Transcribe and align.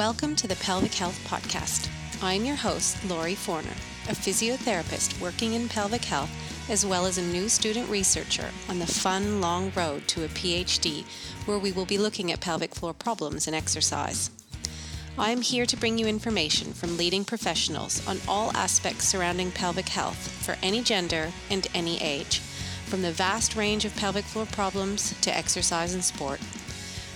Welcome 0.00 0.34
to 0.36 0.48
the 0.48 0.56
Pelvic 0.56 0.94
Health 0.94 1.20
Podcast. 1.28 1.90
I'm 2.22 2.46
your 2.46 2.56
host, 2.56 3.04
Lori 3.04 3.34
Forner, 3.34 3.76
a 4.08 4.14
physiotherapist 4.14 5.20
working 5.20 5.52
in 5.52 5.68
pelvic 5.68 6.06
health, 6.06 6.30
as 6.70 6.86
well 6.86 7.04
as 7.04 7.18
a 7.18 7.22
new 7.22 7.50
student 7.50 7.86
researcher 7.90 8.46
on 8.70 8.78
the 8.78 8.86
fun, 8.86 9.42
long 9.42 9.70
road 9.76 10.08
to 10.08 10.24
a 10.24 10.28
PhD, 10.28 11.04
where 11.44 11.58
we 11.58 11.70
will 11.70 11.84
be 11.84 11.98
looking 11.98 12.32
at 12.32 12.40
pelvic 12.40 12.74
floor 12.74 12.94
problems 12.94 13.46
and 13.46 13.54
exercise. 13.54 14.30
I 15.18 15.32
am 15.32 15.42
here 15.42 15.66
to 15.66 15.76
bring 15.76 15.98
you 15.98 16.06
information 16.06 16.72
from 16.72 16.96
leading 16.96 17.26
professionals 17.26 18.02
on 18.08 18.20
all 18.26 18.56
aspects 18.56 19.06
surrounding 19.06 19.50
pelvic 19.50 19.90
health 19.90 20.30
for 20.42 20.56
any 20.62 20.82
gender 20.82 21.30
and 21.50 21.66
any 21.74 22.00
age, 22.00 22.38
from 22.86 23.02
the 23.02 23.12
vast 23.12 23.54
range 23.54 23.84
of 23.84 23.94
pelvic 23.96 24.24
floor 24.24 24.46
problems 24.46 25.14
to 25.20 25.36
exercise 25.36 25.92
and 25.92 26.02
sport. 26.02 26.40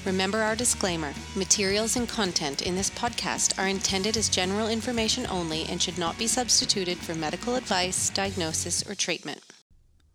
Remember 0.05 0.43
our 0.43 0.55
disclaimer 0.55 1.15
materials 1.35 1.97
and 1.97 2.07
content 2.07 2.61
in 2.61 2.77
this 2.77 2.91
podcast 2.91 3.59
are 3.59 3.69
intended 3.69 4.19
as 4.19 4.29
general 4.29 4.69
information 4.69 5.27
only 5.31 5.65
and 5.65 5.81
should 5.81 5.97
not 5.97 6.19
be 6.19 6.27
substituted 6.27 6.99
for 6.99 7.15
medical 7.15 7.55
advice, 7.55 8.11
diagnosis, 8.11 8.87
or 8.87 8.95
treatment. 8.95 9.41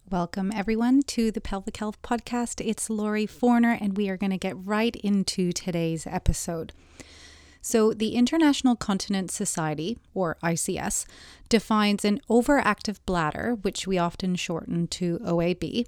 Welcome, 0.07 0.52
everyone, 0.53 1.02
to 1.07 1.31
the 1.31 1.41
Pelvic 1.41 1.77
Health 1.77 1.99
Podcast. 2.03 2.63
It's 2.63 2.88
Lori 2.91 3.25
Forner, 3.25 3.80
and 3.81 3.97
we 3.97 4.09
are 4.09 4.17
going 4.17 4.30
to 4.30 4.38
get 4.38 4.55
right 4.63 4.95
into 4.97 5.52
today's 5.52 6.05
episode. 6.05 6.71
So, 7.59 7.91
the 7.91 8.13
International 8.13 8.75
Continence 8.75 9.33
Society, 9.33 9.97
or 10.13 10.38
ICS, 10.44 11.08
defines 11.49 12.05
an 12.05 12.21
overactive 12.30 12.99
bladder, 13.08 13.58
which 13.63 13.88
we 13.88 13.97
often 13.97 14.35
shorten 14.35 14.88
to 14.88 15.17
OAB, 15.19 15.88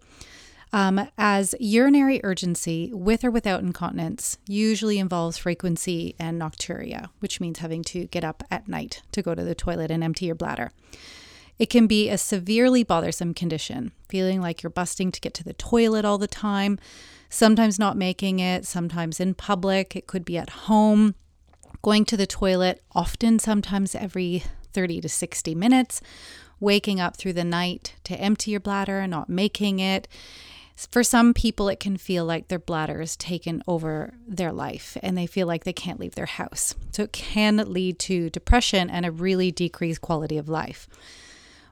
um, 0.74 1.08
as 1.18 1.54
urinary 1.60 2.22
urgency 2.24 2.92
with 2.94 3.24
or 3.24 3.32
without 3.32 3.62
incontinence 3.62 4.38
usually 4.48 5.00
involves 5.00 5.38
frequency 5.38 6.16
and 6.18 6.42
nocturia, 6.42 7.10
which 7.20 7.42
means 7.42 7.60
having 7.60 7.84
to 7.84 8.06
get 8.08 8.24
up 8.24 8.44
at 8.50 8.68
night 8.68 9.02
to 9.12 9.22
go 9.22 9.36
to 9.36 9.44
the 9.44 9.56
toilet 9.56 9.92
and 9.92 10.04
empty 10.04 10.26
your 10.26 10.36
bladder. 10.36 10.72
It 11.60 11.70
can 11.70 11.88
be 11.88 12.10
a 12.10 12.18
severely 12.18 12.84
bothersome 12.84 13.34
condition, 13.34 13.92
feeling 14.10 14.42
like 14.42 14.64
you're 14.64 14.70
busting 14.70 15.12
to 15.12 15.22
get 15.22 15.34
to 15.36 15.44
the 15.44 15.54
toilet 15.54 16.06
all 16.06 16.18
the 16.18 16.28
time, 16.28 16.80
sometimes 17.30 17.78
not 17.78 17.98
making 17.98 18.40
it, 18.40 18.66
sometimes 18.66 19.20
in 19.20 19.34
public, 19.36 19.96
it 19.96 20.08
could 20.08 20.26
be 20.26 20.38
at 20.38 20.50
home, 20.50 21.16
going 21.82 22.06
to 22.06 22.18
the 22.18 22.26
toilet 22.26 22.82
often, 22.94 23.40
sometimes 23.40 23.94
every 23.94 24.44
30 24.74 25.02
to 25.02 25.10
60 25.10 25.54
minutes, 25.54 26.02
waking 26.60 27.00
up 27.00 27.18
through 27.18 27.34
the 27.34 27.44
night 27.44 27.96
to 28.06 28.16
empty 28.16 28.52
your 28.52 28.60
bladder 28.60 29.00
and 29.00 29.12
not 29.12 29.30
making 29.30 29.80
it. 29.80 30.08
For 30.90 31.04
some 31.04 31.34
people, 31.34 31.70
it 31.70 31.80
can 31.80 31.98
feel 31.98 32.26
like 32.26 32.48
their 32.48 32.60
bladder 32.60 33.00
has 33.00 33.16
taken 33.16 33.62
over 33.68 34.14
their 34.28 34.52
life 34.52 34.98
and 35.04 35.18
they 35.18 35.28
feel 35.28 35.48
like 35.48 35.64
they 35.64 35.74
can't 35.74 36.00
leave 36.00 36.16
their 36.16 36.26
house. 36.26 36.76
So 36.92 37.04
it 37.04 37.12
can 37.12 37.58
lead 37.58 38.00
to 38.00 38.30
depression 38.30 38.90
and 38.90 39.06
a 39.06 39.12
really 39.12 39.52
decreased 39.52 40.02
quality 40.02 40.38
of 40.38 40.50
life. 40.50 40.88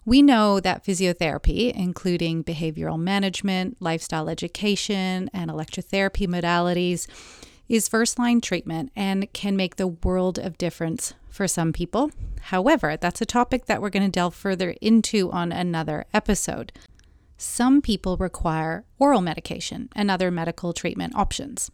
We 0.05 0.21
know 0.21 0.59
that 0.59 0.85
physiotherapy, 0.85 1.71
including 1.71 2.43
behavioral 2.43 2.99
management, 2.99 3.77
lifestyle 3.79 4.29
education, 4.29 5.29
and 5.33 5.51
electrotherapy 5.51 6.27
modalities, 6.27 7.07
is 7.67 7.87
first 7.87 8.17
line 8.17 8.41
treatment 8.41 8.91
and 8.95 9.31
can 9.33 9.55
make 9.55 9.75
the 9.75 9.87
world 9.87 10.39
of 10.39 10.57
difference 10.57 11.13
for 11.29 11.47
some 11.47 11.71
people. 11.71 12.11
However, 12.41 12.97
that's 12.97 13.21
a 13.21 13.25
topic 13.25 13.65
that 13.65 13.81
we're 13.81 13.91
going 13.91 14.05
to 14.05 14.09
delve 14.09 14.33
further 14.33 14.75
into 14.81 15.31
on 15.31 15.51
another 15.51 16.05
episode 16.13 16.71
some 17.39 17.81
people 17.81 18.17
require 18.17 18.83
oral 18.99 19.21
medication 19.21 19.89
and 19.95 20.11
other 20.11 20.29
medical 20.29 20.73
treatment 20.73 21.15
options. 21.15 21.71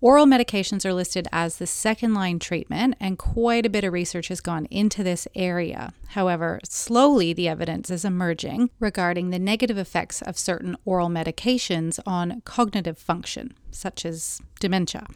Oral 0.00 0.26
medications 0.26 0.84
are 0.84 0.92
listed 0.94 1.26
as 1.32 1.58
the 1.58 1.66
second 1.66 2.14
line 2.14 2.38
treatment, 2.38 2.94
and 3.00 3.18
quite 3.18 3.66
a 3.66 3.70
bit 3.70 3.82
of 3.82 3.92
research 3.92 4.28
has 4.28 4.40
gone 4.40 4.66
into 4.66 5.02
this 5.02 5.26
area. 5.34 5.92
However, 6.08 6.60
slowly 6.64 7.32
the 7.32 7.48
evidence 7.48 7.90
is 7.90 8.04
emerging 8.04 8.70
regarding 8.78 9.30
the 9.30 9.40
negative 9.40 9.76
effects 9.76 10.22
of 10.22 10.38
certain 10.38 10.76
oral 10.84 11.08
medications 11.08 11.98
on 12.06 12.42
cognitive 12.44 12.96
function, 12.96 13.54
such 13.72 14.06
as 14.06 14.40
dementia. 14.60 15.06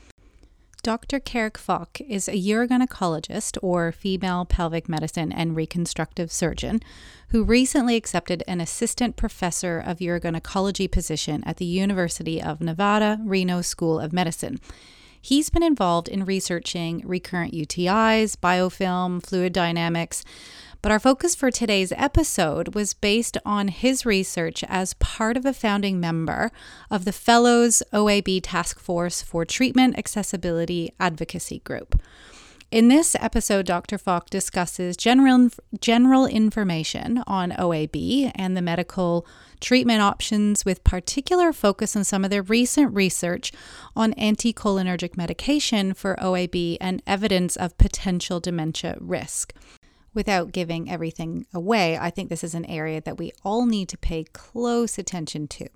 Dr. 0.82 1.20
Kerac 1.20 1.56
Falk 1.58 2.00
is 2.00 2.26
a 2.26 2.32
urogynecologist 2.32 3.56
or 3.62 3.92
female 3.92 4.44
pelvic 4.44 4.88
medicine 4.88 5.30
and 5.30 5.54
reconstructive 5.54 6.32
surgeon 6.32 6.80
who 7.28 7.44
recently 7.44 7.94
accepted 7.94 8.42
an 8.48 8.60
assistant 8.60 9.14
professor 9.14 9.78
of 9.78 10.00
urogynecology 10.00 10.90
position 10.90 11.44
at 11.46 11.58
the 11.58 11.64
University 11.64 12.42
of 12.42 12.60
Nevada, 12.60 13.20
Reno 13.24 13.62
School 13.62 14.00
of 14.00 14.12
Medicine. 14.12 14.58
He's 15.20 15.50
been 15.50 15.62
involved 15.62 16.08
in 16.08 16.24
researching 16.24 17.00
recurrent 17.06 17.54
UTIs, 17.54 18.34
biofilm, 18.36 19.24
fluid 19.24 19.52
dynamics, 19.52 20.24
but 20.82 20.90
our 20.90 20.98
focus 20.98 21.36
for 21.36 21.52
today's 21.52 21.92
episode 21.92 22.74
was 22.74 22.92
based 22.92 23.38
on 23.46 23.68
his 23.68 24.04
research 24.04 24.64
as 24.68 24.94
part 24.94 25.36
of 25.36 25.46
a 25.46 25.52
founding 25.52 26.00
member 26.00 26.50
of 26.90 27.04
the 27.04 27.12
Fellows 27.12 27.84
OAB 27.92 28.40
Task 28.42 28.80
Force 28.80 29.22
for 29.22 29.44
Treatment 29.44 29.96
Accessibility 29.96 30.92
Advocacy 30.98 31.60
Group. 31.60 32.02
In 32.72 32.88
this 32.88 33.14
episode, 33.20 33.66
Dr. 33.66 33.96
Falk 33.96 34.28
discusses 34.28 34.96
general, 34.96 35.50
general 35.80 36.26
information 36.26 37.22
on 37.28 37.52
OAB 37.52 38.32
and 38.34 38.56
the 38.56 38.62
medical 38.62 39.24
treatment 39.60 40.00
options, 40.00 40.64
with 40.64 40.82
particular 40.82 41.52
focus 41.52 41.94
on 41.94 42.02
some 42.02 42.24
of 42.24 42.30
their 42.30 42.42
recent 42.42 42.92
research 42.92 43.52
on 43.94 44.14
anticholinergic 44.14 45.16
medication 45.16 45.94
for 45.94 46.16
OAB 46.16 46.78
and 46.80 47.02
evidence 47.06 47.54
of 47.54 47.78
potential 47.78 48.40
dementia 48.40 48.96
risk 48.98 49.54
without 50.14 50.52
giving 50.52 50.90
everything 50.90 51.46
away, 51.52 51.98
I 51.98 52.10
think 52.10 52.28
this 52.28 52.44
is 52.44 52.54
an 52.54 52.64
area 52.66 53.00
that 53.00 53.18
we 53.18 53.32
all 53.44 53.66
need 53.66 53.88
to 53.90 53.98
pay 53.98 54.24
close 54.32 54.98
attention 54.98 55.48
to. 55.48 55.68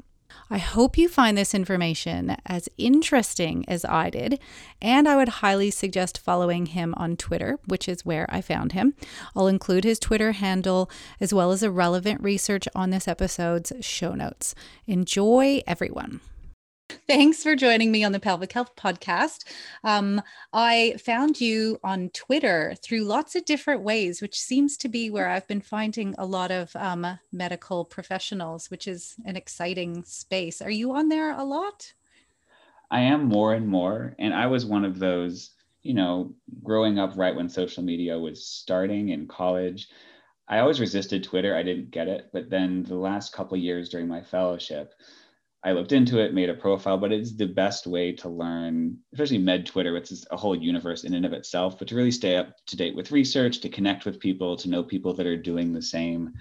I 0.51 0.59
hope 0.59 0.99
you 0.99 1.09
find 1.09 1.37
this 1.37 1.55
information 1.55 2.37
as 2.45 2.69
interesting 2.77 3.65
as 3.69 3.85
I 3.85 4.11
did, 4.11 4.39
and 4.81 5.09
I 5.09 5.17
would 5.17 5.29
highly 5.29 5.71
suggest 5.71 6.19
following 6.19 6.67
him 6.67 6.95
on 6.97 7.17
Twitter, 7.17 7.59
which 7.67 7.89
is 7.89 8.05
where 8.05 8.27
I 8.29 8.41
found 8.41 8.73
him. 8.73 8.95
I'll 9.35 9.49
include 9.49 9.85
his 9.85 9.99
Twitter 9.99 10.33
handle 10.33 10.91
as 11.21 11.33
well 11.33 11.53
as 11.53 11.63
a 11.63 11.71
relevant 11.71 12.23
research 12.23 12.69
on 12.75 12.91
this 12.91 13.09
episode's 13.09 13.73
show 13.81 14.15
notes. 14.15 14.55
Enjoy, 14.87 15.63
everyone. 15.67 16.21
Thanks 17.09 17.41
for 17.45 17.55
joining 17.55 17.93
me 17.93 18.03
on 18.03 18.11
the 18.11 18.19
Pelvic 18.19 18.53
Health 18.53 18.75
Podcast. 18.75 19.45
Um, 19.85 20.21
I 20.53 20.97
found 20.99 21.41
you 21.41 21.79
on 21.85 22.09
Twitter 22.09 22.75
through 22.83 23.05
lots 23.05 23.37
of 23.37 23.45
different 23.45 23.83
ways, 23.83 24.21
which 24.21 24.41
seems 24.41 24.77
to 24.79 24.89
be 24.89 25.09
where 25.09 25.29
I've 25.29 25.47
been 25.47 25.61
finding 25.61 26.17
a 26.19 26.27
lot 26.27 26.51
of 26.51 26.75
um, 26.75 27.07
medical 27.31 27.85
professionals, 27.85 28.73
which 28.73 28.89
is 28.89 29.15
an 29.25 29.37
exciting 29.37 30.03
space. 30.03 30.61
Are 30.61 30.71
you 30.71 30.97
on 30.97 31.09
there 31.09 31.31
a 31.31 31.45
lot? 31.45 31.93
I 32.91 33.03
am 33.03 33.27
more 33.27 33.55
and 33.55 33.69
more. 33.69 34.17
And 34.19 34.35
I 34.35 34.49
was 34.49 34.67
one 34.67 34.85
of 34.85 34.99
those, 34.99 35.53
you 35.85 35.95
know, 35.95 36.35
growing 36.65 36.99
up 36.99 37.13
right 37.17 37.37
when 37.37 37.49
social 37.49 37.85
media 37.85 38.19
was 38.19 38.45
starting 38.45 39.11
in 39.11 39.29
college. 39.29 39.91
I 40.49 40.59
always 40.59 40.81
resisted 40.81 41.23
Twitter. 41.23 41.55
I 41.55 41.63
didn't 41.63 41.93
get 41.93 42.09
it. 42.09 42.31
But 42.33 42.51
then 42.51 42.83
the 42.83 42.97
last 42.97 43.33
couple 43.33 43.57
years 43.57 43.91
during 43.91 44.09
my 44.09 44.23
fellowship, 44.23 44.93
I 45.67 45.73
looked 45.73 45.91
into 45.91 46.21
it, 46.21 46.33
made 46.33 46.49
a 46.49 46.55
profile, 46.55 46.97
but 46.97 47.11
it's 47.11 47.35
the 47.35 47.49
best 47.49 47.89
way 47.89 48.13
to 48.13 48.29
learn, 48.29 48.99
especially 49.13 49.39
med 49.39 49.67
Twitter, 49.67 49.93
which 49.93 50.13
is 50.13 50.25
a 50.31 50.37
whole 50.37 50.55
universe 50.55 51.03
in 51.03 51.13
and 51.13 51.27
of 51.27 51.33
itself, 51.33 51.77
but 51.77 51.89
to 51.89 51.97
really 51.97 52.13
stay 52.13 52.37
up 52.37 52.55
to 52.69 52.77
date 52.77 52.95
with 52.95 53.11
research, 53.11 53.59
to 53.61 53.69
connect 53.69 54.05
with 54.05 54.21
people, 54.21 54.57
to 54.59 54.69
know 54.71 54.85
people 54.85 55.13
that 55.15 55.27
are 55.27 55.37
doing 55.37 55.73
the 55.73 55.83
same 55.83 56.33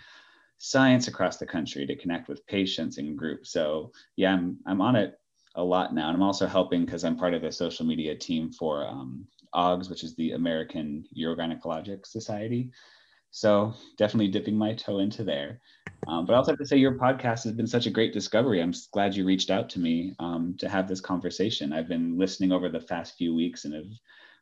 science 0.60 1.08
across 1.08 1.38
the 1.38 1.46
country, 1.46 1.88
to 1.88 1.96
connect 1.96 2.28
with 2.28 2.46
patients 2.46 3.00
and 3.00 3.18
groups. 3.18 3.52
So 3.52 3.92
yeah, 4.16 4.32
I'm, 4.32 4.60
I'm 4.68 4.80
on 4.80 4.96
it 4.96 5.16
a 5.56 5.64
lot 5.64 5.96
now. 5.96 6.10
And 6.10 6.16
I'm 6.16 6.22
also 6.22 6.46
helping 6.46 6.86
because 6.86 7.04
I'm 7.04 7.18
part 7.18 7.34
of 7.34 7.42
the 7.42 7.52
social 7.52 7.84
media 7.88 8.14
team 8.14 8.52
for 8.52 8.88
um, 8.88 9.26
AUGS, 9.56 9.90
which 9.90 10.04
is 10.04 10.16
the 10.16 10.34
American 10.34 11.04
Urogynecologic 11.18 12.06
Society. 12.06 12.70
So 13.32 13.74
definitely 13.98 14.28
dipping 14.28 14.56
my 14.56 14.76
toe 14.76 15.00
into 15.00 15.24
there. 15.24 15.62
Um, 16.08 16.26
but 16.26 16.34
I 16.34 16.38
also 16.38 16.52
have 16.52 16.60
to 16.60 16.66
say, 16.66 16.78
your 16.78 16.94
podcast 16.94 17.44
has 17.44 17.54
been 17.54 17.68
such 17.68 17.88
a 17.88 17.90
great 17.90 18.14
discovery. 18.14 18.62
I'm 18.62 18.74
glad 18.92 19.16
you 19.16 19.26
reached 19.26 19.50
out 19.50 19.70
to 19.72 19.80
me 19.80 20.16
um, 20.20 20.56
to 20.60 20.70
have 20.70 20.88
this 20.88 21.02
conversation. 21.02 21.74
I've 21.74 21.88
been 21.88 22.18
listening 22.18 22.52
over 22.52 22.70
the 22.70 22.80
past 22.80 23.18
few 23.18 23.34
weeks 23.34 23.66
and 23.66 23.74
have 23.74 23.86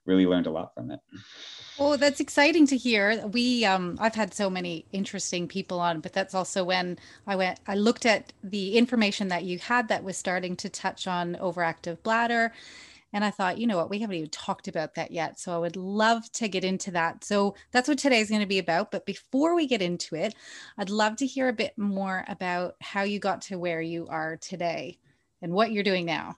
really 0.06 0.26
learned 0.26 0.48
a 0.48 0.52
lot 0.52 0.74
from 0.74 0.92
it. 0.92 1.00
Oh, 1.80 1.96
that's 1.96 2.20
exciting 2.20 2.68
to 2.68 2.78
hear. 2.78 3.26
We, 3.28 3.66
um, 3.66 3.98
I've 4.00 4.16
had 4.16 4.34
so 4.34 4.50
many 4.50 4.86
interesting 4.92 5.48
people 5.48 5.80
on, 5.80 6.02
but 6.02 6.14
that's 6.14 6.36
also 6.36 6.64
when 6.64 7.00
I 7.26 7.36
went, 7.36 7.60
I 7.66 7.76
looked 7.76 8.06
at 8.06 8.34
the 8.44 8.78
information 8.78 9.30
that 9.30 9.44
you 9.44 9.58
had 9.58 9.88
that 9.88 10.04
was 10.04 10.18
starting 10.18 10.56
to 10.58 10.70
touch 10.70 11.08
on 11.08 11.36
overactive 11.36 12.04
bladder 12.04 12.54
and 13.14 13.24
I 13.24 13.30
thought, 13.30 13.60
you 13.60 13.68
know 13.68 13.78
what, 13.78 13.92
we 13.92 14.00
haven't 14.00 14.16
even 14.16 14.30
talked 14.32 14.68
about 14.68 14.96
that 14.96 15.12
yet. 15.12 15.40
So 15.40 15.54
I 15.54 15.60
would 15.60 15.76
love 15.76 16.30
to 16.34 16.48
get 16.48 16.64
into 16.64 16.92
that. 16.92 17.24
So 17.24 17.56
that's 17.72 17.88
what 17.88 18.00
today's 18.00 18.30
going 18.30 18.42
to 18.42 18.48
be 18.48 18.60
about. 18.60 18.92
But 18.92 19.06
before 19.06 19.56
we 19.56 19.68
get 19.68 19.84
into 19.84 20.16
it, 20.16 20.34
I'd 20.78 20.90
love 20.90 21.16
to 21.18 21.28
hear 21.28 21.48
a 21.48 21.54
bit 21.54 21.78
more 21.78 22.26
about 22.28 22.76
how 22.82 23.04
you 23.04 23.20
got 23.20 23.42
to 23.44 23.60
where 23.60 23.82
you 23.82 24.08
are 24.08 24.38
today 24.38 24.98
and 25.44 25.54
what 25.54 25.72
you're 25.72 25.84
doing 25.84 26.06
now. 26.06 26.38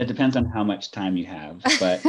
It 0.00 0.06
depends 0.06 0.36
on 0.36 0.46
how 0.46 0.64
much 0.64 0.90
time 0.90 1.18
you 1.18 1.26
have, 1.26 1.62
but 1.80 2.02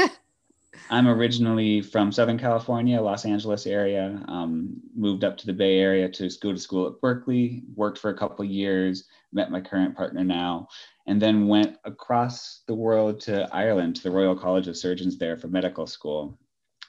I'm 0.90 1.08
originally 1.08 1.82
from 1.82 2.12
Southern 2.12 2.40
California, 2.40 3.02
Los 3.02 3.26
Angeles 3.26 3.68
area. 3.68 4.24
Um, 4.28 4.82
moved 4.96 5.24
up 5.24 5.38
to 5.38 5.46
the 5.46 5.54
Bay 5.54 5.80
Area 5.80 6.10
to 6.10 6.30
go 6.42 6.54
to 6.54 6.60
school 6.60 6.88
at 6.88 7.02
Berkeley. 7.02 7.64
Worked 7.76 7.98
for 7.98 8.10
a 8.10 8.18
couple 8.18 8.46
years. 8.46 9.06
Met 9.32 9.52
my 9.52 9.62
current 9.62 9.96
partner 9.96 10.24
now, 10.24 10.68
and 11.06 11.22
then 11.22 11.48
went 11.48 11.78
across 11.84 12.62
the 12.68 12.76
world 12.76 13.20
to 13.22 13.48
Ireland 13.54 13.96
to 13.98 14.04
the 14.04 14.12
Royal 14.12 14.36
College 14.36 14.68
of 14.68 14.78
Surgeons 14.78 15.18
there 15.18 15.38
for 15.38 15.48
medical 15.48 15.86
school. 15.86 16.38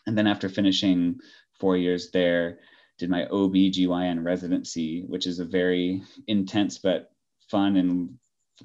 And 0.07 0.17
then 0.17 0.27
after 0.27 0.49
finishing 0.49 1.19
four 1.59 1.77
years 1.77 2.11
there, 2.11 2.61
did 2.99 3.11
my 3.11 3.27
OB/GYN 3.27 4.23
residency, 4.25 5.05
which 5.09 5.27
is 5.27 5.41
a 5.41 5.45
very 5.45 6.03
intense 6.29 6.79
but 6.79 7.11
fun 7.51 7.77
and 7.77 8.19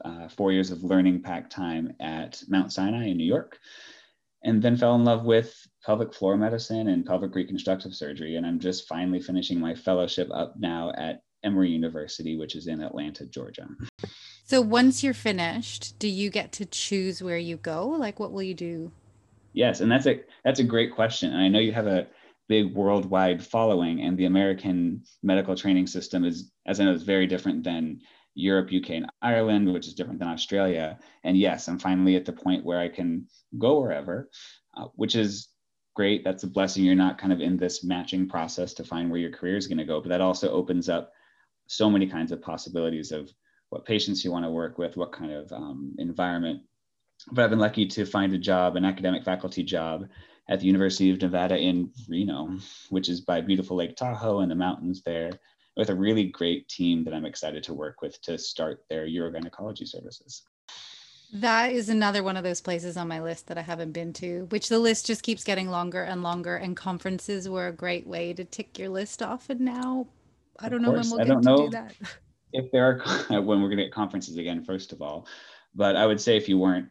uh, 0.06 0.28
four 0.28 0.52
years 0.52 0.70
of 0.70 0.84
learning 0.84 1.22
packed 1.22 1.52
time 1.52 1.94
at 2.00 2.44
Mount 2.48 2.72
Sinai 2.72 3.08
in 3.08 3.18
New 3.18 3.26
York 3.26 3.58
and 4.44 4.62
then 4.62 4.78
fell 4.78 4.96
in 4.96 5.04
love 5.04 5.26
with 5.26 5.68
pelvic 5.86 6.14
floor 6.14 6.38
medicine 6.38 6.88
and 6.88 7.06
pelvic 7.06 7.36
reconstructive 7.36 7.94
surgery. 7.94 8.36
And 8.36 8.46
I'm 8.46 8.60
just 8.60 8.88
finally 8.88 9.20
finishing 9.20 9.60
my 9.60 9.76
fellowship 9.76 10.30
up 10.34 10.56
now 10.58 10.92
at 10.96 11.24
Emory 11.44 11.70
University, 11.70 12.38
which 12.38 12.56
is 12.56 12.68
in 12.68 12.82
Atlanta, 12.82 13.26
Georgia. 13.26 13.68
So 14.50 14.62
once 14.62 15.04
you're 15.04 15.14
finished, 15.14 16.00
do 16.00 16.08
you 16.08 16.32
get 16.32 16.52
to 16.54 16.66
choose 16.66 17.22
where 17.22 17.38
you 17.38 17.58
go? 17.58 17.86
Like 17.86 18.20
what 18.20 18.32
will 18.32 18.42
you 18.42 18.56
do? 18.56 18.92
Yes, 19.54 19.80
and 19.80 19.92
that's 19.92 20.08
a 20.08 20.22
that's 20.44 20.60
a 20.60 20.64
great 20.64 20.96
question. 20.96 21.32
And 21.32 21.40
I 21.40 21.50
know 21.50 21.60
you 21.60 21.72
have 21.72 21.86
a 21.86 22.08
big 22.48 22.74
worldwide 22.74 23.46
following 23.46 24.02
and 24.02 24.18
the 24.18 24.26
American 24.26 25.04
medical 25.22 25.54
training 25.56 25.86
system 25.86 26.26
is 26.26 26.52
as 26.66 26.80
I 26.80 26.86
know 26.86 26.94
is 26.94 27.04
very 27.04 27.28
different 27.28 27.64
than 27.64 28.00
Europe, 28.34 28.72
UK, 28.76 28.90
and 28.90 29.12
Ireland, 29.22 29.72
which 29.72 29.86
is 29.86 29.94
different 29.94 30.18
than 30.18 30.30
Australia. 30.30 30.98
And 31.24 31.38
yes, 31.38 31.68
I'm 31.68 31.78
finally 31.78 32.16
at 32.16 32.26
the 32.26 32.34
point 32.34 32.66
where 32.66 32.80
I 32.80 32.90
can 32.90 33.28
go 33.60 33.80
wherever, 33.80 34.32
uh, 34.76 34.88
which 34.96 35.16
is 35.16 35.50
great. 35.96 36.24
That's 36.24 36.42
a 36.42 36.48
blessing. 36.48 36.84
You're 36.84 36.96
not 36.96 37.20
kind 37.20 37.32
of 37.32 37.40
in 37.40 37.56
this 37.56 37.84
matching 37.84 38.28
process 38.28 38.74
to 38.74 38.84
find 38.84 39.12
where 39.12 39.20
your 39.20 39.32
career 39.32 39.58
is 39.58 39.68
going 39.68 39.78
to 39.78 39.86
go, 39.86 40.02
but 40.02 40.10
that 40.10 40.22
also 40.22 40.50
opens 40.50 40.90
up 40.90 41.12
so 41.68 41.88
many 41.88 42.08
kinds 42.08 42.32
of 42.32 42.42
possibilities 42.42 43.12
of 43.12 43.30
what 43.70 43.86
patients 43.86 44.24
you 44.24 44.32
want 44.32 44.46
to 44.46 44.52
work 44.52 44.78
with, 44.78 44.98
what 44.98 45.12
kind 45.12 45.32
of 45.32 45.52
um, 45.52 45.96
environment. 45.98 46.62
But 47.32 47.44
I've 47.44 47.50
been 47.50 47.60
lucky 47.60 47.86
to 47.86 48.06
find 48.06 48.34
a 48.34 48.38
job, 48.38 48.76
an 48.76 48.86
academic 48.86 49.24
faculty 49.24 49.64
job 49.64 50.08
at 50.48 50.60
the 50.60 50.66
University 50.66 51.12
of 51.12 51.22
Nevada 51.22 51.58
in 51.58 51.92
Reno, 52.08 52.58
which 52.90 53.10
is 53.10 53.22
by 53.22 53.42
beautiful 53.42 53.78
Lake 53.78 53.96
Tahoe 53.96 54.40
and 54.40 54.50
the 54.50 54.56
mountains 54.56 55.04
there 55.04 55.32
with 55.78 55.90
a 55.90 55.96
really 55.96 56.26
great 56.26 56.68
team 56.68 57.04
that 57.04 57.14
I'm 57.14 57.26
excited 57.26 57.64
to 57.64 57.74
work 57.74 58.02
with 58.02 58.20
to 58.24 58.38
start 58.38 58.84
their 58.90 59.06
urogynecology 59.06 59.88
services. 59.88 60.44
That 61.32 61.72
is 61.72 61.90
another 61.90 62.24
one 62.24 62.38
of 62.38 62.44
those 62.44 62.60
places 62.60 62.98
on 62.98 63.08
my 63.08 63.22
list 63.22 63.48
that 63.48 63.58
I 63.58 63.62
haven't 63.62 63.92
been 63.92 64.14
to, 64.14 64.48
which 64.50 64.68
the 64.68 64.80
list 64.80 65.06
just 65.06 65.22
keeps 65.22 65.44
getting 65.44 65.70
longer 65.70 66.04
and 66.04 66.24
longer. 66.24 66.56
And 66.56 66.76
conferences 66.76 67.48
were 67.48 67.68
a 67.68 67.72
great 67.72 68.08
way 68.08 68.34
to 68.34 68.44
tick 68.44 68.80
your 68.80 68.90
list 68.90 69.22
off. 69.22 69.50
And 69.50 69.62
now 69.62 70.08
I 70.60 70.70
don't 70.70 70.82
know 70.82 70.92
when 70.92 71.08
we'll 71.08 71.20
get 71.20 71.44
to 71.44 71.58
do 71.58 71.70
that. 71.70 71.94
If 72.54 72.72
there 72.72 73.04
are 73.30 73.42
when 73.42 73.62
we're 73.62 73.70
going 73.70 73.78
to 73.78 73.84
get 73.86 73.94
conferences 73.94 74.38
again, 74.38 74.64
first 74.64 74.92
of 74.92 75.02
all, 75.02 75.28
but 75.76 75.96
I 75.96 76.06
would 76.06 76.20
say 76.20 76.36
if 76.36 76.50
you 76.50 76.58
weren't 76.58 76.88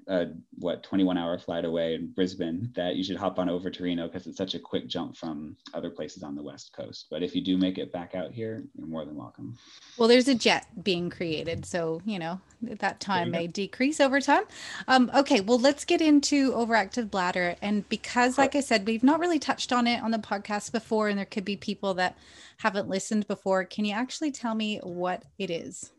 what 0.58 0.82
21 0.82 1.18
hour 1.18 1.38
flight 1.38 1.64
away 1.64 1.94
in 1.94 2.12
Brisbane, 2.12 2.72
that 2.76 2.94
you 2.96 3.02
should 3.02 3.16
hop 3.16 3.38
on 3.38 3.48
over 3.48 3.70
to 3.70 3.82
Reno 3.82 4.06
because 4.06 4.26
it's 4.26 4.38
such 4.38 4.54
a 4.54 4.58
quick 4.58 4.86
jump 4.86 5.16
from 5.16 5.56
other 5.74 5.90
places 5.90 6.22
on 6.22 6.36
the 6.36 6.42
west 6.42 6.72
coast. 6.72 7.06
But 7.10 7.22
if 7.22 7.34
you 7.34 7.42
do 7.42 7.58
make 7.58 7.78
it 7.78 7.92
back 7.92 8.14
out 8.14 8.32
here, 8.32 8.62
you're 8.74 8.86
more 8.86 9.04
than 9.04 9.16
welcome. 9.16 9.58
Well, 9.96 10.08
there's 10.08 10.28
a 10.28 10.34
jet 10.34 10.66
being 10.84 11.10
created, 11.10 11.66
so 11.66 12.00
you 12.04 12.18
know 12.18 12.40
that 12.62 13.00
time 13.00 13.30
may 13.30 13.46
decrease 13.46 14.00
over 14.00 14.20
time. 14.20 14.44
Um, 14.86 15.10
okay, 15.14 15.40
well 15.40 15.58
let's 15.58 15.84
get 15.84 16.00
into 16.00 16.52
overactive 16.52 17.10
bladder, 17.10 17.56
and 17.62 17.88
because, 17.88 18.38
like 18.38 18.54
I 18.54 18.60
said, 18.60 18.86
we've 18.86 19.04
not 19.04 19.20
really 19.20 19.38
touched 19.38 19.72
on 19.72 19.86
it 19.86 20.02
on 20.02 20.10
the 20.10 20.18
podcast 20.18 20.72
before, 20.72 21.08
and 21.08 21.18
there 21.18 21.24
could 21.24 21.44
be 21.44 21.56
people 21.56 21.94
that 21.94 22.16
haven't 22.58 22.88
listened 22.88 23.26
before. 23.26 23.64
Can 23.64 23.84
you 23.84 23.94
actually 23.94 24.32
tell 24.32 24.54
me 24.54 24.80
what 24.82 25.24
it 25.38 25.50
is? 25.50 25.92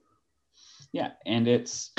Yeah, 0.92 1.12
and 1.26 1.48
it's 1.48 1.92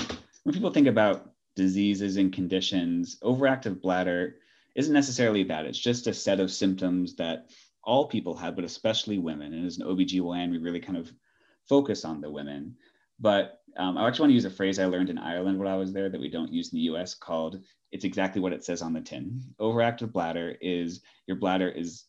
when 0.44 0.54
people 0.54 0.72
think 0.72 0.86
about 0.86 1.30
diseases 1.56 2.16
and 2.16 2.32
conditions, 2.32 3.18
overactive 3.22 3.80
bladder 3.80 4.36
isn't 4.76 4.94
necessarily 4.94 5.44
that. 5.44 5.66
It's 5.66 5.78
just 5.78 6.06
a 6.06 6.14
set 6.14 6.40
of 6.40 6.50
symptoms 6.50 7.16
that 7.16 7.46
all 7.82 8.08
people 8.08 8.36
have, 8.36 8.56
but 8.56 8.64
especially 8.64 9.18
women. 9.18 9.52
And 9.52 9.66
as 9.66 9.78
an 9.78 9.86
OBGYN, 9.86 10.50
we 10.50 10.58
really 10.58 10.80
kind 10.80 10.98
of 10.98 11.12
focus 11.68 12.04
on 12.04 12.20
the 12.20 12.30
women. 12.30 12.76
But 13.18 13.59
um, 13.76 13.98
I 13.98 14.06
actually 14.06 14.24
want 14.24 14.30
to 14.30 14.34
use 14.34 14.44
a 14.44 14.50
phrase 14.50 14.78
I 14.78 14.86
learned 14.86 15.10
in 15.10 15.18
Ireland 15.18 15.58
when 15.58 15.68
I 15.68 15.76
was 15.76 15.92
there 15.92 16.08
that 16.08 16.20
we 16.20 16.30
don't 16.30 16.52
use 16.52 16.72
in 16.72 16.78
the 16.78 16.84
US 16.84 17.14
called 17.14 17.60
it's 17.92 18.04
exactly 18.04 18.40
what 18.40 18.52
it 18.52 18.64
says 18.64 18.82
on 18.82 18.92
the 18.92 19.00
tin. 19.00 19.42
Overactive 19.60 20.12
bladder 20.12 20.56
is 20.60 21.00
your 21.26 21.36
bladder 21.36 21.68
is 21.68 22.04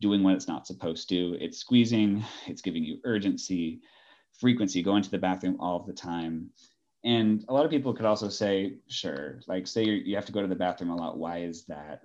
doing 0.00 0.22
what 0.22 0.34
it's 0.34 0.48
not 0.48 0.66
supposed 0.66 1.08
to. 1.10 1.36
It's 1.40 1.58
squeezing, 1.58 2.24
it's 2.46 2.62
giving 2.62 2.84
you 2.84 2.98
urgency, 3.04 3.80
frequency, 4.38 4.82
going 4.82 5.02
to 5.02 5.10
the 5.10 5.18
bathroom 5.18 5.56
all 5.60 5.80
the 5.80 5.92
time. 5.92 6.50
And 7.04 7.44
a 7.48 7.52
lot 7.52 7.64
of 7.64 7.70
people 7.70 7.94
could 7.94 8.06
also 8.06 8.28
say, 8.28 8.78
sure, 8.88 9.40
like 9.46 9.66
say 9.66 9.84
you 9.84 10.16
have 10.16 10.26
to 10.26 10.32
go 10.32 10.42
to 10.42 10.48
the 10.48 10.54
bathroom 10.54 10.90
a 10.90 10.96
lot. 10.96 11.18
Why 11.18 11.38
is 11.38 11.64
that 11.66 12.02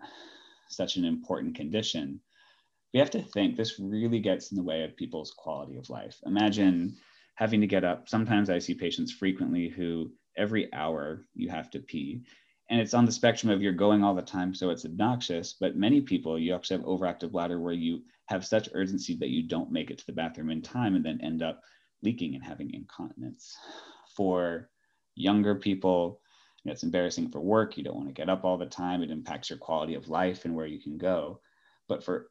such 0.69 0.97
an 0.97 1.05
important 1.05 1.55
condition? 1.55 2.19
We 2.93 2.99
have 2.99 3.11
to 3.11 3.21
think 3.21 3.55
this 3.55 3.79
really 3.79 4.19
gets 4.19 4.51
in 4.51 4.57
the 4.57 4.63
way 4.63 4.83
of 4.83 4.97
people's 4.97 5.31
quality 5.31 5.77
of 5.77 5.89
life. 5.89 6.19
Imagine 6.25 6.97
having 7.41 7.59
to 7.59 7.65
get 7.67 7.83
up. 7.83 8.07
Sometimes 8.07 8.51
I 8.51 8.59
see 8.59 8.75
patients 8.75 9.11
frequently 9.11 9.67
who 9.67 10.11
every 10.37 10.71
hour 10.73 11.25
you 11.33 11.49
have 11.49 11.71
to 11.71 11.79
pee. 11.79 12.21
And 12.69 12.79
it's 12.79 12.93
on 12.93 13.03
the 13.03 13.11
spectrum 13.11 13.51
of 13.51 13.63
you're 13.63 13.73
going 13.73 14.03
all 14.03 14.13
the 14.13 14.21
time, 14.21 14.53
so 14.53 14.69
it's 14.69 14.85
obnoxious. 14.85 15.55
But 15.59 15.75
many 15.75 16.01
people, 16.01 16.37
you 16.37 16.53
actually 16.53 16.77
have 16.77 16.85
overactive 16.85 17.31
bladder 17.31 17.59
where 17.59 17.73
you 17.73 18.03
have 18.27 18.45
such 18.45 18.69
urgency 18.73 19.15
that 19.15 19.31
you 19.31 19.41
don't 19.41 19.71
make 19.71 19.89
it 19.89 19.97
to 19.97 20.05
the 20.05 20.13
bathroom 20.13 20.51
in 20.51 20.61
time 20.61 20.93
and 20.93 21.03
then 21.03 21.19
end 21.19 21.41
up 21.41 21.61
leaking 22.03 22.35
and 22.35 22.43
having 22.43 22.71
incontinence. 22.75 23.57
For 24.15 24.69
younger 25.15 25.55
people 25.55 26.21
you 26.63 26.69
know, 26.69 26.73
it's 26.73 26.83
embarrassing 26.83 27.29
for 27.29 27.41
work 27.41 27.75
you 27.75 27.83
don't 27.83 27.95
want 27.95 28.07
to 28.07 28.13
get 28.13 28.29
up 28.29 28.45
all 28.45 28.57
the 28.57 28.65
time 28.67 29.01
it 29.01 29.09
impacts 29.09 29.49
your 29.49 29.57
quality 29.57 29.95
of 29.95 30.07
life 30.07 30.45
and 30.45 30.55
where 30.55 30.67
you 30.67 30.79
can 30.79 30.97
go 30.97 31.41
but 31.89 32.03
for 32.03 32.29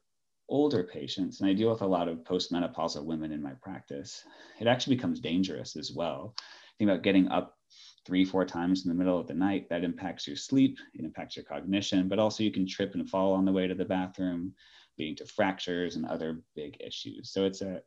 older 0.51 0.83
patients 0.83 1.41
and 1.41 1.49
i 1.49 1.53
deal 1.53 1.69
with 1.69 1.81
a 1.81 1.85
lot 1.85 2.07
of 2.07 2.23
postmenopausal 2.23 3.03
women 3.03 3.31
in 3.31 3.41
my 3.41 3.53
practice 3.61 4.23
it 4.59 4.67
actually 4.67 4.95
becomes 4.95 5.19
dangerous 5.19 5.75
as 5.75 5.91
well 5.91 6.35
think 6.77 6.89
about 6.89 7.03
getting 7.03 7.27
up 7.29 7.57
three 8.05 8.25
four 8.25 8.45
times 8.45 8.85
in 8.85 8.89
the 8.89 8.95
middle 8.95 9.19
of 9.19 9.27
the 9.27 9.33
night 9.33 9.67
that 9.69 9.83
impacts 9.83 10.27
your 10.27 10.35
sleep 10.35 10.77
it 10.93 11.05
impacts 11.05 11.35
your 11.35 11.45
cognition 11.45 12.07
but 12.07 12.19
also 12.19 12.43
you 12.43 12.51
can 12.51 12.67
trip 12.67 12.93
and 12.93 13.09
fall 13.09 13.33
on 13.33 13.45
the 13.45 13.51
way 13.51 13.67
to 13.67 13.75
the 13.75 13.85
bathroom 13.85 14.53
leading 14.99 15.15
to 15.15 15.25
fractures 15.25 15.95
and 15.95 16.05
other 16.05 16.43
big 16.55 16.77
issues 16.79 17.31
so 17.31 17.45
it's 17.45 17.61
a 17.61 17.81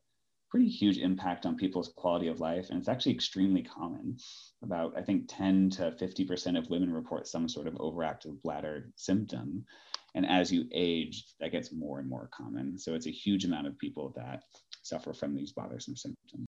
pretty 0.54 0.68
huge 0.68 0.98
impact 0.98 1.46
on 1.46 1.56
people's 1.56 1.92
quality 1.96 2.28
of 2.28 2.38
life. 2.38 2.70
And 2.70 2.78
it's 2.78 2.88
actually 2.88 3.10
extremely 3.10 3.60
common. 3.60 4.16
About, 4.62 4.96
I 4.96 5.02
think, 5.02 5.24
10 5.26 5.70
to 5.70 5.96
50% 6.00 6.56
of 6.56 6.70
women 6.70 6.92
report 6.92 7.26
some 7.26 7.48
sort 7.48 7.66
of 7.66 7.74
overactive 7.74 8.40
bladder 8.40 8.92
symptom. 8.94 9.64
And 10.14 10.26
as 10.28 10.52
you 10.52 10.66
age, 10.72 11.24
that 11.40 11.52
gets 11.52 11.72
more 11.72 11.98
and 11.98 12.08
more 12.08 12.30
common. 12.32 12.78
So 12.78 12.94
it's 12.94 13.06
a 13.06 13.10
huge 13.10 13.44
amount 13.44 13.66
of 13.66 13.78
people 13.78 14.12
that 14.16 14.42
suffer 14.82 15.12
from 15.12 15.34
these 15.34 15.52
bothersome 15.52 15.96
symptoms. 15.96 16.46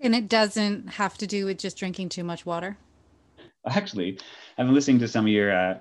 And 0.00 0.14
it 0.14 0.28
doesn't 0.28 0.88
have 0.88 1.16
to 1.18 1.26
do 1.26 1.46
with 1.46 1.58
just 1.58 1.76
drinking 1.76 2.10
too 2.10 2.24
much 2.24 2.44
water? 2.44 2.76
Actually, 3.66 4.18
I've 4.58 4.66
been 4.66 4.74
listening 4.74 4.98
to 5.00 5.08
some 5.08 5.24
of 5.24 5.32
your 5.32 5.56
uh, 5.56 5.78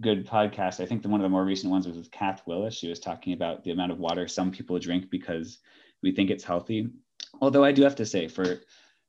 good 0.00 0.26
podcasts. 0.26 0.80
I 0.80 0.86
think 0.86 1.02
the 1.02 1.08
one 1.08 1.20
of 1.20 1.24
the 1.24 1.30
more 1.30 1.44
recent 1.44 1.70
ones 1.70 1.86
was 1.86 1.96
with 1.96 2.10
Kath 2.10 2.42
Willis. 2.46 2.74
She 2.74 2.88
was 2.88 3.00
talking 3.00 3.32
about 3.32 3.64
the 3.64 3.72
amount 3.72 3.92
of 3.92 3.98
water 3.98 4.28
some 4.28 4.50
people 4.50 4.78
drink 4.78 5.10
because 5.10 5.58
we 6.02 6.12
think 6.12 6.30
it's 6.30 6.44
healthy. 6.44 6.88
Although 7.40 7.64
I 7.64 7.72
do 7.72 7.82
have 7.82 7.96
to 7.96 8.06
say, 8.06 8.28
for 8.28 8.60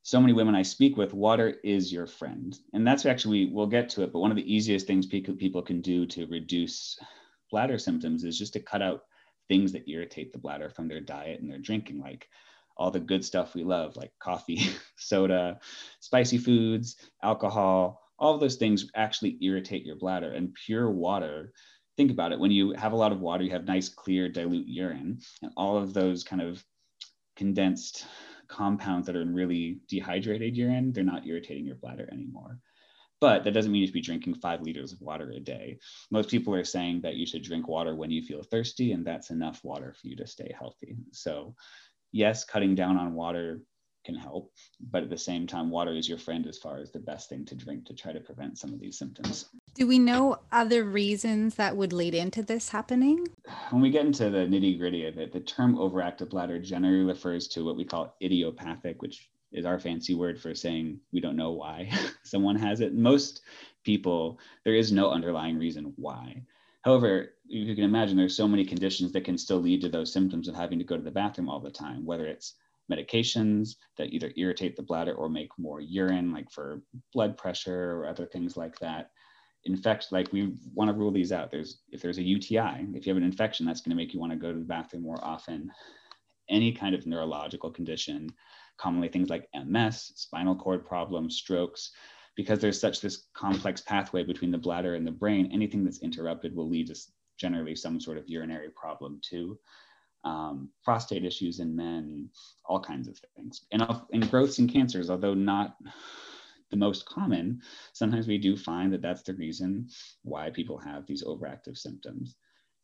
so 0.01 0.19
many 0.19 0.33
women 0.33 0.55
I 0.55 0.61
speak 0.61 0.97
with, 0.97 1.13
water 1.13 1.55
is 1.63 1.91
your 1.91 2.07
friend. 2.07 2.57
And 2.73 2.87
that's 2.87 3.05
actually, 3.05 3.49
we'll 3.51 3.67
get 3.67 3.89
to 3.89 4.03
it, 4.03 4.13
but 4.13 4.19
one 4.19 4.31
of 4.31 4.37
the 4.37 4.53
easiest 4.53 4.87
things 4.87 5.05
people 5.05 5.61
can 5.61 5.81
do 5.81 6.05
to 6.07 6.25
reduce 6.27 6.97
bladder 7.49 7.77
symptoms 7.77 8.23
is 8.23 8.37
just 8.37 8.53
to 8.53 8.59
cut 8.59 8.81
out 8.81 9.01
things 9.47 9.71
that 9.71 9.89
irritate 9.89 10.33
the 10.33 10.39
bladder 10.39 10.69
from 10.69 10.87
their 10.87 10.99
diet 10.99 11.39
and 11.39 11.49
their 11.49 11.59
drinking, 11.59 11.99
like 11.99 12.27
all 12.75 12.91
the 12.91 12.99
good 12.99 13.23
stuff 13.23 13.55
we 13.55 13.63
love, 13.63 13.95
like 13.95 14.11
coffee, 14.19 14.61
soda, 14.97 15.59
spicy 15.99 16.37
foods, 16.37 16.97
alcohol, 17.23 18.01
all 18.19 18.37
those 18.37 18.55
things 18.55 18.89
actually 18.95 19.37
irritate 19.41 19.85
your 19.85 19.95
bladder. 19.95 20.31
And 20.31 20.53
pure 20.53 20.89
water, 20.89 21.53
think 21.95 22.11
about 22.11 22.31
it 22.31 22.39
when 22.39 22.51
you 22.51 22.73
have 22.73 22.93
a 22.93 22.97
lot 22.97 23.11
of 23.11 23.21
water, 23.21 23.43
you 23.43 23.51
have 23.51 23.65
nice, 23.65 23.89
clear, 23.89 24.29
dilute 24.29 24.67
urine, 24.67 25.19
and 25.41 25.51
all 25.55 25.77
of 25.77 25.93
those 25.93 26.23
kind 26.23 26.41
of 26.41 26.63
condensed 27.35 28.05
compounds 28.47 29.05
that 29.07 29.15
are 29.15 29.21
in 29.21 29.33
really 29.33 29.79
dehydrated 29.87 30.55
urine, 30.55 30.91
they're 30.93 31.03
not 31.03 31.27
irritating 31.27 31.65
your 31.65 31.75
bladder 31.75 32.07
anymore. 32.11 32.59
But 33.19 33.43
that 33.43 33.53
doesn't 33.53 33.71
mean 33.71 33.81
you 33.81 33.87
should 33.87 33.93
be 33.93 34.01
drinking 34.01 34.35
five 34.35 34.61
liters 34.61 34.93
of 34.93 35.01
water 35.01 35.31
a 35.31 35.39
day. 35.39 35.79
Most 36.11 36.29
people 36.29 36.53
are 36.53 36.63
saying 36.63 37.01
that 37.01 37.15
you 37.15 37.25
should 37.25 37.43
drink 37.43 37.67
water 37.67 37.95
when 37.95 38.11
you 38.11 38.21
feel 38.21 38.43
thirsty, 38.43 38.91
and 38.91 39.05
that's 39.05 39.31
enough 39.31 39.63
water 39.63 39.95
for 39.99 40.07
you 40.07 40.15
to 40.17 40.27
stay 40.27 40.53
healthy. 40.57 40.97
So, 41.11 41.55
yes, 42.11 42.45
cutting 42.45 42.75
down 42.75 42.97
on 42.97 43.15
water 43.15 43.61
can 44.05 44.15
help, 44.15 44.53
but 44.79 45.03
at 45.03 45.09
the 45.09 45.17
same 45.17 45.47
time, 45.47 45.69
water 45.69 45.93
is 45.93 46.07
your 46.07 46.17
friend 46.17 46.47
as 46.47 46.57
far 46.57 46.79
as 46.79 46.91
the 46.91 46.99
best 46.99 47.27
thing 47.27 47.43
to 47.45 47.55
drink 47.55 47.85
to 47.85 47.93
try 47.93 48.13
to 48.13 48.19
prevent 48.21 48.57
some 48.57 48.71
of 48.71 48.79
these 48.79 48.97
symptoms. 48.97 49.49
Do 49.73 49.85
we 49.85 49.99
know 49.99 50.39
other 50.51 50.83
reasons 50.85 51.55
that 51.55 51.75
would 51.75 51.93
lead 51.93 52.15
into 52.15 52.41
this 52.41 52.69
happening? 52.69 53.27
When 53.69 53.81
we 53.81 53.89
get 53.89 54.05
into 54.05 54.29
the 54.29 54.39
nitty 54.39 54.79
gritty 54.79 55.05
of 55.05 55.17
it, 55.17 55.33
the 55.33 55.41
term 55.41 55.75
overactive 55.75 56.29
bladder 56.29 56.59
generally 56.59 57.03
refers 57.03 57.47
to 57.49 57.65
what 57.65 57.75
we 57.75 57.83
call 57.83 58.15
idiopathic, 58.21 59.01
which 59.01 59.29
is 59.57 59.65
our 59.65 59.79
fancy 59.79 60.15
word 60.15 60.39
for 60.39 60.53
saying 60.53 60.99
we 61.11 61.19
don't 61.19 61.35
know 61.35 61.51
why 61.51 61.89
someone 62.23 62.55
has 62.55 62.81
it. 62.81 62.93
Most 62.93 63.41
people, 63.83 64.39
there 64.63 64.75
is 64.75 64.91
no 64.91 65.09
underlying 65.09 65.57
reason 65.57 65.93
why. 65.97 66.43
However, 66.83 67.33
you 67.45 67.75
can 67.75 67.83
imagine 67.83 68.15
there's 68.15 68.37
so 68.37 68.47
many 68.47 68.63
conditions 68.63 69.11
that 69.11 69.25
can 69.25 69.37
still 69.37 69.57
lead 69.57 69.81
to 69.81 69.89
those 69.89 70.13
symptoms 70.13 70.47
of 70.47 70.55
having 70.55 70.79
to 70.79 70.85
go 70.85 70.95
to 70.95 71.03
the 71.03 71.11
bathroom 71.11 71.49
all 71.49 71.59
the 71.59 71.71
time, 71.71 72.05
whether 72.05 72.25
it's 72.25 72.53
medications 72.91 73.75
that 73.97 74.13
either 74.13 74.31
irritate 74.37 74.75
the 74.75 74.83
bladder 74.83 75.13
or 75.13 75.27
make 75.27 75.49
more 75.57 75.81
urine, 75.81 76.31
like 76.31 76.49
for 76.51 76.81
blood 77.13 77.37
pressure 77.37 77.93
or 77.93 78.07
other 78.07 78.25
things 78.25 78.55
like 78.55 78.77
that 78.79 79.11
infect 79.65 80.07
like 80.11 80.31
we 80.31 80.53
want 80.73 80.89
to 80.89 80.95
rule 80.95 81.11
these 81.11 81.31
out 81.31 81.51
there's 81.51 81.81
if 81.91 82.01
there's 82.01 82.19
a 82.19 82.23
uti 82.23 82.57
if 82.57 83.05
you 83.05 83.09
have 83.09 83.17
an 83.17 83.23
infection 83.23 83.65
that's 83.65 83.81
going 83.81 83.89
to 83.89 83.95
make 83.95 84.13
you 84.13 84.19
want 84.19 84.31
to 84.31 84.37
go 84.37 84.51
to 84.51 84.59
the 84.59 84.65
bathroom 84.65 85.03
more 85.03 85.23
often 85.23 85.69
any 86.49 86.71
kind 86.71 86.95
of 86.95 87.05
neurological 87.05 87.69
condition 87.69 88.29
commonly 88.77 89.07
things 89.07 89.29
like 89.29 89.47
ms 89.65 90.11
spinal 90.15 90.55
cord 90.55 90.85
problems 90.85 91.35
strokes 91.35 91.91
because 92.35 92.59
there's 92.59 92.79
such 92.79 93.01
this 93.01 93.27
complex 93.33 93.81
pathway 93.81 94.23
between 94.23 94.51
the 94.51 94.57
bladder 94.57 94.95
and 94.95 95.05
the 95.05 95.11
brain 95.11 95.49
anything 95.51 95.83
that's 95.83 96.01
interrupted 96.01 96.55
will 96.55 96.69
lead 96.69 96.87
to 96.87 96.95
generally 97.37 97.75
some 97.75 97.99
sort 97.99 98.17
of 98.17 98.27
urinary 98.27 98.69
problem 98.69 99.19
too 99.21 99.57
um, 100.23 100.69
prostate 100.83 101.23
issues 101.23 101.59
in 101.59 101.75
men 101.75 102.29
all 102.65 102.79
kinds 102.79 103.07
of 103.07 103.19
things 103.35 103.65
and, 103.71 103.83
and 104.11 104.29
growths 104.29 104.59
and 104.59 104.71
cancers 104.71 105.09
although 105.09 105.33
not 105.33 105.77
the 106.69 106.77
most 106.77 107.05
common, 107.05 107.61
sometimes 107.93 108.27
we 108.27 108.37
do 108.37 108.55
find 108.57 108.91
that 108.93 109.01
that's 109.01 109.23
the 109.23 109.33
reason 109.35 109.87
why 110.23 110.49
people 110.49 110.77
have 110.77 111.05
these 111.05 111.23
overactive 111.23 111.77
symptoms. 111.77 112.35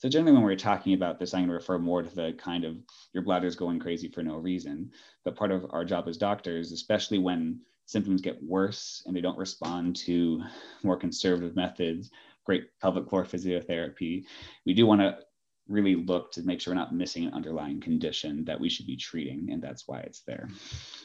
So 0.04 0.10
generally 0.10 0.34
when 0.34 0.44
we're 0.44 0.58
talking 0.58 0.96
about 0.96 1.18
this, 1.18 1.34
I'm 1.34 1.44
going 1.44 1.48
to 1.48 1.54
refer 1.54 1.80
more 1.80 2.04
to 2.04 2.14
the 2.14 2.34
kind 2.34 2.66
of 2.66 2.76
your 3.14 3.24
bladder's 3.24 3.56
going 3.56 3.80
crazy 3.80 4.10
for 4.10 4.22
no 4.22 4.36
reason. 4.36 4.92
But 5.24 5.38
part 5.38 5.50
of 5.50 5.66
our 5.70 5.86
job 5.86 6.10
as 6.10 6.18
doctors, 6.18 6.74
especially 6.74 7.20
when 7.20 7.62
symptoms 7.86 8.20
get 8.20 8.44
worse 8.44 9.02
and 9.06 9.16
they 9.16 9.22
don't 9.22 9.38
respond 9.38 9.96
to 9.96 10.44
more 10.84 10.98
conservative 10.98 11.56
methods, 11.56 12.12
great 12.46 12.66
pelvic 12.82 13.08
floor 13.08 13.24
physiotherapy, 13.24 14.26
we 14.66 14.74
do 14.74 14.86
want 14.86 15.00
to 15.00 15.20
really 15.70 15.96
look 15.96 16.34
to 16.34 16.44
make 16.44 16.60
sure 16.60 16.74
we're 16.74 16.82
not 16.82 16.94
missing 16.94 17.24
an 17.24 17.34
underlying 17.34 17.80
condition 17.80 18.44
that 18.44 18.60
we 18.60 18.68
should 18.68 18.88
be 18.88 18.98
treating, 18.98 19.52
and 19.52 19.64
that's 19.64 19.88
why 19.88 20.00
it's 20.02 20.20
there. 20.28 20.50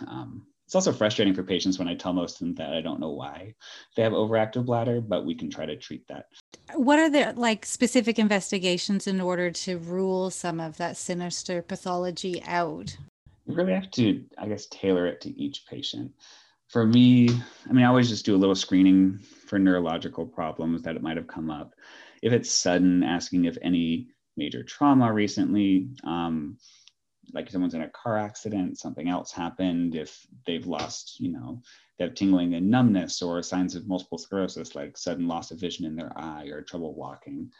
Um, 0.08 0.44
it's 0.68 0.74
also 0.74 0.92
frustrating 0.92 1.32
for 1.32 1.42
patients 1.42 1.78
when 1.78 1.88
I 1.88 1.94
tell 1.94 2.12
most 2.12 2.34
of 2.34 2.40
them 2.40 2.54
that 2.56 2.74
I 2.74 2.82
don't 2.82 3.00
know 3.00 3.08
why 3.08 3.54
they 3.96 4.02
have 4.02 4.12
overactive 4.12 4.66
bladder, 4.66 5.00
but 5.00 5.24
we 5.24 5.34
can 5.34 5.48
try 5.48 5.64
to 5.64 5.74
treat 5.74 6.06
that. 6.08 6.26
What 6.74 6.98
are 6.98 7.08
the 7.08 7.32
like 7.40 7.64
specific 7.64 8.18
investigations 8.18 9.06
in 9.06 9.18
order 9.18 9.50
to 9.50 9.78
rule 9.78 10.28
some 10.28 10.60
of 10.60 10.76
that 10.76 10.98
sinister 10.98 11.62
pathology 11.62 12.42
out? 12.42 12.94
You 13.46 13.54
really 13.54 13.72
have 13.72 13.90
to, 13.92 14.22
I 14.36 14.46
guess, 14.46 14.66
tailor 14.66 15.06
it 15.06 15.22
to 15.22 15.30
each 15.40 15.64
patient. 15.66 16.12
For 16.66 16.84
me, 16.84 17.30
I 17.30 17.72
mean, 17.72 17.86
I 17.86 17.88
always 17.88 18.10
just 18.10 18.26
do 18.26 18.36
a 18.36 18.42
little 18.42 18.54
screening 18.54 19.16
for 19.46 19.58
neurological 19.58 20.26
problems 20.26 20.82
that 20.82 20.96
it 20.96 21.02
might 21.02 21.16
have 21.16 21.28
come 21.28 21.50
up. 21.50 21.72
If 22.20 22.34
it's 22.34 22.52
sudden, 22.52 23.02
asking 23.02 23.46
if 23.46 23.56
any 23.62 24.08
major 24.36 24.62
trauma 24.62 25.10
recently, 25.14 25.88
um, 26.04 26.58
like 27.32 27.50
someone's 27.50 27.74
in 27.74 27.82
a 27.82 27.90
car 27.90 28.16
accident, 28.16 28.78
something 28.78 29.08
else 29.08 29.32
happened, 29.32 29.94
if 29.94 30.26
they've 30.46 30.66
lost, 30.66 31.20
you 31.20 31.30
know, 31.30 31.62
they 31.98 32.04
have 32.04 32.14
tingling 32.14 32.54
and 32.54 32.70
numbness 32.70 33.22
or 33.22 33.42
signs 33.42 33.74
of 33.74 33.88
multiple 33.88 34.18
sclerosis, 34.18 34.74
like 34.74 34.96
sudden 34.96 35.26
loss 35.26 35.50
of 35.50 35.58
vision 35.58 35.84
in 35.84 35.96
their 35.96 36.12
eye 36.16 36.46
or 36.46 36.62
trouble 36.62 36.94
walking. 36.94 37.50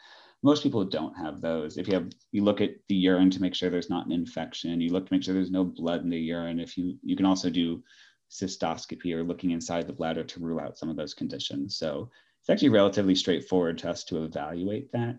Most 0.42 0.62
people 0.62 0.84
don't 0.84 1.16
have 1.16 1.40
those. 1.40 1.78
If 1.78 1.88
you 1.88 1.94
have, 1.94 2.08
you 2.30 2.44
look 2.44 2.60
at 2.60 2.76
the 2.88 2.94
urine 2.94 3.30
to 3.30 3.42
make 3.42 3.54
sure 3.54 3.70
there's 3.70 3.90
not 3.90 4.06
an 4.06 4.12
infection. 4.12 4.80
You 4.80 4.92
look 4.92 5.06
to 5.06 5.12
make 5.12 5.24
sure 5.24 5.34
there's 5.34 5.50
no 5.50 5.64
blood 5.64 6.02
in 6.02 6.10
the 6.10 6.18
urine. 6.18 6.60
If 6.60 6.78
you, 6.78 6.96
you 7.02 7.16
can 7.16 7.26
also 7.26 7.50
do 7.50 7.82
cystoscopy 8.30 9.12
or 9.14 9.24
looking 9.24 9.50
inside 9.50 9.86
the 9.86 9.92
bladder 9.92 10.22
to 10.22 10.40
rule 10.40 10.60
out 10.60 10.78
some 10.78 10.88
of 10.88 10.96
those 10.96 11.14
conditions. 11.14 11.76
So 11.76 12.08
it's 12.40 12.50
actually 12.50 12.68
relatively 12.68 13.14
straightforward 13.14 13.78
to 13.78 13.90
us 13.90 14.04
to 14.04 14.24
evaluate 14.24 14.92
that. 14.92 15.18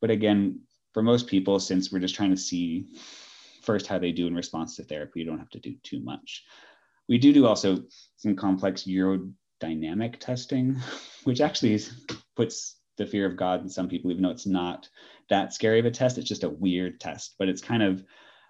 But 0.00 0.10
again, 0.10 0.60
for 0.92 1.02
most 1.02 1.26
people, 1.26 1.58
since 1.60 1.92
we're 1.92 1.98
just 1.98 2.14
trying 2.14 2.30
to 2.30 2.36
see 2.36 2.86
first 3.64 3.86
how 3.86 3.98
they 3.98 4.12
do 4.12 4.26
in 4.26 4.34
response 4.34 4.76
to 4.76 4.84
therapy. 4.84 5.20
You 5.20 5.26
don't 5.26 5.38
have 5.38 5.50
to 5.50 5.60
do 5.60 5.74
too 5.82 6.00
much. 6.00 6.44
We 7.08 7.18
do 7.18 7.32
do 7.32 7.46
also 7.46 7.84
some 8.16 8.36
complex 8.36 8.84
urodynamic 8.84 10.18
testing, 10.20 10.76
which 11.24 11.40
actually 11.40 11.80
puts 12.36 12.76
the 12.96 13.06
fear 13.06 13.26
of 13.26 13.36
God 13.36 13.62
in 13.62 13.68
some 13.68 13.88
people, 13.88 14.10
even 14.10 14.22
though 14.22 14.30
it's 14.30 14.46
not 14.46 14.88
that 15.30 15.52
scary 15.52 15.80
of 15.80 15.86
a 15.86 15.90
test. 15.90 16.18
It's 16.18 16.28
just 16.28 16.44
a 16.44 16.48
weird 16.48 17.00
test, 17.00 17.34
but 17.38 17.48
it's 17.48 17.62
kind 17.62 17.82
of, 17.82 18.04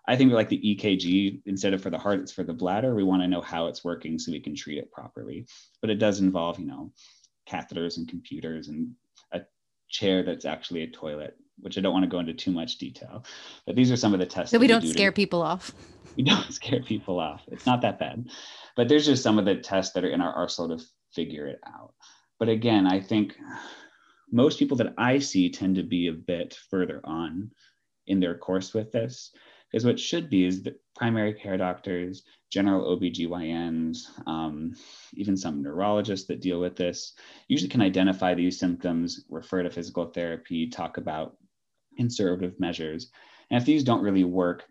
I 0.06 0.16
think 0.16 0.32
like 0.32 0.50
the 0.50 0.60
EKG, 0.60 1.42
instead 1.46 1.72
of 1.72 1.82
for 1.82 1.90
the 1.90 1.98
heart, 1.98 2.20
it's 2.20 2.32
for 2.32 2.44
the 2.44 2.52
bladder. 2.52 2.94
We 2.94 3.04
want 3.04 3.22
to 3.22 3.28
know 3.28 3.40
how 3.40 3.66
it's 3.68 3.84
working 3.84 4.18
so 4.18 4.32
we 4.32 4.40
can 4.40 4.54
treat 4.54 4.78
it 4.78 4.92
properly. 4.92 5.46
But 5.80 5.90
it 5.90 5.98
does 5.98 6.20
involve, 6.20 6.58
you 6.58 6.66
know, 6.66 6.92
catheters 7.48 7.96
and 7.96 8.08
computers 8.08 8.68
and 8.68 8.92
chair 9.88 10.22
that's 10.22 10.44
actually 10.44 10.82
a 10.82 10.90
toilet 10.90 11.36
which 11.60 11.78
I 11.78 11.80
don't 11.80 11.92
want 11.92 12.04
to 12.04 12.10
go 12.10 12.18
into 12.18 12.34
too 12.34 12.50
much 12.50 12.78
detail. 12.78 13.24
But 13.66 13.76
these 13.76 13.90
are 13.90 13.96
some 13.96 14.14
of 14.14 14.20
the 14.20 14.26
tests. 14.26 14.50
So 14.50 14.58
we 14.58 14.66
don't 14.66 14.82
do 14.82 14.92
scare 14.92 15.10
to, 15.10 15.14
people 15.14 15.42
off. 15.42 15.72
We 16.16 16.22
don't 16.22 16.52
scare 16.52 16.80
people 16.80 17.18
off. 17.18 17.42
It's 17.48 17.66
not 17.66 17.82
that 17.82 17.98
bad. 17.98 18.28
But 18.76 18.88
there's 18.88 19.04
just 19.04 19.24
some 19.24 19.36
of 19.36 19.44
the 19.44 19.56
tests 19.56 19.94
that 19.94 20.04
are 20.04 20.10
in 20.10 20.20
our 20.20 20.32
arsenal 20.32 20.78
to 20.78 20.84
figure 21.12 21.48
it 21.48 21.58
out. 21.66 21.92
But 22.38 22.48
again, 22.48 22.86
I 22.86 23.00
think 23.00 23.34
most 24.30 24.60
people 24.60 24.76
that 24.76 24.94
I 24.96 25.18
see 25.18 25.50
tend 25.50 25.74
to 25.74 25.82
be 25.82 26.06
a 26.06 26.12
bit 26.12 26.56
further 26.70 27.00
on 27.02 27.50
in 28.06 28.20
their 28.20 28.38
course 28.38 28.72
with 28.72 28.92
this. 28.92 29.32
Because 29.74 29.86
what 29.86 29.98
should 29.98 30.30
be 30.30 30.44
is 30.44 30.62
that 30.62 30.80
primary 30.94 31.34
care 31.34 31.56
doctors, 31.56 32.22
general 32.48 32.96
OBGYNs, 32.96 34.06
um, 34.24 34.72
even 35.14 35.36
some 35.36 35.64
neurologists 35.64 36.28
that 36.28 36.40
deal 36.40 36.60
with 36.60 36.76
this, 36.76 37.14
usually 37.48 37.68
can 37.68 37.82
identify 37.82 38.34
these 38.34 38.56
symptoms, 38.56 39.24
refer 39.28 39.64
to 39.64 39.70
physical 39.70 40.06
therapy, 40.06 40.68
talk 40.68 40.96
about 40.96 41.36
conservative 41.96 42.60
measures. 42.60 43.10
And 43.50 43.60
if 43.60 43.66
these 43.66 43.82
don't 43.82 44.04
really 44.04 44.22
work, 44.22 44.62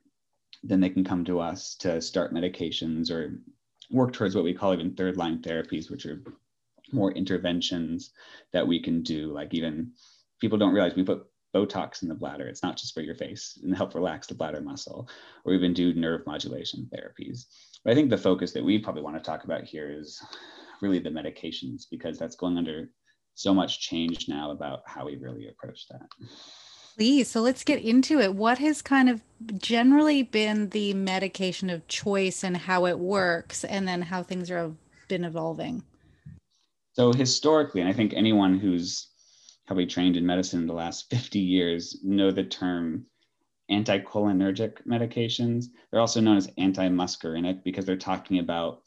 then 0.64 0.80
they 0.80 0.90
can 0.90 1.04
come 1.04 1.26
to 1.26 1.42
us 1.42 1.76
to 1.80 2.00
start 2.00 2.34
medications 2.34 3.12
or 3.12 3.42
work 3.92 4.14
towards 4.14 4.36
what 4.36 4.46
we 4.46 4.54
call 4.54 4.72
even 4.72 4.96
third 4.96 5.18
line 5.18 5.42
therapies, 5.42 5.92
which 5.92 6.06
are 6.06 6.24
more 6.94 7.12
interventions 7.12 8.12
that 8.54 8.66
we 8.66 8.82
can 8.82 9.04
do. 9.04 9.34
Like 9.34 9.54
even 9.54 9.92
people 10.40 10.58
don't 10.58 10.74
realize 10.74 10.96
we 10.96 11.04
put 11.04 11.28
Botox 11.54 12.02
in 12.02 12.10
the 12.10 12.16
bladder. 12.16 12.48
It's 12.48 12.64
not 12.64 12.78
just 12.78 12.94
for 12.94 13.02
your 13.02 13.16
face 13.16 13.60
and 13.64 13.76
help 13.76 13.96
relax 13.96 14.28
the 14.28 14.36
bladder 14.36 14.62
muscle, 14.62 15.08
or 15.46 15.54
even 15.54 15.74
do 15.74 15.94
nerve 15.94 16.26
modulation 16.26 16.90
therapies. 16.94 17.46
But 17.84 17.92
I 17.92 17.96
think 17.96 18.10
the 18.10 18.18
focus 18.18 18.54
that 18.54 18.64
we 18.64 18.80
probably 18.80 19.04
want 19.04 19.16
to 19.16 19.22
talk 19.22 19.44
about 19.44 19.64
here 19.64 19.92
is 19.92 20.22
really 20.82 21.00
the 21.00 21.10
medications 21.10 21.84
because 21.90 22.18
that's 22.18 22.36
going 22.36 22.58
under 22.58 22.90
so 23.36 23.54
much 23.54 23.80
change 23.80 24.28
now 24.28 24.52
about 24.52 24.82
how 24.86 25.06
we 25.06 25.16
really 25.16 25.48
approach 25.48 25.88
that. 25.90 26.08
Please. 26.96 27.28
So 27.28 27.42
let's 27.42 27.64
get 27.64 27.82
into 27.82 28.20
it. 28.20 28.36
What 28.36 28.60
has 28.60 28.82
kind 28.82 29.10
of 29.10 29.22
generally 29.58 30.22
been 30.22 30.70
the 30.70 30.94
medication 30.94 31.70
of 31.70 31.88
choice 31.88 32.44
and 32.44 32.56
how 32.56 32.86
it 32.86 33.00
works, 33.00 33.64
and 33.64 33.88
then 33.88 34.02
how 34.02 34.22
things 34.22 34.52
are 34.52 34.72
been 35.08 35.24
evolving? 35.24 35.84
So 36.94 37.12
historically, 37.12 37.82
and 37.82 37.90
I 37.90 37.94
think 37.94 38.14
anyone 38.14 38.60
who's 38.60 39.10
probably 39.68 39.86
trained 39.86 40.18
in 40.18 40.26
medicine 40.26 40.62
in 40.62 40.68
the 40.68 40.74
last 40.74 41.10
50 41.10 41.40
years 41.40 41.98
know 42.04 42.32
the 42.32 42.44
term 42.44 43.06
anticholinergic 43.72 44.86
medications. 44.86 45.66
They're 45.90 46.02
also 46.02 46.22
known 46.22 46.38
as 46.38 46.50
anti-muscarinic 46.58 47.64
because 47.64 47.86
they're 47.86 47.96
talking 47.96 48.40
about, 48.40 48.82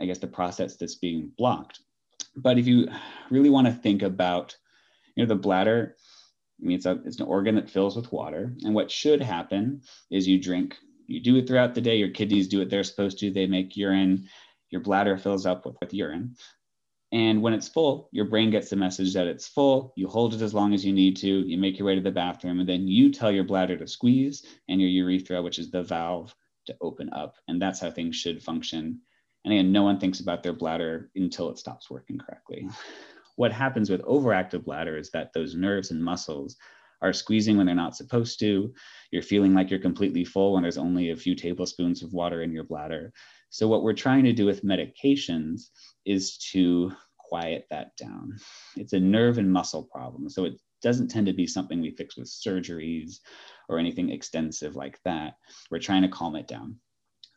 I 0.00 0.06
guess, 0.06 0.18
the 0.18 0.26
process 0.28 0.76
that's 0.76 0.94
being 0.94 1.32
blocked. 1.36 1.80
But 2.36 2.58
if 2.58 2.66
you 2.66 2.88
really 3.30 3.50
want 3.50 3.66
to 3.66 3.72
think 3.72 4.02
about, 4.02 4.56
you 5.16 5.24
know, 5.24 5.28
the 5.28 5.40
bladder 5.40 5.96
I 6.62 6.66
mean, 6.66 6.76
it's, 6.76 6.86
a, 6.86 7.00
it's 7.04 7.18
an 7.18 7.26
organ 7.26 7.56
that 7.56 7.70
fills 7.70 7.96
with 7.96 8.12
water. 8.12 8.54
And 8.62 8.74
what 8.74 8.90
should 8.90 9.20
happen 9.20 9.82
is 10.10 10.28
you 10.28 10.40
drink, 10.40 10.76
you 11.06 11.20
do 11.20 11.36
it 11.36 11.48
throughout 11.48 11.74
the 11.74 11.80
day, 11.80 11.96
your 11.96 12.10
kidneys 12.10 12.46
do 12.46 12.60
what 12.60 12.70
they're 12.70 12.84
supposed 12.84 13.18
to, 13.18 13.30
they 13.30 13.46
make 13.46 13.76
urine, 13.76 14.28
your 14.70 14.80
bladder 14.80 15.18
fills 15.18 15.44
up 15.44 15.66
with, 15.66 15.76
with 15.80 15.92
urine. 15.92 16.36
And 17.12 17.42
when 17.42 17.52
it's 17.52 17.68
full, 17.68 18.08
your 18.10 18.24
brain 18.24 18.50
gets 18.50 18.70
the 18.70 18.76
message 18.76 19.12
that 19.14 19.26
it's 19.26 19.46
full. 19.46 19.92
You 19.96 20.08
hold 20.08 20.34
it 20.34 20.40
as 20.40 20.54
long 20.54 20.72
as 20.72 20.84
you 20.84 20.92
need 20.92 21.16
to. 21.18 21.28
You 21.28 21.58
make 21.58 21.78
your 21.78 21.86
way 21.86 21.94
to 21.94 22.00
the 22.00 22.10
bathroom, 22.10 22.60
and 22.60 22.68
then 22.68 22.88
you 22.88 23.12
tell 23.12 23.30
your 23.30 23.44
bladder 23.44 23.76
to 23.76 23.86
squeeze 23.86 24.46
and 24.68 24.80
your 24.80 24.90
urethra, 24.90 25.42
which 25.42 25.58
is 25.58 25.70
the 25.70 25.82
valve, 25.82 26.34
to 26.66 26.76
open 26.80 27.10
up. 27.12 27.34
And 27.48 27.60
that's 27.60 27.80
how 27.80 27.90
things 27.90 28.16
should 28.16 28.42
function. 28.42 29.00
And 29.44 29.52
again, 29.52 29.72
no 29.72 29.82
one 29.82 29.98
thinks 29.98 30.20
about 30.20 30.42
their 30.42 30.52
bladder 30.52 31.10
until 31.14 31.50
it 31.50 31.58
stops 31.58 31.90
working 31.90 32.18
correctly 32.18 32.68
what 33.36 33.52
happens 33.52 33.90
with 33.90 34.02
overactive 34.02 34.64
bladder 34.64 34.96
is 34.96 35.10
that 35.10 35.32
those 35.32 35.54
nerves 35.54 35.90
and 35.90 36.02
muscles 36.02 36.56
are 37.00 37.12
squeezing 37.12 37.56
when 37.56 37.66
they're 37.66 37.74
not 37.74 37.96
supposed 37.96 38.38
to. 38.40 38.72
You're 39.10 39.22
feeling 39.22 39.54
like 39.54 39.70
you're 39.70 39.80
completely 39.80 40.24
full 40.24 40.52
when 40.52 40.62
there's 40.62 40.78
only 40.78 41.10
a 41.10 41.16
few 41.16 41.34
tablespoons 41.34 42.02
of 42.02 42.12
water 42.12 42.42
in 42.42 42.52
your 42.52 42.64
bladder. 42.64 43.12
So, 43.50 43.66
what 43.66 43.82
we're 43.82 43.92
trying 43.94 44.24
to 44.24 44.32
do 44.32 44.46
with 44.46 44.64
medications 44.64 45.70
is 46.04 46.36
to 46.52 46.92
quiet 47.18 47.66
that 47.70 47.96
down. 47.96 48.36
It's 48.76 48.92
a 48.92 49.00
nerve 49.00 49.38
and 49.38 49.50
muscle 49.50 49.88
problem. 49.90 50.28
So 50.28 50.44
it 50.44 50.60
doesn't 50.82 51.08
tend 51.08 51.26
to 51.26 51.32
be 51.32 51.46
something 51.46 51.80
we 51.80 51.92
fix 51.92 52.16
with 52.16 52.28
surgeries 52.28 53.20
or 53.68 53.78
anything 53.78 54.10
extensive 54.10 54.76
like 54.76 54.98
that. 55.04 55.34
We're 55.70 55.78
trying 55.78 56.02
to 56.02 56.08
calm 56.08 56.36
it 56.36 56.48
down. 56.48 56.76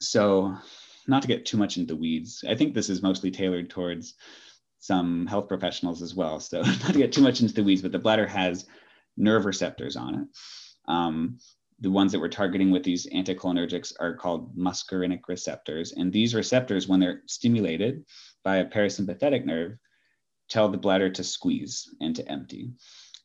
So, 0.01 0.53
not 1.07 1.21
to 1.21 1.27
get 1.27 1.45
too 1.45 1.57
much 1.57 1.77
into 1.77 1.93
the 1.93 1.99
weeds, 1.99 2.43
I 2.47 2.55
think 2.55 2.73
this 2.73 2.89
is 2.89 3.03
mostly 3.03 3.29
tailored 3.31 3.69
towards 3.69 4.15
some 4.79 5.27
health 5.27 5.47
professionals 5.47 6.01
as 6.01 6.15
well. 6.15 6.39
So, 6.39 6.61
not 6.61 6.93
to 6.93 6.97
get 6.97 7.13
too 7.13 7.21
much 7.21 7.41
into 7.41 7.53
the 7.53 7.63
weeds, 7.63 7.81
but 7.81 7.91
the 7.91 7.99
bladder 7.99 8.27
has 8.27 8.65
nerve 9.15 9.45
receptors 9.45 9.95
on 9.95 10.15
it. 10.15 10.27
Um, 10.87 11.37
the 11.79 11.91
ones 11.91 12.11
that 12.11 12.19
we're 12.19 12.29
targeting 12.29 12.71
with 12.71 12.83
these 12.83 13.07
anticholinergics 13.07 13.93
are 13.99 14.15
called 14.15 14.57
muscarinic 14.57 15.21
receptors. 15.27 15.91
And 15.91 16.11
these 16.11 16.33
receptors, 16.33 16.87
when 16.87 16.99
they're 16.99 17.21
stimulated 17.27 18.05
by 18.45 18.57
a 18.57 18.65
parasympathetic 18.65 19.43
nerve, 19.43 19.77
tell 20.47 20.69
the 20.69 20.77
bladder 20.77 21.09
to 21.09 21.23
squeeze 21.25 21.93
and 21.99 22.15
to 22.15 22.31
empty. 22.31 22.71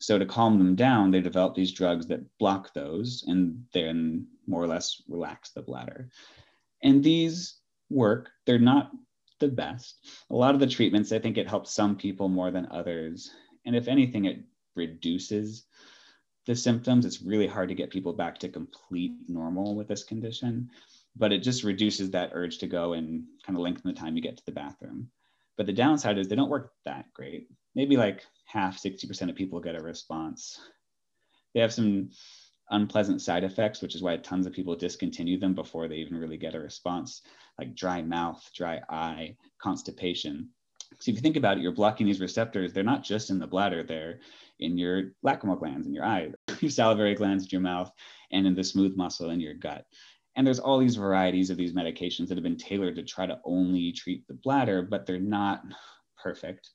So 0.00 0.18
to 0.18 0.26
calm 0.26 0.58
them 0.58 0.74
down, 0.74 1.12
they 1.12 1.20
develop 1.20 1.54
these 1.54 1.70
drugs 1.70 2.06
that 2.06 2.26
block 2.38 2.74
those 2.74 3.22
and 3.28 3.64
then 3.72 4.26
more 4.48 4.62
or 4.62 4.66
less 4.66 5.02
relax 5.08 5.50
the 5.50 5.62
bladder. 5.62 6.08
And 6.82 7.04
these 7.04 7.60
work. 7.90 8.30
They're 8.46 8.58
not 8.58 8.90
the 9.40 9.48
best. 9.48 10.06
A 10.30 10.34
lot 10.34 10.54
of 10.54 10.60
the 10.60 10.66
treatments, 10.66 11.12
I 11.12 11.18
think 11.18 11.36
it 11.36 11.48
helps 11.48 11.72
some 11.72 11.96
people 11.96 12.28
more 12.28 12.50
than 12.50 12.68
others. 12.70 13.30
And 13.66 13.76
if 13.76 13.88
anything, 13.88 14.24
it 14.24 14.40
reduces 14.76 15.66
the 16.46 16.54
symptoms. 16.54 17.04
It's 17.04 17.22
really 17.22 17.46
hard 17.46 17.68
to 17.68 17.74
get 17.74 17.90
people 17.90 18.12
back 18.12 18.38
to 18.38 18.48
complete 18.48 19.12
normal 19.28 19.74
with 19.74 19.88
this 19.88 20.04
condition, 20.04 20.70
but 21.16 21.32
it 21.32 21.42
just 21.42 21.64
reduces 21.64 22.10
that 22.10 22.30
urge 22.32 22.58
to 22.58 22.66
go 22.66 22.92
and 22.92 23.24
kind 23.44 23.56
of 23.56 23.62
lengthen 23.62 23.92
the 23.92 23.98
time 23.98 24.16
you 24.16 24.22
get 24.22 24.36
to 24.36 24.46
the 24.46 24.52
bathroom. 24.52 25.10
But 25.56 25.66
the 25.66 25.72
downside 25.72 26.18
is 26.18 26.28
they 26.28 26.36
don't 26.36 26.50
work 26.50 26.72
that 26.84 27.06
great. 27.12 27.48
Maybe 27.74 27.96
like 27.96 28.24
half, 28.46 28.80
60% 28.80 29.28
of 29.28 29.36
people 29.36 29.60
get 29.60 29.76
a 29.76 29.82
response. 29.82 30.58
They 31.54 31.60
have 31.60 31.72
some 31.72 32.10
unpleasant 32.70 33.20
side 33.20 33.44
effects, 33.44 33.82
which 33.82 33.94
is 33.94 34.02
why 34.02 34.16
tons 34.16 34.46
of 34.46 34.52
people 34.52 34.76
discontinue 34.76 35.38
them 35.38 35.54
before 35.54 35.88
they 35.88 35.96
even 35.96 36.16
really 36.16 36.36
get 36.36 36.54
a 36.54 36.60
response, 36.60 37.22
like 37.58 37.74
dry 37.74 38.00
mouth, 38.00 38.48
dry 38.54 38.80
eye, 38.88 39.36
constipation. 39.60 40.48
So 40.98 41.10
if 41.10 41.16
you 41.16 41.20
think 41.20 41.36
about 41.36 41.58
it, 41.58 41.62
you're 41.62 41.72
blocking 41.72 42.06
these 42.06 42.20
receptors. 42.20 42.72
They're 42.72 42.82
not 42.82 43.04
just 43.04 43.30
in 43.30 43.38
the 43.38 43.46
bladder, 43.46 43.82
they're 43.82 44.20
in 44.58 44.76
your 44.76 45.12
lacrimal 45.24 45.58
glands 45.58 45.86
in 45.86 45.94
your 45.94 46.04
eye, 46.04 46.30
your 46.60 46.70
salivary 46.70 47.14
glands 47.14 47.44
in 47.44 47.50
your 47.50 47.60
mouth, 47.60 47.90
and 48.32 48.46
in 48.46 48.54
the 48.54 48.64
smooth 48.64 48.96
muscle 48.96 49.30
in 49.30 49.40
your 49.40 49.54
gut. 49.54 49.84
And 50.40 50.46
there's 50.46 50.58
all 50.58 50.78
these 50.78 50.96
varieties 50.96 51.50
of 51.50 51.58
these 51.58 51.74
medications 51.74 52.28
that 52.28 52.38
have 52.38 52.42
been 52.42 52.56
tailored 52.56 52.96
to 52.96 53.02
try 53.02 53.26
to 53.26 53.38
only 53.44 53.92
treat 53.92 54.26
the 54.26 54.32
bladder, 54.32 54.80
but 54.80 55.04
they're 55.04 55.20
not 55.20 55.62
perfect. 56.16 56.70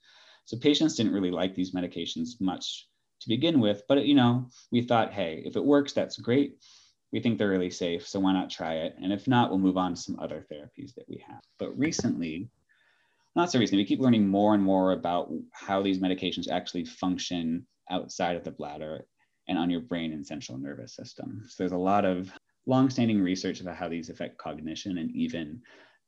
So 0.46 0.56
patients 0.56 0.94
didn't 0.94 1.14
really 1.14 1.32
like 1.32 1.56
these 1.56 1.74
medications 1.74 2.40
much 2.40 2.88
to 3.22 3.28
begin 3.28 3.60
with, 3.60 3.82
but 3.90 4.06
you 4.06 4.14
know, 4.14 4.50
we 4.72 4.84
thought, 4.84 5.14
hey, 5.14 5.42
if 5.48 5.56
it 5.56 5.66
works, 5.66 5.94
that's 5.94 6.20
great. 6.20 6.60
We 7.12 7.20
think 7.20 7.40
they're 7.40 7.50
really 7.50 7.72
safe, 7.72 8.08
so 8.08 8.20
why 8.20 8.34
not 8.34 8.52
try 8.52 8.76
it? 8.76 8.98
And 9.02 9.12
if 9.12 9.28
not, 9.28 9.50
we'll 9.50 9.58
move 9.58 9.78
on 9.78 9.96
to 9.96 10.00
some 10.00 10.20
other 10.20 10.46
therapies 10.52 10.94
that 10.94 11.10
we 11.10 11.24
have. 11.28 11.42
But 11.58 11.76
recently, 11.76 12.52
not 13.36 13.52
so 13.52 13.58
recently, 13.58 13.82
we 13.82 13.88
keep 13.88 14.00
learning 14.00 14.28
more 14.28 14.54
and 14.54 14.62
more 14.62 14.92
about 14.92 15.32
how 15.54 15.82
these 15.82 15.98
medications 15.98 16.52
actually 16.52 16.86
function 16.86 17.66
outside 17.90 18.36
of 18.36 18.44
the 18.44 18.52
bladder 18.52 19.08
and 19.48 19.58
on 19.58 19.72
your 19.72 19.82
brain 19.82 20.14
and 20.14 20.24
central 20.24 20.60
nervous 20.60 20.94
system. 20.94 21.42
So 21.48 21.56
there's 21.58 21.72
a 21.72 21.78
lot 21.78 22.06
of 22.06 22.32
longstanding 22.66 23.22
research 23.22 23.62
about 23.62 23.76
how 23.76 23.90
these 23.90 24.10
affect 24.10 24.38
cognition 24.38 24.98
and 24.98 25.12
even 25.12 25.62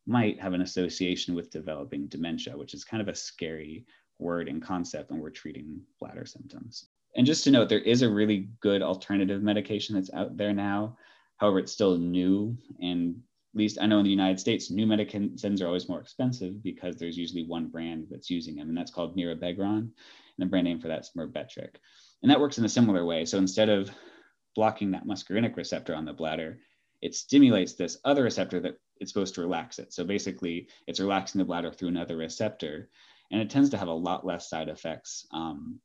might 0.06 0.40
have 0.40 0.54
an 0.54 0.62
association 0.62 1.36
with 1.36 1.52
developing 1.52 2.08
dementia, 2.08 2.58
which 2.58 2.74
is 2.74 2.84
kind 2.84 3.02
of 3.02 3.10
a 3.10 3.16
scary 3.16 3.86
word 4.20 4.48
and 4.48 4.62
concept 4.62 5.12
when 5.12 5.20
we're 5.20 5.30
treating 5.30 5.80
bladder 6.00 6.26
symptoms. 6.26 6.88
And 7.16 7.26
just 7.26 7.44
to 7.44 7.52
note, 7.52 7.70
there 7.70 7.80
is 7.80 8.02
a 8.02 8.10
really 8.10 8.50
good 8.62 8.82
alternative 8.82 9.42
medication 9.42 9.96
that's 9.96 10.14
out 10.14 10.38
there 10.38 10.54
now. 10.54 10.98
However, 11.38 11.60
it's 11.60 11.72
still 11.72 11.98
new. 11.98 12.58
And 12.82 13.16
at 13.54 13.60
least 13.60 13.78
I 13.82 13.86
know 13.86 14.00
in 14.00 14.04
the 14.04 14.10
United 14.12 14.40
States, 14.40 14.72
new 14.72 14.86
medications 14.86 15.62
are 15.62 15.68
always 15.68 15.90
more 15.90 16.00
expensive 16.00 16.64
because 16.64 16.96
there's 16.98 17.18
usually 17.18 17.46
one 17.46 17.68
brand 17.68 18.08
that's 18.10 18.30
using 18.30 18.56
them, 18.56 18.70
and 18.70 18.78
that's 18.78 18.92
called 18.92 19.18
mirabegron. 19.18 19.80
And 19.80 19.92
the 20.38 20.46
brand 20.46 20.66
name 20.66 20.80
for 20.80 20.88
that's 20.88 21.12
Myrbetriq. 21.18 21.76
And 22.22 22.32
that 22.32 22.40
works 22.40 22.58
in 22.58 22.66
a 22.66 22.70
similar 22.70 23.06
way. 23.06 23.26
So 23.26 23.38
instead 23.38 23.70
of 23.70 23.90
blocking 24.58 24.90
that 24.90 25.06
muscarinic 25.06 25.56
receptor 25.56 25.94
on 25.94 26.04
the 26.04 26.12
bladder, 26.12 26.58
it 27.04 27.14
stimulates 27.14 27.74
this 27.74 28.00
other 28.04 28.24
receptor 28.24 28.60
that 28.60 28.74
it's 29.00 29.14
supposed 29.14 29.36
to 29.36 29.42
relax 29.42 29.78
it. 29.78 29.94
So 29.94 30.04
basically, 30.04 30.68
it's 30.88 31.00
relaxing 31.00 31.38
the 31.38 31.46
bladder 31.46 31.72
through 31.72 31.90
another 31.90 32.18
receptor, 32.18 32.90
and 33.32 33.40
it 33.40 33.52
tends 33.52 33.70
to 33.70 33.78
have 33.78 33.88
a 33.88 33.94
lot 33.94 34.26
less 34.26 34.50
side 34.50 34.68
effects. 34.68 35.28
Um, 35.32 35.80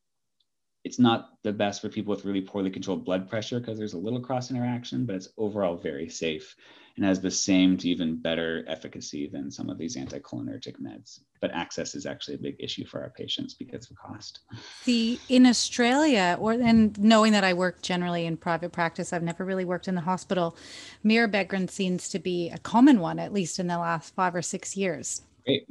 it's 0.85 0.99
not 0.99 1.31
the 1.43 1.53
best 1.53 1.81
for 1.81 1.89
people 1.89 2.15
with 2.15 2.25
really 2.25 2.41
poorly 2.41 2.71
controlled 2.71 3.05
blood 3.05 3.29
pressure 3.29 3.61
because 3.61 3.79
there's 3.79 3.95
a 3.95 3.99
little 3.99 4.21
cross 4.21 4.51
interaction, 4.51 5.07
but 5.07 5.15
it's 5.15 5.29
overall 5.39 5.77
very 5.77 6.09
safe 6.09 6.57
and 6.97 7.07
has 7.07 7.21
the 7.21 7.31
same 7.31 7.77
to 7.79 7.89
even 7.89 8.17
better 8.17 8.65
efficacy 8.67 9.29
than 9.33 9.51
some 9.51 9.71
of 9.71 9.79
these 9.79 9.97
anticholinergic 9.97 10.81
meds. 10.81 11.21
But 11.41 11.53
access 11.53 11.95
is 11.95 12.05
actually 12.05 12.35
a 12.35 12.39
big 12.39 12.57
issue 12.59 12.85
for 12.85 13.01
our 13.01 13.11
patients 13.11 13.55
because 13.55 13.91
of 13.91 13.97
cost. 13.97 14.41
The 14.85 15.19
in 15.29 15.47
Australia, 15.47 16.37
or 16.39 16.53
and 16.53 16.99
knowing 16.99 17.33
that 17.33 17.45
I 17.45 17.55
work 17.55 17.81
generally 17.81 18.27
in 18.27 18.37
private 18.37 18.73
practice, 18.73 19.13
I've 19.13 19.23
never 19.23 19.45
really 19.45 19.65
worked 19.65 19.89
in 19.89 19.95
the 19.95 20.03
hospital. 20.03 20.57
Mirabegron 21.05 21.71
seems 21.71 22.09
to 22.11 22.19
be 22.19 22.51
a 22.51 22.59
common 22.59 23.01
one, 23.01 23.19
at 23.19 23.33
least 23.33 23.59
in 23.59 23.69
the 23.69 23.79
last 23.79 24.15
five 24.15 24.35
or 24.35 24.43
six 24.43 24.77
years. 24.77 25.23
Great. 25.45 25.67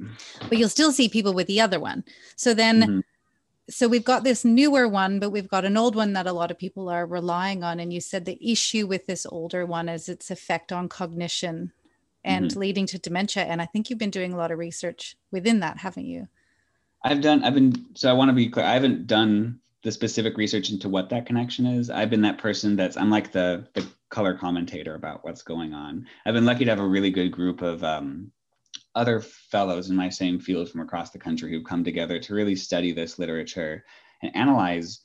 But 0.50 0.58
you'll 0.58 0.69
still 0.69 0.91
see 0.91 1.08
people 1.08 1.34
with 1.34 1.47
the 1.47 1.62
other 1.62 1.80
one. 1.80 2.04
So 2.36 2.54
then. 2.54 2.82
Mm-hmm 2.82 3.00
so 3.69 3.88
we've 3.88 4.04
got 4.04 4.24
this 4.24 4.43
newer 4.43 4.88
one, 4.88 5.19
but 5.19 5.30
we've 5.30 5.47
got 5.47 5.65
an 5.65 5.78
old 5.78 5.95
one 5.95 6.13
that 6.13 6.28
a 6.28 6.34
lot 6.34 6.52
of 6.52 6.58
people 6.58 6.89
are 6.89 7.06
relying 7.06 7.63
on. 7.63 7.80
And 7.80 7.93
you 7.93 8.02
said 8.02 8.26
the 8.26 8.38
issue 8.41 8.88
with 8.88 9.06
this 9.08 9.26
older 9.26 9.65
one 9.65 9.88
is 9.88 10.10
its 10.10 10.32
effect 10.32 10.71
on 10.71 10.89
cognition 10.89 11.71
and 12.24 12.50
mm-hmm. 12.50 12.60
leading 12.60 12.86
to 12.88 13.00
dementia. 13.00 13.43
And 13.43 13.62
I 13.62 13.65
think 13.65 13.89
you've 13.89 14.00
been 14.00 14.10
doing 14.10 14.34
a 14.34 14.38
lot 14.38 14.52
of 14.52 14.60
research 14.60 15.15
within 15.32 15.60
that, 15.62 15.78
haven't 15.78 16.06
you? 16.06 16.28
I've 17.04 17.21
done, 17.21 17.43
I've 17.43 17.56
been, 17.56 17.86
so 17.93 18.10
I 18.10 18.13
want 18.13 18.30
to 18.30 18.34
be 18.34 18.50
clear, 18.50 18.65
I 18.65 18.74
haven't 18.74 19.08
done 19.08 19.60
the 19.84 19.91
specific 19.91 20.38
research 20.38 20.69
into 20.69 20.89
what 20.89 21.10
that 21.10 21.26
connection 21.26 21.65
is. 21.65 21.89
I've 21.89 22.12
been 22.12 22.21
that 22.21 22.38
person 22.38 22.76
that's, 22.76 22.97
I'm 22.97 23.10
like 23.10 23.32
the, 23.32 23.67
the 23.74 23.88
color 24.10 24.36
commentator 24.36 24.93
about 24.93 25.24
what's 25.24 25.41
going 25.41 25.74
on. 25.74 26.06
I've 26.26 26.36
been 26.36 26.45
lucky 26.45 26.65
to 26.65 26.71
have 26.71 26.80
a 26.80 26.86
really 26.86 27.10
good 27.10 27.30
group 27.30 27.62
of 27.63 27.84
um, 27.84 28.32
other 28.95 29.21
fellows 29.21 29.89
in 29.89 29.95
my 29.95 30.10
same 30.10 30.39
field 30.39 30.69
from 30.69 30.82
across 30.82 31.12
the 31.12 31.19
country 31.19 31.51
who've 31.51 31.63
come 31.63 31.84
together 31.84 32.19
to 32.19 32.34
really 32.34 32.56
study 32.56 32.91
this 32.91 33.17
literature 33.19 33.84
and 34.21 34.36
analyze 34.36 35.01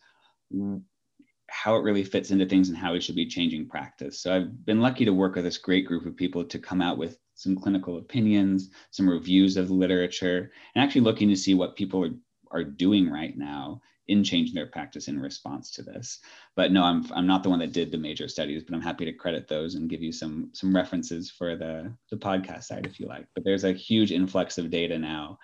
how 1.48 1.76
it 1.76 1.82
really 1.82 2.04
fits 2.04 2.30
into 2.30 2.46
things 2.46 2.68
and 2.68 2.76
how 2.76 2.92
we 2.92 3.00
should 3.00 3.14
be 3.14 3.26
changing 3.26 3.68
practice. 3.68 4.20
So 4.20 4.34
I've 4.34 4.64
been 4.64 4.80
lucky 4.80 5.04
to 5.04 5.12
work 5.12 5.36
with 5.36 5.44
this 5.44 5.58
great 5.58 5.86
group 5.86 6.06
of 6.06 6.16
people 6.16 6.44
to 6.44 6.58
come 6.58 6.82
out 6.82 6.98
with 6.98 7.18
some 7.34 7.54
clinical 7.54 7.98
opinions, 7.98 8.70
some 8.90 9.08
reviews 9.08 9.56
of 9.56 9.68
the 9.68 9.74
literature, 9.74 10.50
and 10.74 10.82
actually 10.82 11.02
looking 11.02 11.28
to 11.28 11.36
see 11.36 11.54
what 11.54 11.76
people 11.76 12.04
are, 12.04 12.14
are 12.50 12.64
doing 12.64 13.08
right 13.10 13.36
now 13.36 13.80
in 14.08 14.22
changing 14.22 14.54
their 14.54 14.66
practice 14.66 15.08
in 15.08 15.18
response 15.18 15.70
to 15.72 15.82
this. 15.82 16.20
But 16.54 16.72
no, 16.72 16.82
I'm 16.84 17.10
I'm 17.12 17.26
not 17.26 17.42
the 17.42 17.50
one 17.50 17.58
that 17.60 17.72
did 17.72 17.90
the 17.90 17.98
major 17.98 18.28
studies, 18.28 18.62
but 18.62 18.74
I'm 18.74 18.82
happy 18.82 19.04
to 19.04 19.12
credit 19.12 19.48
those 19.48 19.74
and 19.74 19.90
give 19.90 20.02
you 20.02 20.12
some 20.12 20.50
some 20.52 20.74
references 20.74 21.30
for 21.30 21.56
the 21.56 21.92
the 22.10 22.16
podcast 22.16 22.64
side 22.64 22.86
if 22.86 23.00
you 23.00 23.06
like. 23.06 23.26
But 23.34 23.44
there's 23.44 23.64
a 23.64 23.72
huge 23.72 24.12
influx 24.12 24.58
of 24.58 24.70
data 24.70 24.98
now 24.98 25.38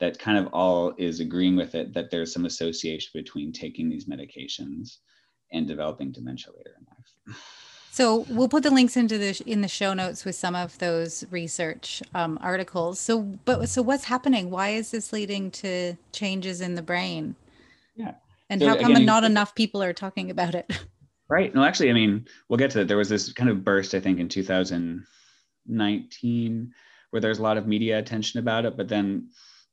that 0.00 0.18
kind 0.18 0.38
of 0.38 0.52
all 0.52 0.94
is 0.96 1.20
agreeing 1.20 1.56
with 1.56 1.74
it 1.74 1.92
that 1.94 2.10
there's 2.10 2.32
some 2.32 2.44
association 2.44 3.10
between 3.14 3.52
taking 3.52 3.88
these 3.88 4.06
medications 4.06 4.98
and 5.52 5.66
developing 5.66 6.12
dementia 6.12 6.52
later 6.56 6.74
in 6.78 6.86
life. 6.86 7.36
So 7.90 8.26
we'll 8.28 8.48
put 8.48 8.62
the 8.62 8.70
links 8.70 8.96
into 8.96 9.18
the 9.18 9.42
in 9.44 9.60
the 9.60 9.68
show 9.68 9.92
notes 9.92 10.24
with 10.24 10.36
some 10.36 10.54
of 10.54 10.78
those 10.78 11.24
research 11.30 12.00
um, 12.14 12.38
articles. 12.40 13.00
So, 13.00 13.22
but 13.44 13.68
so 13.68 13.82
what's 13.82 14.04
happening? 14.04 14.50
Why 14.50 14.68
is 14.70 14.92
this 14.92 15.12
leading 15.12 15.50
to 15.52 15.96
changes 16.12 16.60
in 16.60 16.76
the 16.76 16.82
brain? 16.82 17.34
Yeah. 17.98 18.14
And 18.48 18.62
so 18.62 18.68
how 18.68 18.76
come 18.76 18.92
again, 18.92 19.04
not 19.04 19.24
enough 19.24 19.54
people 19.54 19.82
are 19.82 19.92
talking 19.92 20.30
about 20.30 20.54
it? 20.54 20.70
Right. 21.30 21.54
No, 21.54 21.62
actually, 21.62 21.90
I 21.90 21.92
mean, 21.92 22.26
we'll 22.48 22.56
get 22.56 22.70
to 22.70 22.78
that. 22.78 22.88
There 22.88 22.96
was 22.96 23.10
this 23.10 23.34
kind 23.34 23.50
of 23.50 23.62
burst, 23.62 23.92
I 23.92 24.00
think, 24.00 24.18
in 24.18 24.30
2019 24.30 26.72
where 27.10 27.20
there's 27.20 27.38
a 27.38 27.42
lot 27.42 27.58
of 27.58 27.66
media 27.66 27.98
attention 27.98 28.40
about 28.40 28.64
it, 28.64 28.78
but 28.78 28.88
then 28.88 29.28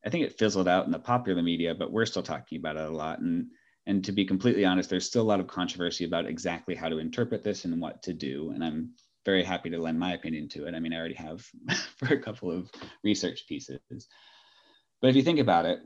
I 0.06 0.10
think 0.10 0.26
it 0.26 0.38
fizzled 0.38 0.68
out 0.68 0.86
in 0.86 0.92
the 0.92 1.00
popular 1.00 1.42
media, 1.42 1.74
but 1.74 1.94
we're 1.94 2.06
still 2.06 2.24
talking 2.24 2.60
about 2.60 2.76
it 2.76 2.84
a 2.84 2.90
lot. 2.90 3.20
And 3.20 3.52
and 3.86 4.04
to 4.04 4.12
be 4.12 4.26
completely 4.26 4.66
honest, 4.66 4.90
there's 4.90 5.06
still 5.06 5.22
a 5.22 5.32
lot 5.32 5.40
of 5.40 5.48
controversy 5.48 6.04
about 6.04 6.26
exactly 6.26 6.76
how 6.76 6.90
to 6.90 6.98
interpret 6.98 7.42
this 7.42 7.64
and 7.64 7.80
what 7.80 8.04
to 8.04 8.14
do. 8.14 8.52
And 8.52 8.62
I'm 8.62 8.94
very 9.26 9.44
happy 9.44 9.70
to 9.70 9.78
lend 9.78 9.98
my 9.98 10.14
opinion 10.14 10.50
to 10.50 10.68
it. 10.68 10.76
I 10.76 10.80
mean, 10.80 10.94
I 10.94 10.98
already 10.98 11.16
have 11.16 11.46
for 11.98 12.14
a 12.14 12.22
couple 12.22 12.52
of 12.52 12.70
research 13.04 13.46
pieces. 13.48 13.80
But 15.02 15.10
if 15.10 15.16
you 15.16 15.22
think 15.22 15.40
about 15.40 15.66
it, 15.66 15.80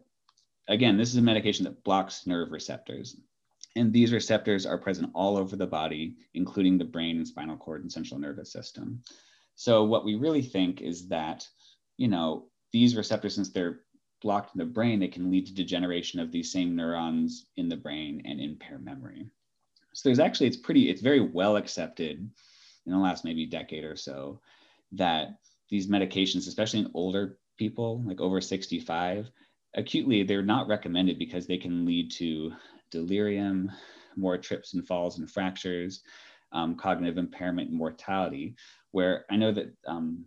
again, 0.69 0.97
this 0.97 1.09
is 1.09 1.17
a 1.17 1.21
medication 1.21 1.65
that 1.65 1.83
blocks 1.83 2.25
nerve 2.25 2.51
receptors. 2.51 3.17
And 3.75 3.91
these 3.91 4.13
receptors 4.13 4.65
are 4.65 4.77
present 4.77 5.11
all 5.13 5.37
over 5.37 5.55
the 5.55 5.67
body, 5.67 6.15
including 6.33 6.77
the 6.77 6.85
brain 6.85 7.17
and 7.17 7.27
spinal 7.27 7.57
cord 7.57 7.81
and 7.81 7.91
central 7.91 8.19
nervous 8.19 8.51
system. 8.51 9.01
So 9.55 9.83
what 9.83 10.05
we 10.05 10.15
really 10.15 10.41
think 10.41 10.81
is 10.81 11.07
that, 11.09 11.47
you 11.97 12.07
know, 12.07 12.47
these 12.71 12.95
receptors, 12.95 13.35
since 13.35 13.49
they're 13.49 13.81
blocked 14.21 14.55
in 14.55 14.59
the 14.59 14.65
brain, 14.65 14.99
they 14.99 15.07
can 15.07 15.31
lead 15.31 15.47
to 15.47 15.53
degeneration 15.53 16.19
of 16.19 16.31
these 16.31 16.51
same 16.51 16.75
neurons 16.75 17.47
in 17.57 17.67
the 17.67 17.77
brain 17.77 18.21
and 18.25 18.39
impair 18.39 18.79
memory. 18.79 19.27
So 19.93 20.09
there's 20.09 20.19
actually, 20.19 20.47
it's 20.47 20.57
pretty, 20.57 20.89
it's 20.89 21.01
very 21.01 21.19
well 21.19 21.57
accepted 21.57 22.29
in 22.85 22.91
the 22.91 22.97
last 22.97 23.25
maybe 23.25 23.45
decade 23.45 23.83
or 23.83 23.95
so 23.95 24.39
that 24.93 25.39
these 25.69 25.87
medications, 25.87 26.47
especially 26.47 26.79
in 26.79 26.91
older 26.93 27.37
people, 27.57 28.03
like 28.05 28.19
over 28.19 28.41
65, 28.41 29.29
acutely, 29.75 30.23
they're 30.23 30.41
not 30.41 30.67
recommended 30.67 31.19
because 31.19 31.47
they 31.47 31.57
can 31.57 31.85
lead 31.85 32.11
to 32.11 32.51
delirium, 32.91 33.71
more 34.15 34.37
trips 34.37 34.73
and 34.73 34.85
falls 34.87 35.19
and 35.19 35.29
fractures, 35.29 36.01
um, 36.51 36.75
cognitive 36.75 37.17
impairment, 37.17 37.69
and 37.69 37.77
mortality. 37.77 38.55
Where 38.91 39.25
I 39.29 39.35
know 39.35 39.51
that 39.51 39.73
um, 39.87 40.25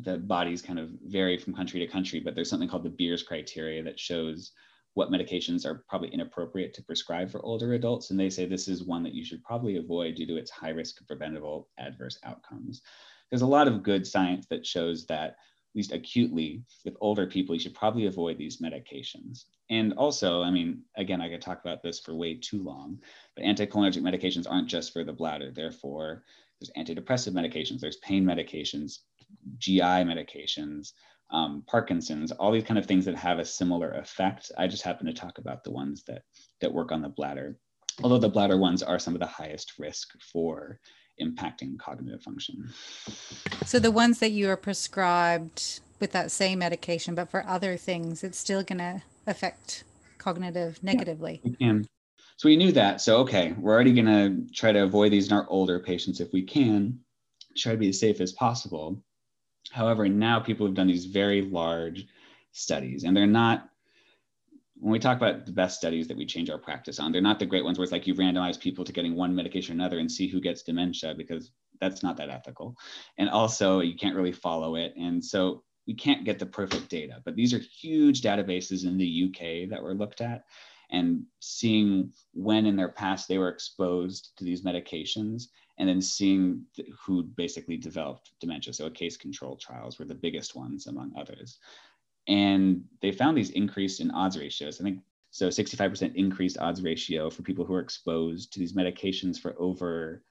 the 0.00 0.18
bodies 0.18 0.62
kind 0.62 0.78
of 0.78 0.90
vary 1.06 1.38
from 1.38 1.54
country 1.54 1.80
to 1.80 1.86
country, 1.86 2.20
but 2.20 2.34
there's 2.34 2.48
something 2.48 2.68
called 2.68 2.84
the 2.84 2.90
Beers 2.90 3.22
criteria 3.22 3.82
that 3.82 3.98
shows 3.98 4.52
what 4.94 5.10
medications 5.10 5.64
are 5.64 5.84
probably 5.88 6.08
inappropriate 6.08 6.74
to 6.74 6.82
prescribe 6.82 7.30
for 7.30 7.44
older 7.44 7.74
adults. 7.74 8.10
And 8.10 8.18
they 8.18 8.30
say 8.30 8.46
this 8.46 8.68
is 8.68 8.84
one 8.84 9.02
that 9.04 9.14
you 9.14 9.24
should 9.24 9.44
probably 9.44 9.76
avoid 9.76 10.14
due 10.14 10.26
to 10.26 10.36
its 10.36 10.50
high 10.50 10.70
risk 10.70 11.00
of 11.00 11.06
preventable 11.06 11.68
adverse 11.78 12.18
outcomes. 12.24 12.82
There's 13.30 13.42
a 13.42 13.46
lot 13.46 13.68
of 13.68 13.82
good 13.82 14.06
science 14.06 14.46
that 14.50 14.66
shows 14.66 15.06
that, 15.06 15.28
at 15.30 15.36
least 15.74 15.92
acutely, 15.92 16.62
with 16.84 16.96
older 17.00 17.26
people, 17.26 17.54
you 17.54 17.60
should 17.60 17.74
probably 17.74 18.06
avoid 18.06 18.38
these 18.38 18.60
medications. 18.60 19.44
And 19.70 19.92
also, 19.94 20.42
I 20.42 20.50
mean, 20.50 20.82
again, 20.96 21.20
I 21.20 21.28
could 21.28 21.42
talk 21.42 21.60
about 21.60 21.82
this 21.82 22.00
for 22.00 22.14
way 22.14 22.34
too 22.34 22.62
long, 22.62 22.98
but 23.36 23.44
anticholinergic 23.44 24.02
medications 24.02 24.46
aren't 24.48 24.68
just 24.68 24.92
for 24.92 25.04
the 25.04 25.12
bladder. 25.12 25.50
Therefore, 25.50 26.24
there's 26.60 26.72
antidepressive 26.76 27.32
medications, 27.32 27.80
there's 27.80 27.98
pain 27.98 28.24
medications, 28.24 29.00
GI 29.58 29.80
medications, 29.80 30.92
um, 31.30 31.62
Parkinson's, 31.66 32.32
all 32.32 32.50
these 32.50 32.64
kind 32.64 32.78
of 32.78 32.86
things 32.86 33.04
that 33.04 33.14
have 33.16 33.38
a 33.38 33.44
similar 33.44 33.92
effect. 33.92 34.50
I 34.56 34.66
just 34.66 34.82
happen 34.82 35.06
to 35.06 35.12
talk 35.12 35.38
about 35.38 35.62
the 35.62 35.70
ones 35.70 36.02
that 36.04 36.22
that 36.60 36.72
work 36.72 36.90
on 36.90 37.02
the 37.02 37.08
bladder, 37.08 37.58
although 38.02 38.18
the 38.18 38.28
bladder 38.28 38.56
ones 38.56 38.82
are 38.82 38.98
some 38.98 39.14
of 39.14 39.20
the 39.20 39.26
highest 39.26 39.78
risk 39.78 40.08
for 40.20 40.80
impacting 41.20 41.78
cognitive 41.78 42.22
function. 42.22 42.70
So 43.66 43.78
the 43.78 43.90
ones 43.90 44.18
that 44.20 44.30
you 44.30 44.48
are 44.50 44.56
prescribed 44.56 45.80
with 46.00 46.12
that 46.12 46.30
same 46.30 46.60
medication, 46.60 47.14
but 47.14 47.30
for 47.30 47.46
other 47.46 47.76
things, 47.76 48.22
it's 48.22 48.38
still 48.38 48.62
going 48.62 48.78
to 48.78 49.02
affect 49.26 49.84
cognitive 50.18 50.82
negatively. 50.82 51.40
Yeah, 51.42 51.50
we 51.50 51.56
can. 51.56 51.86
So 52.36 52.48
we 52.48 52.56
knew 52.56 52.72
that. 52.72 53.00
So 53.00 53.18
okay, 53.18 53.54
we're 53.58 53.72
already 53.72 53.92
going 53.92 54.06
to 54.06 54.54
try 54.54 54.72
to 54.72 54.84
avoid 54.84 55.12
these 55.12 55.26
in 55.26 55.36
our 55.36 55.46
older 55.48 55.80
patients 55.80 56.20
if 56.20 56.32
we 56.32 56.42
can. 56.42 57.00
Try 57.56 57.72
to 57.72 57.78
be 57.78 57.88
as 57.88 57.98
safe 57.98 58.20
as 58.20 58.32
possible. 58.32 59.02
However, 59.72 60.08
now 60.08 60.38
people 60.38 60.66
have 60.66 60.76
done 60.76 60.86
these 60.86 61.06
very 61.06 61.42
large 61.42 62.06
studies, 62.52 63.04
and 63.04 63.16
they're 63.16 63.26
not. 63.26 63.68
When 64.80 64.92
we 64.92 64.98
talk 64.98 65.16
about 65.16 65.44
the 65.44 65.52
best 65.52 65.76
studies 65.76 66.06
that 66.08 66.16
we 66.16 66.24
change 66.24 66.50
our 66.50 66.58
practice 66.58 66.98
on, 66.98 67.10
they're 67.10 67.20
not 67.20 67.38
the 67.38 67.46
great 67.46 67.64
ones 67.64 67.78
where 67.78 67.84
it's 67.84 67.92
like 67.92 68.06
you 68.06 68.14
randomize 68.14 68.58
people 68.58 68.84
to 68.84 68.92
getting 68.92 69.16
one 69.16 69.34
medication 69.34 69.72
or 69.72 69.80
another 69.80 69.98
and 69.98 70.10
see 70.10 70.28
who 70.28 70.40
gets 70.40 70.62
dementia 70.62 71.14
because 71.16 71.50
that's 71.80 72.02
not 72.02 72.16
that 72.16 72.30
ethical. 72.30 72.76
And 73.18 73.28
also, 73.28 73.80
you 73.80 73.96
can't 73.96 74.16
really 74.16 74.32
follow 74.32 74.76
it. 74.76 74.94
And 74.96 75.24
so 75.24 75.64
we 75.86 75.94
can't 75.94 76.24
get 76.24 76.38
the 76.38 76.46
perfect 76.46 76.88
data, 76.88 77.22
but 77.24 77.34
these 77.34 77.54
are 77.54 77.58
huge 77.58 78.20
databases 78.20 78.84
in 78.84 78.98
the 78.98 79.24
UK 79.24 79.70
that 79.70 79.82
were 79.82 79.94
looked 79.94 80.20
at 80.20 80.44
and 80.90 81.22
seeing 81.40 82.12
when 82.32 82.66
in 82.66 82.76
their 82.76 82.88
past 82.88 83.28
they 83.28 83.38
were 83.38 83.48
exposed 83.48 84.30
to 84.36 84.44
these 84.44 84.62
medications 84.62 85.44
and 85.78 85.88
then 85.88 86.00
seeing 86.00 86.62
who 87.04 87.22
basically 87.22 87.76
developed 87.76 88.32
dementia. 88.40 88.72
So, 88.72 88.90
case 88.90 89.16
control 89.16 89.56
trials 89.56 89.98
were 89.98 90.04
the 90.04 90.14
biggest 90.14 90.56
ones 90.56 90.86
among 90.86 91.12
others. 91.16 91.58
And 92.28 92.84
they 93.00 93.10
found 93.10 93.36
these 93.36 93.50
increased 93.50 94.00
in 94.00 94.10
odds 94.10 94.38
ratios. 94.38 94.80
I 94.80 94.84
think 94.84 95.00
so 95.30 95.48
65% 95.48 96.14
increased 96.14 96.58
odds 96.58 96.82
ratio 96.82 97.30
for 97.30 97.42
people 97.42 97.64
who 97.64 97.74
are 97.74 97.80
exposed 97.80 98.52
to 98.52 98.58
these 98.58 98.72
medications 98.74 99.38
for 99.38 99.54
over 99.58 100.22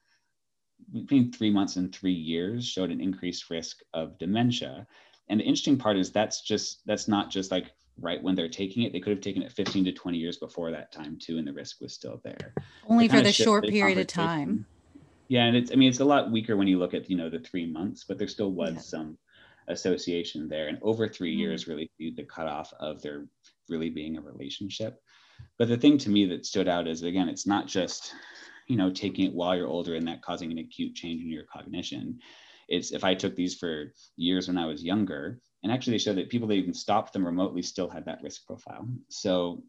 between 0.92 1.32
three 1.32 1.50
months 1.50 1.76
and 1.76 1.94
three 1.94 2.12
years 2.12 2.66
showed 2.66 2.90
an 2.90 3.00
increased 3.00 3.50
risk 3.50 3.80
of 3.94 4.18
dementia. 4.18 4.86
And 5.28 5.40
the 5.40 5.44
interesting 5.44 5.76
part 5.76 5.96
is 5.96 6.10
that's 6.10 6.40
just 6.40 6.86
that's 6.86 7.08
not 7.08 7.30
just 7.30 7.50
like 7.50 7.72
right 8.00 8.22
when 8.22 8.34
they're 8.34 8.48
taking 8.48 8.84
it. 8.84 8.92
They 8.92 9.00
could 9.00 9.10
have 9.10 9.20
taken 9.20 9.42
it 9.42 9.52
15 9.52 9.84
to 9.84 9.92
20 9.92 10.18
years 10.18 10.36
before 10.36 10.70
that 10.70 10.92
time 10.92 11.18
too, 11.20 11.38
and 11.38 11.46
the 11.46 11.52
risk 11.52 11.80
was 11.80 11.92
still 11.92 12.20
there. 12.24 12.54
Only 12.88 13.08
for 13.08 13.20
the 13.20 13.32
short 13.32 13.66
period 13.66 13.98
of 13.98 14.06
time. 14.06 14.66
Yeah, 15.28 15.44
and 15.44 15.56
it's 15.56 15.70
I 15.70 15.74
mean 15.74 15.90
it's 15.90 16.00
a 16.00 16.04
lot 16.04 16.30
weaker 16.30 16.56
when 16.56 16.68
you 16.68 16.78
look 16.78 16.94
at 16.94 17.10
you 17.10 17.16
know 17.16 17.28
the 17.28 17.40
three 17.40 17.66
months, 17.66 18.04
but 18.04 18.18
there 18.18 18.28
still 18.28 18.52
was 18.52 18.74
yeah. 18.74 18.80
some 18.80 19.18
association 19.68 20.48
there, 20.48 20.68
and 20.68 20.78
over 20.82 21.08
3 21.08 21.30
mm-hmm. 21.30 21.38
years 21.38 21.68
really 21.68 21.90
the 21.98 22.24
cutoff 22.24 22.72
of 22.80 23.00
there 23.02 23.26
really 23.68 23.90
being 23.90 24.16
a 24.16 24.22
relationship. 24.22 25.00
But 25.58 25.68
the 25.68 25.76
thing 25.76 25.98
to 25.98 26.10
me 26.10 26.26
that 26.26 26.46
stood 26.46 26.68
out 26.68 26.88
is 26.88 27.02
again, 27.02 27.28
it's 27.28 27.46
not 27.46 27.66
just 27.66 28.14
you 28.66 28.76
know 28.76 28.90
taking 28.90 29.26
it 29.26 29.34
while 29.34 29.56
you're 29.56 29.68
older 29.68 29.94
and 29.94 30.06
that 30.08 30.22
causing 30.22 30.50
an 30.50 30.58
acute 30.58 30.94
change 30.94 31.22
in 31.22 31.30
your 31.30 31.44
cognition. 31.44 32.18
It's 32.68 32.92
if 32.92 33.04
I 33.04 33.14
took 33.14 33.34
these 33.34 33.54
for 33.54 33.92
years 34.16 34.48
when 34.48 34.58
I 34.58 34.66
was 34.66 34.84
younger, 34.84 35.40
and 35.62 35.72
actually 35.72 35.94
they 35.94 35.98
showed 35.98 36.16
that 36.16 36.28
people 36.28 36.48
that 36.48 36.54
even 36.54 36.74
stopped 36.74 37.12
them 37.12 37.24
remotely 37.24 37.62
still 37.62 37.88
had 37.88 38.04
that 38.06 38.22
risk 38.22 38.46
profile. 38.46 38.86
So 39.08 39.62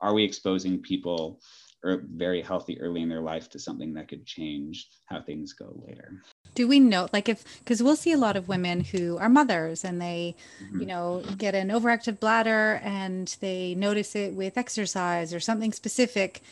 are 0.00 0.14
we 0.14 0.24
exposing 0.24 0.82
people 0.82 1.40
or 1.84 2.02
very 2.14 2.42
healthy 2.42 2.80
early 2.80 3.02
in 3.02 3.08
their 3.08 3.20
life 3.20 3.48
to 3.50 3.58
something 3.58 3.94
that 3.94 4.08
could 4.08 4.26
change 4.26 4.88
how 5.06 5.20
things 5.20 5.52
go 5.52 5.82
later 5.86 6.22
do 6.56 6.66
we 6.66 6.80
know 6.80 7.06
like 7.12 7.28
if 7.28 7.44
because 7.60 7.82
we'll 7.82 7.94
see 7.94 8.10
a 8.10 8.16
lot 8.16 8.34
of 8.34 8.48
women 8.48 8.80
who 8.80 9.16
are 9.18 9.28
mothers 9.28 9.84
and 9.84 10.00
they 10.00 10.34
mm-hmm. 10.60 10.80
you 10.80 10.86
know 10.86 11.22
get 11.38 11.54
an 11.54 11.68
overactive 11.68 12.18
bladder 12.18 12.80
and 12.82 13.36
they 13.40 13.74
notice 13.76 14.16
it 14.16 14.32
with 14.32 14.58
exercise 14.58 15.32
or 15.32 15.38
something 15.38 15.72
specific 15.72 16.42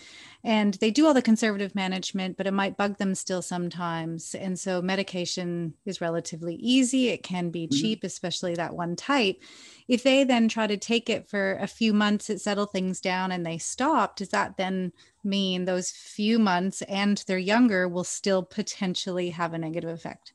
and 0.44 0.74
they 0.74 0.90
do 0.90 1.06
all 1.06 1.14
the 1.14 1.22
conservative 1.22 1.74
management 1.74 2.36
but 2.36 2.46
it 2.46 2.52
might 2.52 2.76
bug 2.76 2.98
them 2.98 3.14
still 3.14 3.42
sometimes. 3.42 4.34
And 4.34 4.58
so 4.58 4.82
medication 4.82 5.74
is 5.86 6.00
relatively 6.00 6.56
easy. 6.56 7.08
It 7.08 7.22
can 7.22 7.50
be 7.50 7.66
mm-hmm. 7.66 7.80
cheap 7.80 8.04
especially 8.04 8.54
that 8.54 8.76
one 8.76 8.94
type. 8.94 9.40
If 9.88 10.02
they 10.02 10.24
then 10.24 10.48
try 10.48 10.66
to 10.66 10.76
take 10.76 11.08
it 11.08 11.28
for 11.28 11.54
a 11.60 11.66
few 11.66 11.92
months 11.92 12.28
it 12.28 12.40
settle 12.40 12.66
things 12.66 13.00
down 13.00 13.32
and 13.32 13.44
they 13.44 13.58
stop 13.58 14.16
does 14.16 14.28
that 14.28 14.56
then 14.56 14.92
mean 15.24 15.64
those 15.64 15.90
few 15.90 16.38
months 16.38 16.82
and 16.82 17.24
they're 17.26 17.38
younger 17.38 17.88
will 17.88 18.04
still 18.04 18.42
potentially 18.42 19.30
have 19.30 19.54
a 19.54 19.58
negative 19.58 19.90
effect? 19.90 20.34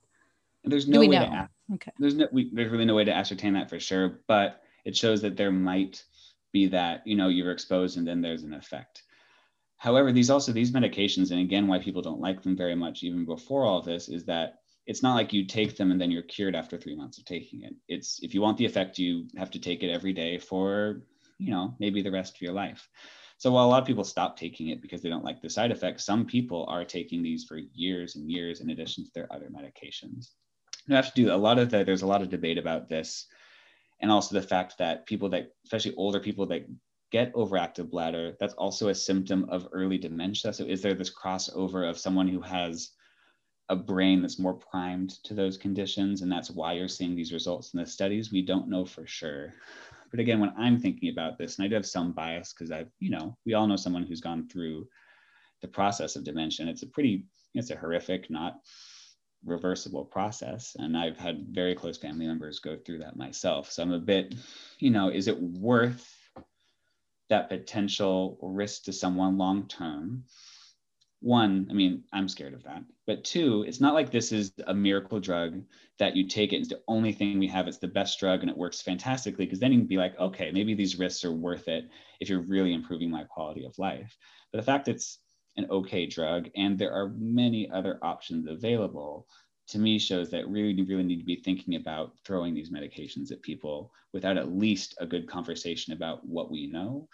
There's 0.64 0.88
no 0.88 1.00
way 1.02 1.08
know? 1.08 1.26
to 1.26 1.50
okay. 1.76 1.92
there's 2.00 2.16
no 2.16 2.28
we, 2.32 2.50
there's 2.52 2.72
really 2.72 2.86
no 2.86 2.96
way 2.96 3.06
to 3.06 3.16
ascertain 3.16 3.54
that 3.54 3.70
for 3.70 3.80
sure 3.80 4.20
but 4.28 4.62
it 4.86 4.98
shows 4.98 5.22
that 5.22 5.38
there 5.38 5.52
might 5.52 6.04
be 6.52 6.68
that 6.68 7.06
you 7.06 7.16
know 7.16 7.28
you're 7.28 7.52
exposed 7.52 7.98
and 7.98 8.08
then 8.08 8.22
there's 8.22 8.44
an 8.44 8.54
effect 8.54 9.04
However, 9.80 10.12
these 10.12 10.30
also 10.30 10.52
these 10.52 10.72
medications, 10.72 11.32
and 11.32 11.40
again, 11.40 11.66
why 11.66 11.80
people 11.80 12.02
don't 12.02 12.20
like 12.20 12.44
them 12.44 12.56
very 12.56 12.76
much 12.76 13.02
even 13.02 13.26
before 13.26 13.64
all 13.64 13.82
this, 13.82 14.10
is 14.10 14.26
that 14.26 14.60
it's 14.86 15.02
not 15.02 15.16
like 15.16 15.32
you 15.32 15.46
take 15.46 15.78
them 15.78 15.92
and 15.92 16.00
then 16.00 16.12
you're 16.12 16.22
cured 16.24 16.56
after 16.56 16.78
three 16.78 16.96
months 16.96 17.18
of 17.18 17.26
taking 17.26 17.64
it. 17.64 17.74
It's 17.88 18.20
if 18.22 18.34
you 18.34 18.42
want 18.42 18.58
the 18.58 18.66
effect, 18.66 19.00
you 19.00 19.28
have 19.38 19.50
to 19.52 19.60
take 19.60 19.82
it 19.82 19.90
every 19.90 20.12
day 20.12 20.38
for 20.38 21.04
you 21.38 21.52
know 21.52 21.76
maybe 21.80 22.02
the 22.02 22.12
rest 22.12 22.36
of 22.36 22.42
your 22.42 22.52
life. 22.54 22.90
So 23.38 23.52
while 23.52 23.66
a 23.66 23.70
lot 23.70 23.82
of 23.82 23.88
people 23.88 24.04
stop 24.04 24.36
taking 24.36 24.68
it 24.68 24.82
because 24.82 25.02
they 25.02 25.10
don't 25.10 25.24
like 25.24 25.42
the 25.42 25.50
side 25.50 25.72
effects, 25.72 26.04
some 26.04 26.26
people 26.26 26.66
are 26.68 26.84
taking 26.84 27.24
these 27.24 27.46
for 27.46 27.58
years 27.74 28.18
and 28.18 28.30
years 28.30 28.60
in 28.60 28.72
addition 28.72 29.06
to 29.06 29.12
their 29.16 29.32
other 29.32 29.50
medications. 29.50 30.32
You 30.88 30.96
have 30.96 31.14
to 31.14 31.24
do 31.24 31.34
a 31.34 31.38
lot 31.38 31.58
of 31.58 31.70
that. 31.70 31.86
There's 31.86 32.02
a 32.02 32.08
lot 32.08 32.22
of 32.22 32.30
debate 32.30 32.58
about 32.58 32.90
this, 32.90 33.28
and 34.02 34.12
also 34.12 34.36
the 34.36 34.46
fact 34.46 34.80
that 34.80 35.06
people 35.06 35.30
that, 35.30 35.54
especially 35.64 35.96
older 35.96 36.20
people 36.20 36.48
that 36.48 36.66
get 37.12 37.34
overactive 37.34 37.90
bladder, 37.90 38.36
that's 38.40 38.54
also 38.54 38.90
a 38.90 38.96
symptom 38.96 39.46
of 39.50 39.68
early 39.72 39.98
dementia. 39.98 40.54
So, 40.54 40.66
is 40.66 40.82
there 40.82 40.94
this 40.94 41.14
crossover 41.14 41.90
of 41.90 41.98
someone 41.98 42.28
who 42.28 42.42
has 42.42 42.92
a 43.70 43.76
brain 43.76 44.22
that's 44.22 44.40
more 44.40 44.56
primed 44.56 45.12
to 45.24 45.34
those 45.34 45.58
conditions? 45.58 46.22
And 46.22 46.32
that's 46.32 46.52
why 46.52 46.74
you're 46.74 46.88
seeing 46.88 47.16
these 47.16 47.34
results 47.34 47.74
in 47.74 47.80
the 47.80 47.86
studies? 47.86 48.32
We 48.32 48.42
don't 48.42 48.70
know 48.70 48.86
for 48.86 49.06
sure. 49.06 49.54
But 50.12 50.20
again, 50.20 50.40
when 50.40 50.54
I'm 50.58 50.80
thinking 50.80 51.10
about 51.10 51.38
this, 51.38 51.58
and 51.58 51.66
I 51.66 51.68
do 51.68 51.76
have 51.76 51.86
some 51.86 52.14
bias 52.14 52.54
because 52.54 52.72
I've, 52.72 52.90
you 53.00 53.12
know, 53.12 53.38
we 53.46 53.54
all 53.54 53.68
know 53.68 53.76
someone 53.76 54.04
who's 54.04 54.22
gone 54.22 54.48
through 54.48 54.88
the 55.62 55.68
process 55.68 56.16
of 56.16 56.24
dementia. 56.24 56.68
It's 56.68 56.84
a 56.84 56.88
pretty, 56.88 57.26
it's 57.54 57.70
a 57.70 57.76
horrific, 57.76 58.30
not 58.30 58.60
reversible 59.46 60.06
process. 60.06 60.76
And 60.80 60.98
I've 60.98 61.18
had 61.18 61.48
very 61.50 61.76
close 61.76 61.98
family 61.98 62.26
members 62.26 62.60
go 62.60 62.76
through 62.78 63.00
that 63.00 63.18
myself. 63.18 63.72
So 63.72 63.84
I'm 63.84 63.94
a 63.94 64.00
bit, 64.00 64.36
you 64.80 64.90
know, 64.90 65.10
is 65.10 65.28
it 65.28 65.40
worth 65.40 66.19
that 67.30 67.50
potential 67.50 68.38
risk 68.42 68.84
to 68.84 68.94
someone 68.94 69.38
long 69.38 69.68
term. 69.68 70.24
One 71.22 71.68
i 71.70 71.74
mean 71.74 72.06
i'm 72.14 72.30
scared 72.30 72.54
of 72.54 72.64
that. 72.64 72.84
But 73.06 73.24
two 73.24 73.66
it's 73.68 73.82
not 73.82 73.94
like 73.94 74.10
this 74.10 74.32
is 74.32 74.54
a 74.68 74.74
miracle 74.74 75.20
drug 75.20 75.62
that 75.98 76.16
you 76.16 76.28
take 76.28 76.54
it 76.54 76.58
it's 76.58 76.70
the 76.70 76.82
only 76.88 77.12
thing 77.12 77.40
we 77.40 77.48
have. 77.48 77.68
It's 77.68 77.78
the 77.78 77.88
best 77.88 78.20
drug 78.20 78.42
and 78.42 78.50
it 78.50 78.58
works 78.58 78.82
fantastically 78.82 79.46
because 79.46 79.60
then 79.60 79.72
you 79.74 79.80
can 79.80 79.88
be 79.88 79.98
like 79.98 80.18
okay 80.20 80.52
maybe 80.52 80.74
these 80.74 80.98
risks 80.98 81.26
are 81.26 81.34
worth 81.34 81.68
it 81.68 81.90
if 82.20 82.30
you're 82.30 82.42
really 82.42 82.74
improving 82.74 83.12
my 83.12 83.24
quality 83.26 83.66
of 83.66 83.78
life. 83.78 84.18
But 84.52 84.60
the 84.60 84.66
fact 84.66 84.88
it's 84.88 85.20
an 85.58 85.68
okay 85.70 86.06
drug 86.06 86.50
and 86.56 86.80
there 86.80 86.94
are 86.94 87.10
many 87.18 87.70
other 87.70 88.00
options 88.02 88.48
available 88.48 89.28
to 89.70 89.80
me 89.80 90.00
shows 90.00 90.30
that 90.32 90.48
really 90.48 90.82
really 90.84 91.04
need 91.04 91.20
to 91.20 91.26
be 91.26 91.36
thinking 91.36 91.76
about 91.76 92.14
throwing 92.26 92.54
these 92.54 92.72
medications 92.72 93.32
at 93.32 93.42
people 93.42 93.92
without 94.14 94.38
at 94.38 94.52
least 94.52 94.96
a 95.00 95.06
good 95.06 95.28
conversation 95.28 95.94
about 95.94 96.26
what 96.26 96.52
we 96.52 96.68
know 96.68 97.08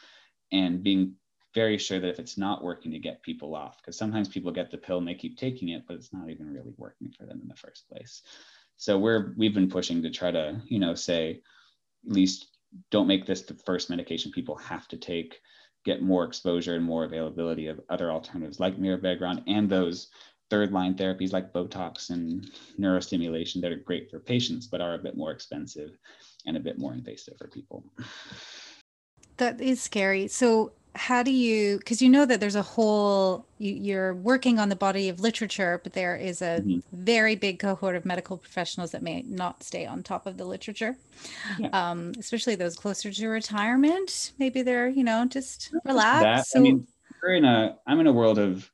and 0.52 0.84
being 0.84 1.16
very 1.54 1.78
sure 1.78 2.00
that 2.00 2.10
if 2.10 2.20
it's 2.20 2.38
not 2.38 2.64
working 2.64 2.92
to 2.92 3.00
get 3.00 3.24
people 3.24 3.56
off. 3.56 3.78
Because 3.78 3.98
sometimes 3.98 4.28
people 4.28 4.52
get 4.52 4.70
the 4.70 4.78
pill 4.78 4.98
and 4.98 5.08
they 5.08 5.16
keep 5.16 5.38
taking 5.38 5.70
it 5.70 5.84
but 5.88 5.96
it's 5.96 6.14
not 6.14 6.30
even 6.30 6.54
really 6.54 6.74
working 6.78 7.12
for 7.18 7.26
them 7.26 7.40
in 7.42 7.48
the 7.48 7.56
first 7.56 7.88
place. 7.90 8.22
So 8.78 9.00
we're 9.00 9.34
we've 9.38 9.54
been 9.54 9.70
pushing 9.70 10.02
to 10.04 10.10
try 10.10 10.32
to 10.32 10.62
you 10.66 10.80
know 10.80 10.96
say 10.96 11.42
at 12.06 12.12
least 12.12 12.48
don't 12.92 13.08
make 13.08 13.26
this 13.26 13.42
the 13.42 13.54
first 13.54 13.90
medication 13.90 14.32
people 14.32 14.56
have 14.58 14.88
to 14.90 14.98
take. 14.98 15.40
Get 15.86 16.02
more 16.02 16.26
exposure 16.26 16.76
and 16.76 16.84
more 16.84 17.04
availability 17.04 17.68
of 17.68 17.80
other 17.90 18.12
alternatives 18.12 18.60
like 18.60 18.78
mirabegron 18.78 19.44
and 19.48 19.70
those 19.70 20.08
third 20.50 20.72
line 20.72 20.96
therapies 20.96 21.34
like 21.34 21.54
Botox 21.54 22.10
and 22.10 22.50
neurostimulation 22.80 23.62
that 23.62 23.72
are 23.72 23.78
great 23.78 24.10
for 24.10 24.20
patients, 24.20 24.68
but 24.68 24.82
are 24.82 24.94
a 24.94 25.00
bit 25.00 25.18
more 25.18 25.32
expensive 25.32 25.92
and 26.46 26.56
a 26.58 26.60
bit 26.60 26.78
more 26.78 26.94
invasive 26.94 27.38
for 27.38 27.48
people. 27.48 27.84
That 29.38 29.60
is 29.60 29.82
scary. 29.82 30.28
So, 30.28 30.72
how 30.94 31.24
do 31.24 31.32
you, 31.32 31.78
because 31.80 32.02
you 32.02 32.08
know 32.08 32.26
that 32.26 32.40
there's 32.40 32.56
a 32.56 32.62
whole, 32.62 33.46
you, 33.58 33.98
are 33.98 34.14
working 34.14 34.60
on 34.60 34.70
the 34.70 34.78
body 34.78 35.10
of 35.10 35.20
literature, 35.20 35.82
but 35.84 35.92
there 35.92 36.16
is 36.16 36.42
a 36.42 36.62
mm-hmm. 36.62 36.80
very 36.94 37.36
big 37.36 37.60
cohort 37.60 37.98
of 37.98 38.06
medical 38.06 38.38
professionals 38.38 38.92
that 38.92 39.04
may 39.04 39.24
not 39.28 39.62
stay 39.62 39.86
on 39.86 40.04
top 40.04 40.26
of 40.26 40.38
the 40.38 40.46
literature, 40.46 40.96
yeah. 41.60 41.68
um, 41.74 42.14
especially 42.18 42.56
those 42.56 42.78
closer 42.78 43.12
to 43.12 43.28
retirement. 43.28 44.32
Maybe 44.40 44.62
they're, 44.62 44.88
you 44.88 45.04
know, 45.04 45.26
just 45.26 45.74
relax. 45.84 46.52
So, 46.52 46.60
I 46.60 46.62
mean, 46.62 46.88
we're 47.22 47.36
in 47.36 47.44
a, 47.44 47.76
I'm 47.86 48.00
in 48.00 48.08
a 48.08 48.14
world 48.14 48.40
of 48.40 48.72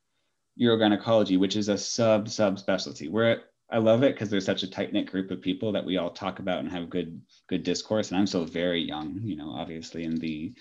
urogynecology, 0.60 1.38
which 1.38 1.56
is 1.56 1.68
a 1.68 1.78
sub 1.78 2.28
sub 2.28 2.58
specialty. 2.58 3.08
Where 3.08 3.42
I 3.70 3.78
love 3.78 4.02
it 4.02 4.14
because 4.14 4.28
there's 4.28 4.44
such 4.44 4.62
a 4.62 4.70
tight 4.70 4.92
knit 4.92 5.10
group 5.10 5.30
of 5.30 5.40
people 5.40 5.72
that 5.72 5.84
we 5.84 5.96
all 5.96 6.10
talk 6.10 6.38
about 6.38 6.58
and 6.58 6.70
have 6.70 6.90
good 6.90 7.20
good 7.48 7.62
discourse. 7.62 8.10
And 8.10 8.18
I'm 8.18 8.26
still 8.26 8.44
very 8.44 8.82
young, 8.82 9.20
you 9.22 9.36
know, 9.36 9.50
obviously 9.50 10.04
in 10.04 10.16
the 10.16 10.52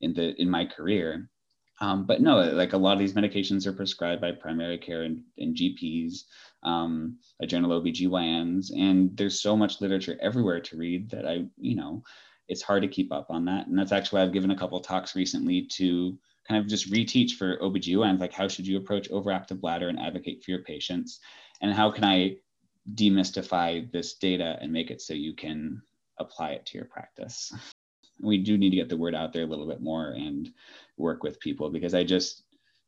in 0.00 0.12
the 0.12 0.40
in 0.40 0.50
my 0.50 0.66
career. 0.66 1.28
Um, 1.80 2.06
but 2.06 2.20
no, 2.20 2.38
like 2.52 2.74
a 2.74 2.78
lot 2.78 2.92
of 2.92 2.98
these 3.00 3.14
medications 3.14 3.66
are 3.66 3.72
prescribed 3.72 4.20
by 4.20 4.30
primary 4.30 4.78
care 4.78 5.02
and, 5.02 5.22
and 5.38 5.56
GPs, 5.56 6.20
um, 6.62 7.18
by 7.40 7.46
general 7.46 7.82
OBGYNs, 7.82 8.70
and 8.76 9.16
there's 9.16 9.42
so 9.42 9.56
much 9.56 9.80
literature 9.80 10.16
everywhere 10.20 10.60
to 10.60 10.76
read 10.76 11.10
that 11.10 11.26
I, 11.26 11.46
you 11.56 11.74
know, 11.74 12.04
it's 12.46 12.62
hard 12.62 12.82
to 12.82 12.88
keep 12.88 13.12
up 13.12 13.26
on 13.30 13.46
that. 13.46 13.66
And 13.66 13.76
that's 13.76 13.90
actually 13.90 14.22
I've 14.22 14.32
given 14.32 14.52
a 14.52 14.56
couple 14.56 14.78
talks 14.78 15.16
recently 15.16 15.66
to 15.72 16.16
kind 16.48 16.60
of 16.60 16.68
just 16.68 16.90
reteach 16.90 17.32
for 17.32 17.58
OBGYNs, 17.58 18.20
like 18.20 18.32
how 18.32 18.48
should 18.48 18.66
you 18.66 18.76
approach 18.76 19.10
overactive 19.10 19.60
bladder 19.60 19.88
and 19.88 19.98
advocate 19.98 20.42
for 20.44 20.50
your 20.50 20.62
patients? 20.62 21.20
And 21.60 21.72
how 21.72 21.90
can 21.90 22.04
I 22.04 22.36
demystify 22.94 23.90
this 23.92 24.14
data 24.14 24.58
and 24.60 24.72
make 24.72 24.90
it 24.90 25.00
so 25.00 25.14
you 25.14 25.34
can 25.34 25.80
apply 26.18 26.50
it 26.50 26.66
to 26.66 26.78
your 26.78 26.86
practice? 26.86 27.52
We 28.20 28.38
do 28.38 28.58
need 28.58 28.70
to 28.70 28.76
get 28.76 28.88
the 28.88 28.96
word 28.96 29.14
out 29.14 29.32
there 29.32 29.44
a 29.44 29.46
little 29.46 29.66
bit 29.66 29.80
more 29.80 30.10
and 30.10 30.48
work 30.96 31.22
with 31.22 31.40
people 31.40 31.70
because 31.70 31.94
I 31.94 32.04
just 32.04 32.42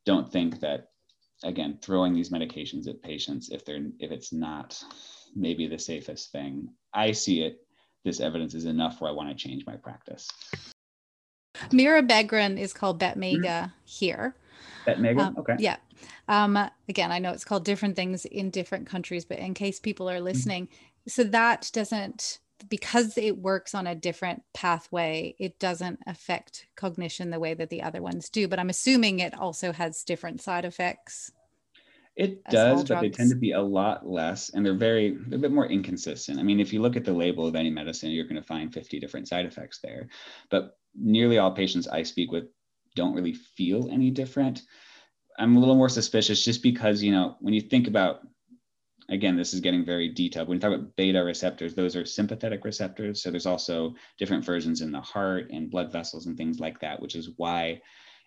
don't 0.04 0.30
think 0.30 0.60
that 0.60 0.90
again 1.42 1.78
throwing 1.82 2.12
these 2.12 2.30
medications 2.30 2.88
at 2.88 3.02
patients 3.02 3.50
if 3.50 3.64
they're 3.64 3.86
if 3.98 4.10
it's 4.10 4.32
not 4.32 4.82
maybe 5.34 5.66
the 5.66 5.78
safest 5.78 6.30
thing 6.30 6.68
i 6.92 7.10
see 7.10 7.42
it 7.42 7.66
this 8.04 8.20
evidence 8.20 8.54
is 8.54 8.66
enough 8.66 9.00
where 9.00 9.10
i 9.10 9.14
want 9.14 9.28
to 9.28 9.34
change 9.34 9.64
my 9.66 9.76
practice 9.76 10.28
Mirabegron 11.70 12.58
is 12.58 12.72
called 12.72 13.00
Betmiga 13.00 13.44
mm-hmm. 13.44 13.70
here. 13.84 14.36
Betmiga, 14.86 15.20
um, 15.20 15.38
okay. 15.38 15.56
Yeah. 15.58 15.76
Um, 16.28 16.58
again, 16.88 17.12
I 17.12 17.18
know 17.18 17.32
it's 17.32 17.44
called 17.44 17.64
different 17.64 17.96
things 17.96 18.24
in 18.24 18.50
different 18.50 18.86
countries, 18.86 19.24
but 19.24 19.38
in 19.38 19.54
case 19.54 19.80
people 19.80 20.08
are 20.08 20.16
mm-hmm. 20.16 20.24
listening, 20.24 20.66
mm-hmm. 20.66 21.08
so 21.10 21.24
that 21.24 21.70
doesn't 21.72 22.38
because 22.68 23.18
it 23.18 23.38
works 23.38 23.74
on 23.74 23.86
a 23.86 23.94
different 23.94 24.42
pathway, 24.54 25.34
it 25.38 25.58
doesn't 25.58 25.98
affect 26.06 26.66
cognition 26.76 27.30
the 27.30 27.40
way 27.40 27.52
that 27.54 27.68
the 27.68 27.82
other 27.82 28.00
ones 28.00 28.28
do. 28.28 28.48
But 28.48 28.58
I'm 28.58 28.70
assuming 28.70 29.18
it 29.18 29.38
also 29.38 29.72
has 29.72 30.02
different 30.04 30.40
side 30.40 30.64
effects. 30.64 31.32
It 32.16 32.44
does, 32.44 32.84
but 32.84 33.00
they 33.00 33.10
tend 33.10 33.30
to 33.30 33.36
be 33.36 33.52
a 33.52 33.60
lot 33.60 34.06
less, 34.06 34.50
and 34.50 34.64
they're 34.64 34.76
very 34.76 35.16
they're 35.26 35.38
a 35.38 35.42
bit 35.42 35.50
more 35.50 35.66
inconsistent. 35.66 36.38
I 36.38 36.44
mean, 36.44 36.60
if 36.60 36.72
you 36.72 36.80
look 36.80 36.96
at 36.96 37.04
the 37.04 37.12
label 37.12 37.44
of 37.44 37.56
any 37.56 37.70
medicine, 37.70 38.12
you're 38.12 38.24
going 38.24 38.40
to 38.40 38.46
find 38.46 38.72
50 38.72 39.00
different 39.00 39.26
side 39.26 39.46
effects 39.46 39.80
there. 39.82 40.08
But 40.48 40.78
nearly 40.94 41.38
all 41.38 41.52
patients 41.52 41.88
I 41.88 42.02
speak 42.02 42.30
with 42.30 42.44
don't 42.94 43.14
really 43.14 43.34
feel 43.34 43.88
any 43.90 44.10
different. 44.10 44.62
I'm 45.38 45.56
a 45.56 45.60
little 45.60 45.74
more 45.74 45.88
suspicious 45.88 46.44
just 46.44 46.62
because, 46.62 47.02
you 47.02 47.12
know, 47.12 47.36
when 47.40 47.54
you 47.54 47.60
think 47.60 47.88
about, 47.88 48.20
again, 49.08 49.36
this 49.36 49.52
is 49.52 49.60
getting 49.60 49.84
very 49.84 50.08
detailed. 50.08 50.48
When 50.48 50.56
you 50.56 50.60
talk 50.60 50.72
about 50.72 50.94
beta 50.96 51.22
receptors, 51.22 51.74
those 51.74 51.96
are 51.96 52.04
sympathetic 52.04 52.64
receptors. 52.64 53.22
So 53.22 53.30
there's 53.30 53.46
also 53.46 53.94
different 54.18 54.44
versions 54.44 54.80
in 54.80 54.92
the 54.92 55.00
heart 55.00 55.50
and 55.50 55.70
blood 55.70 55.90
vessels 55.90 56.26
and 56.26 56.36
things 56.36 56.60
like 56.60 56.80
that, 56.80 57.00
which 57.02 57.16
is 57.16 57.30
why 57.36 57.80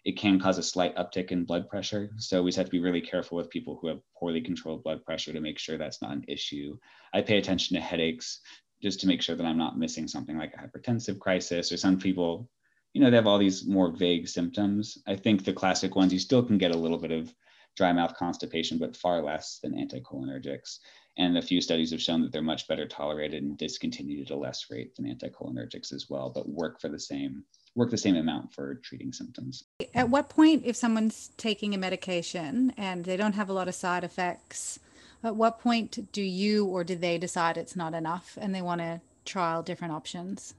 it 0.03 0.17
can 0.17 0.39
cause 0.39 0.57
a 0.57 0.63
slight 0.63 0.95
uptick 0.95 1.31
in 1.31 1.45
blood 1.45 1.69
pressure. 1.69 2.11
So 2.17 2.43
we 2.43 2.49
just 2.49 2.57
have 2.57 2.67
to 2.67 2.71
be 2.71 2.79
really 2.79 3.01
careful 3.01 3.37
with 3.37 3.49
people 3.49 3.77
who 3.81 3.87
have 3.87 3.99
poorly 4.17 4.41
controlled 4.41 4.83
blood 4.83 5.03
pressure 5.05 5.33
to 5.33 5.41
make 5.41 5.59
sure 5.59 5.77
that's 5.77 6.01
not 6.01 6.11
an 6.11 6.25
issue. 6.27 6.77
I 7.13 7.21
pay 7.21 7.37
attention 7.37 7.75
to 7.75 7.81
headaches 7.81 8.41
just 8.81 8.99
to 9.01 9.07
make 9.07 9.21
sure 9.21 9.35
that 9.35 9.45
I'm 9.45 9.57
not 9.57 9.79
missing 9.79 10.07
something 10.07 10.37
like 10.37 10.53
a 10.53 10.57
hypertensive 10.57 11.19
crisis 11.19 11.71
or 11.71 11.77
some 11.77 11.99
people 11.99 12.49
you 12.97 13.03
know, 13.03 13.11
they 13.11 13.15
have 13.15 13.27
all 13.27 13.37
these 13.37 13.63
more 13.67 13.91
vague 13.91 14.27
symptoms. 14.27 14.97
I 15.05 15.15
think 15.15 15.45
the 15.45 15.53
classic 15.53 15.95
ones, 15.95 16.11
you 16.11 16.17
still 16.17 16.41
can 16.41 16.57
get 16.57 16.73
a 16.73 16.77
little 16.77 16.97
bit 16.97 17.11
of 17.11 17.31
dry 17.75 17.93
mouth 17.93 18.15
constipation, 18.17 18.79
but 18.79 18.97
far 18.97 19.21
less 19.21 19.59
than 19.61 19.73
anticholinergics. 19.73 20.79
And 21.15 21.37
a 21.37 21.41
few 21.43 21.61
studies 21.61 21.91
have 21.91 22.01
shown 22.01 22.23
that 22.23 22.31
they're 22.31 22.41
much 22.41 22.67
better 22.67 22.87
tolerated 22.87 23.43
and 23.43 23.55
discontinued 23.55 24.31
at 24.31 24.35
a 24.35 24.39
less 24.39 24.65
rate 24.71 24.95
than 24.95 25.05
anticholinergics 25.05 25.93
as 25.93 26.07
well, 26.09 26.31
but 26.33 26.49
work 26.49 26.81
for 26.81 26.89
the 26.89 26.99
same 26.99 27.43
work 27.75 27.91
the 27.91 27.97
same 27.99 28.15
amount 28.15 28.51
for 28.51 28.81
treating 28.83 29.13
symptoms. 29.13 29.65
At 29.93 30.09
what 30.09 30.27
point, 30.27 30.63
if 30.65 30.75
someone's 30.75 31.29
taking 31.37 31.75
a 31.75 31.77
medication 31.77 32.73
and 32.77 33.05
they 33.05 33.15
don't 33.15 33.33
have 33.33 33.49
a 33.49 33.53
lot 33.53 33.67
of 33.67 33.75
side 33.75 34.03
effects, 34.03 34.79
at 35.23 35.35
what 35.35 35.59
point 35.59 36.11
do 36.11 36.23
you 36.23 36.65
or 36.65 36.83
do 36.83 36.95
they 36.95 37.19
decide 37.19 37.57
it's 37.57 37.75
not 37.75 37.93
enough 37.93 38.39
and 38.41 38.55
they 38.55 38.63
want 38.63 38.81
to 38.81 39.01
trial 39.23 39.61
different 39.61 39.93
options? 39.93 40.55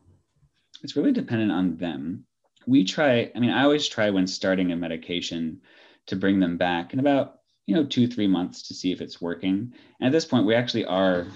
It's 0.84 0.94
really 0.94 1.10
dependent 1.10 1.50
on 1.50 1.78
them 1.78 2.27
we 2.68 2.84
try, 2.84 3.32
I 3.34 3.38
mean, 3.40 3.50
I 3.50 3.62
always 3.62 3.88
try 3.88 4.10
when 4.10 4.26
starting 4.26 4.72
a 4.72 4.76
medication 4.76 5.62
to 6.06 6.16
bring 6.16 6.38
them 6.38 6.58
back 6.58 6.92
in 6.92 7.00
about, 7.00 7.40
you 7.66 7.74
know, 7.74 7.84
two, 7.84 8.06
three 8.06 8.26
months 8.26 8.68
to 8.68 8.74
see 8.74 8.92
if 8.92 9.00
it's 9.00 9.22
working. 9.22 9.72
And 10.00 10.06
at 10.06 10.12
this 10.12 10.26
point, 10.26 10.44
we 10.44 10.54
actually 10.54 10.84
are, 10.84 11.26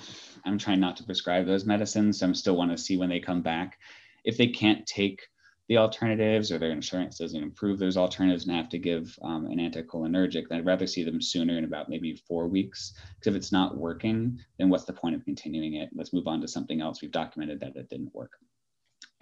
I'm 0.45 0.59
trying 0.59 0.81
not 0.81 0.99
to 0.99 1.05
prescribe 1.05 1.47
those 1.47 1.65
medicines. 1.65 2.21
So 2.21 2.27
I'm 2.27 2.35
still 2.35 2.57
want 2.57 2.71
to 2.71 2.77
see 2.77 2.99
when 2.99 3.09
they 3.09 3.19
come 3.19 3.41
back. 3.41 3.79
If 4.25 4.37
they 4.37 4.49
can't 4.49 4.87
take 4.87 5.23
the 5.69 5.79
alternatives 5.79 6.53
or 6.53 6.59
their 6.59 6.71
insurance 6.71 7.17
doesn't 7.17 7.43
improve 7.43 7.79
those 7.79 7.97
alternatives 7.97 8.47
and 8.47 8.55
have 8.55 8.69
to 8.69 8.79
give 8.79 9.19
um, 9.23 9.47
an 9.47 9.59
anticholinergic, 9.59 10.49
then 10.49 10.59
I'd 10.59 10.67
rather 10.67 10.87
see 10.87 11.03
them 11.03 11.23
sooner 11.23 11.57
in 11.57 11.65
about 11.65 11.89
maybe 11.89 12.15
four 12.29 12.47
weeks. 12.47 12.93
Because 13.19 13.35
if 13.35 13.37
it's 13.37 13.53
not 13.53 13.79
working, 13.79 14.39
then 14.59 14.69
what's 14.69 14.85
the 14.85 14.93
point 14.93 15.15
of 15.15 15.25
continuing 15.25 15.75
it? 15.75 15.89
Let's 15.95 16.13
move 16.13 16.27
on 16.27 16.43
to 16.43 16.49
something 16.49 16.83
else. 16.83 17.01
We've 17.01 17.11
documented 17.11 17.61
that 17.61 17.77
it 17.77 17.89
didn't 17.89 18.15
work. 18.15 18.33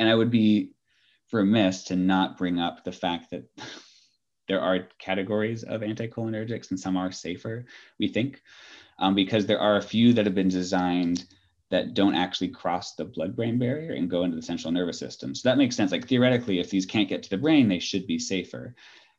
And 0.01 0.09
I 0.09 0.15
would 0.17 0.31
be 0.31 0.73
remiss 1.33 1.85
to 1.85 1.97
not 1.97 2.39
bring 2.39 2.59
up 2.59 2.85
the 2.85 2.93
fact 2.93 3.31
that 3.31 3.45
there 4.49 4.61
are 4.61 4.89
categories 4.99 5.63
of 5.63 5.83
anticholinergics 5.83 6.71
and 6.71 6.81
some 6.81 6.97
are 6.97 7.13
safer, 7.13 7.67
we 7.99 8.09
think, 8.09 8.43
um, 8.99 9.15
because 9.15 9.47
there 9.47 9.61
are 9.61 9.77
a 9.77 9.83
few 9.83 10.13
that 10.13 10.27
have 10.27 10.35
been 10.35 10.49
designed 10.49 11.25
that 11.71 11.95
don't 11.95 12.17
actually 12.17 12.49
cross 12.49 12.97
the 12.97 13.05
blood 13.05 13.37
brain 13.37 13.59
barrier 13.59 13.93
and 13.93 14.11
go 14.11 14.25
into 14.25 14.35
the 14.35 14.43
central 14.43 14.73
nervous 14.73 14.99
system. 14.99 15.35
So 15.35 15.49
that 15.49 15.59
makes 15.59 15.77
sense. 15.77 15.93
Like 15.93 16.09
theoretically, 16.09 16.59
if 16.59 16.69
these 16.69 16.85
can't 16.85 17.09
get 17.09 17.23
to 17.23 17.31
the 17.31 17.39
brain, 17.39 17.69
they 17.69 17.79
should 17.79 18.09
be 18.09 18.19
safer. 18.19 18.75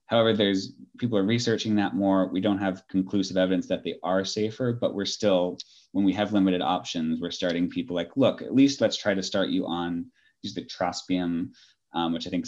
However, 0.08 0.34
there's 0.34 0.74
people 0.98 1.18
are 1.18 1.24
researching 1.24 1.76
that 1.76 1.96
more. 1.96 2.28
We 2.28 2.42
don't 2.42 2.58
have 2.58 2.86
conclusive 2.90 3.38
evidence 3.38 3.68
that 3.68 3.86
they 3.86 3.96
are 4.04 4.26
safer, 4.26 4.74
but 4.74 4.94
we're 4.94 5.06
still, 5.06 5.58
when 5.94 6.04
we 6.04 6.12
have 6.12 6.34
limited 6.34 6.62
options, 6.62 7.22
we're 7.22 7.32
starting 7.32 7.70
people 7.70 7.96
like, 7.96 8.18
look, 8.18 8.42
at 8.42 8.54
least 8.54 8.82
let's 8.82 8.98
try 8.98 9.14
to 9.14 9.24
start 9.24 9.48
you 9.48 9.66
on 9.66 10.08
use 10.42 10.54
the 10.54 10.66
trospium 10.66 11.52
um, 11.94 12.14
which 12.14 12.28
I 12.28 12.30
think 12.30 12.46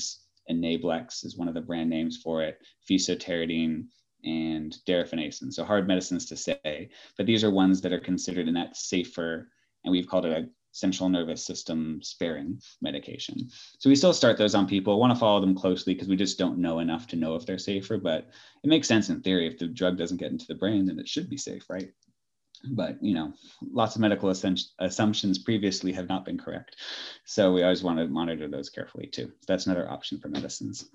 Enablex 0.50 1.26
is 1.26 1.38
one 1.38 1.48
of 1.48 1.54
the 1.54 1.62
brand 1.62 1.90
names 1.90 2.18
for 2.18 2.44
it, 2.44 2.60
fesoterodine, 2.90 3.86
and 4.24 4.78
darifenacin. 4.88 5.52
So 5.52 5.64
hard 5.64 5.88
medicines 5.88 6.26
to 6.28 6.38
say, 6.38 6.90
but 7.18 7.26
these 7.26 7.44
are 7.44 7.52
ones 7.52 7.82
that 7.82 7.94
are 7.94 8.00
considered 8.00 8.48
in 8.48 8.54
that 8.54 8.78
safer, 8.78 9.50
and 9.84 9.92
we've 9.92 10.08
called 10.08 10.26
it 10.26 10.38
a 10.38 10.50
central 10.72 11.08
nervous 11.08 11.46
system 11.46 12.00
sparing 12.02 12.60
medication. 12.82 13.48
So 13.80 13.90
we 13.90 13.96
still 13.96 14.14
start 14.14 14.38
those 14.38 14.56
on 14.56 14.68
people. 14.68 15.00
want 15.00 15.14
to 15.14 15.20
follow 15.20 15.40
them 15.40 15.56
closely 15.56 15.94
because 15.94 16.08
we 16.08 16.16
just 16.16 16.40
don't 16.40 16.58
know 16.58 16.80
enough 16.80 17.08
to 17.08 17.16
know 17.16 17.36
if 17.36 17.46
they're 17.46 17.60
safer, 17.60 17.98
but 17.98 18.30
it 18.64 18.68
makes 18.68 18.88
sense 18.88 19.10
in 19.10 19.22
theory. 19.22 19.48
If 19.48 19.60
the 19.60 19.68
drug 19.68 19.98
doesn't 19.98 20.18
get 20.18 20.32
into 20.32 20.48
the 20.48 20.56
brain, 20.56 20.86
then 20.86 21.00
it 21.00 21.08
should 21.08 21.30
be 21.30 21.38
safe, 21.38 21.70
right? 21.70 21.92
But 22.72 22.98
you 23.02 23.14
know 23.14 23.34
lots 23.72 23.96
of 23.96 24.02
medical 24.02 24.30
assumptions 24.80 25.40
previously 25.40 25.92
have 25.92 26.08
not 26.08 26.26
been 26.26 26.38
correct 26.38 26.78
so 27.26 27.54
we 27.54 27.64
always 27.64 27.84
want 27.84 28.00
to 28.00 28.08
monitor 28.08 28.48
those 28.48 28.70
carefully 28.70 29.08
too 29.08 29.32
that's 29.48 29.66
another 29.66 29.90
option 29.90 30.20
for 30.20 30.30
medicines 30.30 30.90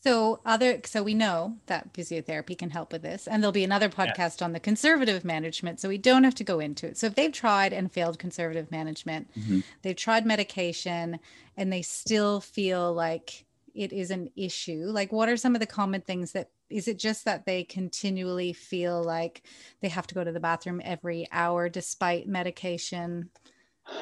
So 0.00 0.40
other 0.44 0.80
so 0.84 1.02
we 1.02 1.14
know 1.14 1.56
that 1.66 1.92
physiotherapy 1.92 2.58
can 2.58 2.70
help 2.70 2.92
with 2.92 3.02
this 3.02 3.26
and 3.26 3.42
there'll 3.42 3.52
be 3.52 3.64
another 3.64 3.88
podcast 3.88 4.40
yeah. 4.40 4.44
on 4.44 4.52
the 4.52 4.60
conservative 4.60 5.24
management 5.24 5.80
so 5.80 5.88
we 5.88 5.98
don't 5.98 6.24
have 6.24 6.34
to 6.36 6.44
go 6.44 6.60
into 6.60 6.86
it. 6.86 6.98
So 6.98 7.06
if 7.06 7.14
they've 7.14 7.32
tried 7.32 7.72
and 7.72 7.90
failed 7.90 8.18
conservative 8.18 8.70
management, 8.70 9.30
mm-hmm. 9.34 9.60
they've 9.82 9.96
tried 9.96 10.26
medication 10.26 11.20
and 11.56 11.72
they 11.72 11.82
still 11.82 12.40
feel 12.40 12.92
like 12.92 13.46
it 13.74 13.92
is 13.92 14.10
an 14.10 14.30
issue. 14.36 14.84
Like 14.86 15.10
what 15.10 15.28
are 15.28 15.36
some 15.36 15.54
of 15.54 15.60
the 15.60 15.66
common 15.66 16.02
things 16.02 16.32
that 16.32 16.50
is 16.70 16.88
it 16.88 16.98
just 16.98 17.24
that 17.24 17.46
they 17.46 17.64
continually 17.64 18.52
feel 18.52 19.02
like 19.02 19.42
they 19.80 19.88
have 19.88 20.06
to 20.08 20.14
go 20.14 20.24
to 20.24 20.32
the 20.32 20.40
bathroom 20.40 20.80
every 20.84 21.26
hour 21.30 21.68
despite 21.68 22.26
medication? 22.26 23.30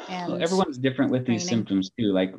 And 0.08 0.32
well, 0.32 0.42
everyone's 0.42 0.78
different 0.78 1.10
with 1.10 1.24
training. 1.24 1.40
these 1.40 1.48
symptoms 1.48 1.90
too. 1.98 2.12
Like 2.12 2.34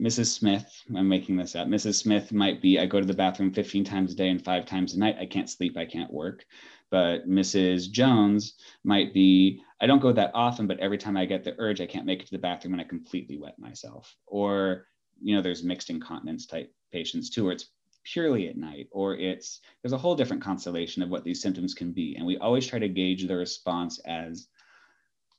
Mrs. 0.00 0.26
Smith, 0.26 0.66
I'm 0.96 1.08
making 1.08 1.36
this 1.36 1.54
up. 1.54 1.68
Mrs. 1.68 1.94
Smith 1.96 2.32
might 2.32 2.62
be 2.62 2.78
I 2.78 2.86
go 2.86 3.00
to 3.00 3.06
the 3.06 3.14
bathroom 3.14 3.52
15 3.52 3.84
times 3.84 4.12
a 4.12 4.16
day 4.16 4.28
and 4.28 4.42
five 4.42 4.66
times 4.66 4.94
a 4.94 4.98
night. 4.98 5.16
I 5.20 5.26
can't 5.26 5.50
sleep, 5.50 5.76
I 5.76 5.84
can't 5.84 6.12
work. 6.12 6.44
But 6.90 7.28
Mrs. 7.28 7.90
Jones 7.90 8.54
might 8.84 9.12
be 9.12 9.62
I 9.80 9.86
don't 9.86 10.00
go 10.00 10.12
that 10.12 10.30
often, 10.32 10.66
but 10.66 10.78
every 10.78 10.98
time 10.98 11.16
I 11.16 11.26
get 11.26 11.42
the 11.42 11.56
urge, 11.58 11.80
I 11.80 11.86
can't 11.86 12.06
make 12.06 12.20
it 12.20 12.26
to 12.26 12.32
the 12.32 12.38
bathroom 12.38 12.74
and 12.74 12.80
I 12.80 12.84
completely 12.84 13.36
wet 13.36 13.58
myself. 13.58 14.14
Or, 14.26 14.86
you 15.20 15.34
know, 15.34 15.42
there's 15.42 15.64
mixed 15.64 15.90
incontinence 15.90 16.46
type 16.46 16.72
patients 16.92 17.30
too, 17.30 17.44
where 17.44 17.52
it's 17.52 17.70
purely 18.04 18.48
at 18.48 18.56
night, 18.56 18.88
or 18.90 19.16
it's 19.16 19.60
there's 19.82 19.92
a 19.92 19.98
whole 19.98 20.14
different 20.14 20.42
constellation 20.42 21.02
of 21.02 21.10
what 21.10 21.24
these 21.24 21.42
symptoms 21.42 21.74
can 21.74 21.92
be. 21.92 22.16
And 22.16 22.26
we 22.26 22.38
always 22.38 22.66
try 22.66 22.78
to 22.78 22.88
gauge 22.88 23.26
the 23.26 23.36
response 23.36 23.98
as 24.06 24.48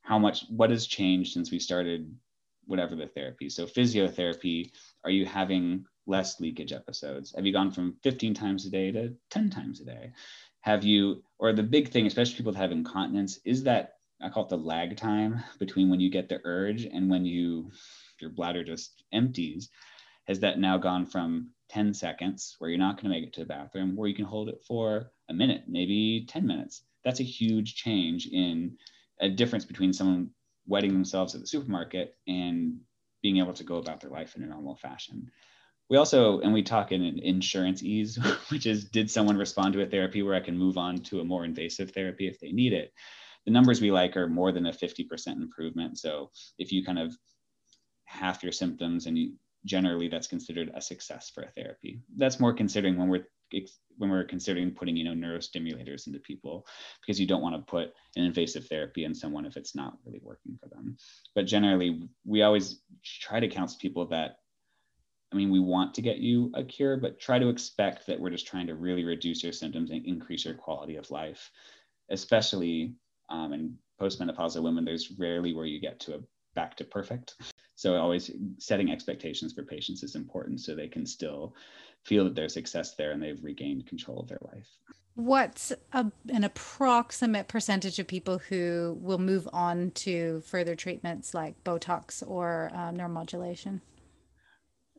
how 0.02 0.20
much 0.20 0.46
what 0.50 0.70
has 0.70 0.88
changed 0.88 1.34
since 1.34 1.52
we 1.52 1.60
started 1.60 2.14
whatever 2.66 2.96
the 2.96 3.08
therapy. 3.08 3.50
So 3.50 3.66
physiotherapy, 3.66 4.72
are 5.04 5.12
you 5.12 5.26
having 5.26 5.86
less 6.08 6.40
leakage 6.40 6.74
episodes? 6.74 7.34
Have 7.36 7.46
you 7.46 7.54
gone 7.54 7.72
from 7.72 7.98
15 8.04 8.34
times 8.34 8.66
a 8.66 8.70
day 8.70 8.92
to 8.92 9.14
10 9.30 9.50
times 9.50 9.82
a 9.82 9.86
day? 9.86 10.12
Have 10.62 10.84
you, 10.84 11.24
or 11.40 11.52
the 11.52 11.64
big 11.64 11.90
thing, 11.90 12.08
especially 12.08 12.38
people 12.38 12.54
that 12.54 12.60
have 12.60 12.72
incontinence, 12.72 13.40
is 13.46 13.64
that 13.64 13.96
I 14.22 14.30
call 14.30 14.44
it 14.44 14.50
the 14.50 14.58
lag 14.58 14.96
time 14.96 15.44
between 15.60 15.90
when 15.90 16.00
you 16.00 16.10
get 16.10 16.30
the 16.30 16.40
urge 16.46 16.86
and 16.86 17.10
when 17.10 17.26
you 17.26 17.72
your 18.24 18.32
bladder 18.32 18.64
just 18.64 19.04
empties. 19.12 19.70
Has 20.28 20.40
that 20.40 20.58
now 20.58 20.78
gone 20.78 21.06
from 21.06 21.50
10 21.74 21.94
seconds 21.94 22.56
where 22.60 22.70
you're 22.70 22.78
not 22.78 22.96
going 22.96 23.12
to 23.12 23.20
make 23.20 23.28
it 23.28 23.34
to 23.34 23.40
the 23.40 23.48
bathroom, 23.48 23.96
where 23.96 24.08
you 24.08 24.14
can 24.14 24.26
hold 24.26 24.48
it 24.48 24.62
for 24.68 25.12
a 25.30 25.34
minute, 25.34 25.64
maybe 25.68 26.26
10 26.30 26.46
minutes? 26.46 26.84
That's 27.04 27.20
a 27.20 27.24
huge 27.24 27.74
change 27.76 28.28
in 28.28 28.78
a 29.20 29.28
difference 29.28 29.66
between 29.66 29.92
someone 29.92 30.30
wetting 30.68 30.94
themselves 30.94 31.34
at 31.34 31.42
the 31.42 31.48
supermarket 31.48 32.16
and 32.28 32.80
being 33.24 33.38
able 33.38 33.54
to 33.54 33.64
go 33.64 33.78
about 33.78 34.02
their 34.02 34.12
life 34.12 34.36
in 34.36 34.44
a 34.44 34.48
normal 34.48 34.76
fashion. 34.76 35.32
We 35.90 35.98
also, 35.98 36.42
and 36.42 36.54
we 36.54 36.62
talk 36.62 36.92
in 36.92 37.02
insurance 37.20 37.82
ease, 37.82 38.20
which 38.50 38.68
is 38.68 38.86
did 38.86 39.10
someone 39.10 39.38
respond 39.38 39.74
to 39.74 39.82
a 39.82 39.88
therapy 39.88 40.22
where 40.22 40.36
I 40.36 40.42
can 40.42 40.58
move 40.58 40.78
on 40.78 40.98
to 40.98 41.22
a 41.22 41.26
more 41.26 41.44
invasive 41.44 41.92
therapy 41.92 42.28
if 42.28 42.40
they 42.40 42.52
need 42.52 42.74
it? 42.74 42.94
The 43.46 43.52
numbers 43.52 43.82
we 43.82 43.92
like 43.92 44.16
are 44.16 44.28
more 44.28 44.52
than 44.52 44.68
a 44.68 44.72
50% 44.72 45.28
improvement. 45.42 45.98
So 45.98 46.30
if 46.60 46.72
you 46.72 46.86
kind 46.86 47.00
of 47.00 47.18
half 48.06 48.44
your 48.44 48.52
symptoms 48.52 49.08
and 49.08 49.18
you, 49.18 49.34
generally 49.66 50.10
that's 50.10 50.28
considered 50.28 50.72
a 50.74 50.82
success 50.82 51.32
for 51.34 51.44
a 51.44 51.52
therapy. 51.52 52.02
That's 52.18 52.40
more 52.40 52.54
considering 52.54 52.98
when 52.98 53.10
we're 53.10 53.26
when 53.98 54.10
we're 54.10 54.24
considering 54.24 54.72
putting 54.72 54.98
you 54.98 55.04
know 55.04 55.14
neurostimulators 55.14 56.08
into 56.08 56.20
people 56.20 56.66
because 57.02 57.20
you 57.20 57.28
don't 57.28 57.42
want 57.42 57.56
to 57.56 57.72
put 57.72 57.94
an 58.16 58.24
invasive 58.24 58.66
therapy 58.68 59.06
in 59.06 59.14
someone 59.14 59.46
if 59.46 59.58
it's 59.58 59.76
not 59.76 59.98
really 60.06 60.20
working 60.24 60.58
for 60.60 60.68
them 60.70 60.98
but 61.36 61.46
generally 61.46 62.02
we 62.26 62.42
always 62.42 62.82
try 63.04 63.40
to 63.40 63.48
counsel 63.48 63.78
people 63.80 64.08
that 64.08 64.38
i 65.32 65.36
mean 65.36 65.52
we 65.52 65.60
want 65.60 65.94
to 65.94 66.02
get 66.02 66.18
you 66.18 66.52
a 66.56 66.64
cure 66.64 66.98
but 66.98 67.20
try 67.20 67.38
to 67.38 67.50
expect 67.50 68.08
that 68.08 68.20
we're 68.20 68.32
just 68.32 68.48
trying 68.48 68.66
to 68.66 68.76
really 68.76 69.04
reduce 69.04 69.44
your 69.44 69.54
symptoms 69.54 69.92
and 69.92 70.06
increase 70.06 70.46
your 70.46 70.56
quality 70.56 70.96
of 70.96 71.12
life 71.12 71.52
especially 72.10 72.96
um, 73.30 73.54
in 73.54 73.76
postmenopausal 74.02 74.64
women 74.64 74.84
there's 74.84 75.12
rarely 75.20 75.54
where 75.54 75.66
you 75.66 75.80
get 75.80 76.00
to 76.00 76.16
a 76.16 76.20
back 76.56 76.76
to 76.78 76.84
perfect 76.84 77.36
so 77.84 77.98
always 77.98 78.32
setting 78.60 78.90
expectations 78.90 79.52
for 79.52 79.62
patients 79.62 80.04
is 80.04 80.16
important 80.16 80.62
so 80.62 80.74
they 80.74 80.88
can 80.88 81.06
still 81.06 81.54
feel 82.06 82.24
that 82.24 82.34
there's 82.34 82.54
success 82.54 82.96
there 82.96 83.12
and 83.12 83.22
they've 83.22 83.44
regained 83.44 83.86
control 83.86 84.22
of 84.22 84.30
their 84.30 84.40
life. 84.54 84.70
What's 85.16 85.74
a, 85.92 86.06
an 86.30 86.46
approximate 86.46 87.50
percentage 87.50 88.00
of 88.00 88.08
people 88.08 88.38
who 88.38 88.98
will 89.02 89.18
move 89.18 89.50
on 89.52 89.92
to 89.96 90.42
further 90.46 90.78
treatments 90.78 91.34
like 91.34 91.62
Botox 91.66 92.24
or 92.26 92.72
uh, 92.74 92.92
neuromodulation? 92.92 93.82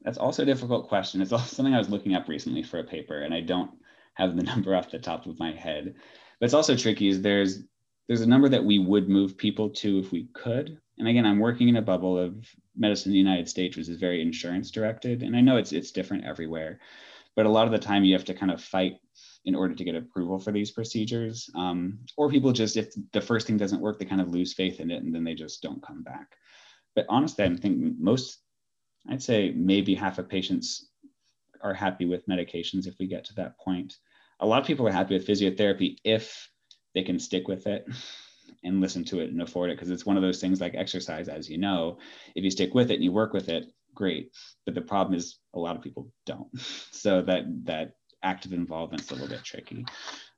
That's 0.02 0.18
also 0.18 0.42
a 0.42 0.46
difficult 0.46 0.86
question. 0.86 1.22
It's 1.22 1.32
also 1.32 1.56
something 1.56 1.74
I 1.74 1.78
was 1.78 1.88
looking 1.88 2.14
up 2.14 2.28
recently 2.28 2.62
for 2.62 2.80
a 2.80 2.84
paper, 2.84 3.22
and 3.22 3.32
I 3.32 3.40
don't 3.40 3.70
have 4.14 4.36
the 4.36 4.42
number 4.52 4.76
off 4.76 4.90
the 4.90 4.98
top 4.98 5.24
of 5.24 5.38
my 5.40 5.52
head. 5.52 5.94
But 6.38 6.44
it's 6.44 6.54
also 6.54 6.76
tricky. 6.76 7.08
Is 7.08 7.22
there's 7.22 7.62
there's 8.06 8.20
a 8.20 8.28
number 8.28 8.48
that 8.48 8.64
we 8.64 8.78
would 8.78 9.08
move 9.08 9.36
people 9.36 9.70
to 9.70 9.98
if 9.98 10.12
we 10.12 10.28
could, 10.34 10.78
and 10.98 11.08
again, 11.08 11.26
I'm 11.26 11.40
working 11.40 11.68
in 11.68 11.76
a 11.76 11.82
bubble 11.82 12.18
of 12.18 12.46
medicine 12.76 13.10
in 13.10 13.14
the 13.14 13.18
United 13.18 13.48
States, 13.48 13.76
which 13.76 13.88
is 13.88 13.98
very 13.98 14.22
insurance 14.22 14.70
directed. 14.70 15.22
And 15.22 15.36
I 15.36 15.40
know 15.40 15.56
it's 15.56 15.72
it's 15.72 15.90
different 15.90 16.24
everywhere, 16.24 16.80
but 17.34 17.46
a 17.46 17.50
lot 17.50 17.66
of 17.66 17.72
the 17.72 17.78
time 17.78 18.04
you 18.04 18.14
have 18.14 18.24
to 18.26 18.34
kind 18.34 18.52
of 18.52 18.62
fight 18.62 18.98
in 19.44 19.54
order 19.54 19.74
to 19.74 19.84
get 19.84 19.96
approval 19.96 20.38
for 20.38 20.52
these 20.52 20.70
procedures. 20.70 21.50
Um, 21.54 21.98
or 22.16 22.30
people 22.30 22.52
just, 22.52 22.76
if 22.76 22.94
the 23.12 23.20
first 23.20 23.46
thing 23.46 23.56
doesn't 23.56 23.80
work, 23.80 23.98
they 23.98 24.04
kind 24.04 24.20
of 24.20 24.30
lose 24.30 24.54
faith 24.54 24.80
in 24.80 24.90
it 24.90 25.02
and 25.02 25.14
then 25.14 25.24
they 25.24 25.34
just 25.34 25.62
don't 25.62 25.82
come 25.82 26.02
back. 26.02 26.36
But 26.94 27.06
honestly, 27.08 27.44
I 27.44 27.54
think 27.56 27.98
most, 27.98 28.38
I'd 29.08 29.22
say 29.22 29.52
maybe 29.54 29.94
half 29.94 30.18
of 30.18 30.28
patients 30.28 30.88
are 31.60 31.74
happy 31.74 32.06
with 32.06 32.26
medications 32.26 32.86
if 32.86 32.94
we 32.98 33.06
get 33.06 33.24
to 33.26 33.34
that 33.34 33.58
point. 33.58 33.94
A 34.40 34.46
lot 34.46 34.60
of 34.60 34.66
people 34.66 34.86
are 34.86 34.92
happy 34.92 35.14
with 35.14 35.26
physiotherapy 35.26 35.96
if 36.04 36.48
they 36.94 37.02
can 37.02 37.18
stick 37.18 37.48
with 37.48 37.66
it 37.66 37.86
and 38.62 38.80
listen 38.80 39.04
to 39.04 39.20
it 39.20 39.30
and 39.30 39.42
afford 39.42 39.70
it. 39.70 39.76
Because 39.76 39.90
it's 39.90 40.06
one 40.06 40.16
of 40.16 40.22
those 40.22 40.40
things 40.40 40.60
like 40.60 40.74
exercise 40.74 41.28
as 41.28 41.48
you 41.48 41.58
know 41.58 41.98
if 42.34 42.44
you 42.44 42.50
stick 42.50 42.74
with 42.74 42.90
it 42.90 42.94
and 42.94 43.04
you 43.04 43.12
work 43.12 43.32
with 43.32 43.48
it 43.48 43.66
great. 43.94 44.32
But 44.64 44.74
the 44.74 44.82
problem 44.82 45.14
is 45.14 45.38
a 45.54 45.58
lot 45.58 45.76
of 45.76 45.82
people 45.82 46.10
don't. 46.26 46.48
So 47.04 47.20
that 47.22 47.44
that 47.64 47.92
active 48.22 48.54
involvement's 48.54 49.10
a 49.10 49.14
little 49.14 49.28
bit 49.28 49.44
tricky. 49.44 49.84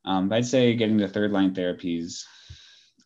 Um, 0.05 0.29
but 0.29 0.37
i'd 0.37 0.47
say 0.47 0.75
getting 0.75 0.97
the 0.97 1.09
third 1.09 1.33
line 1.33 1.55
therapies 1.55 2.23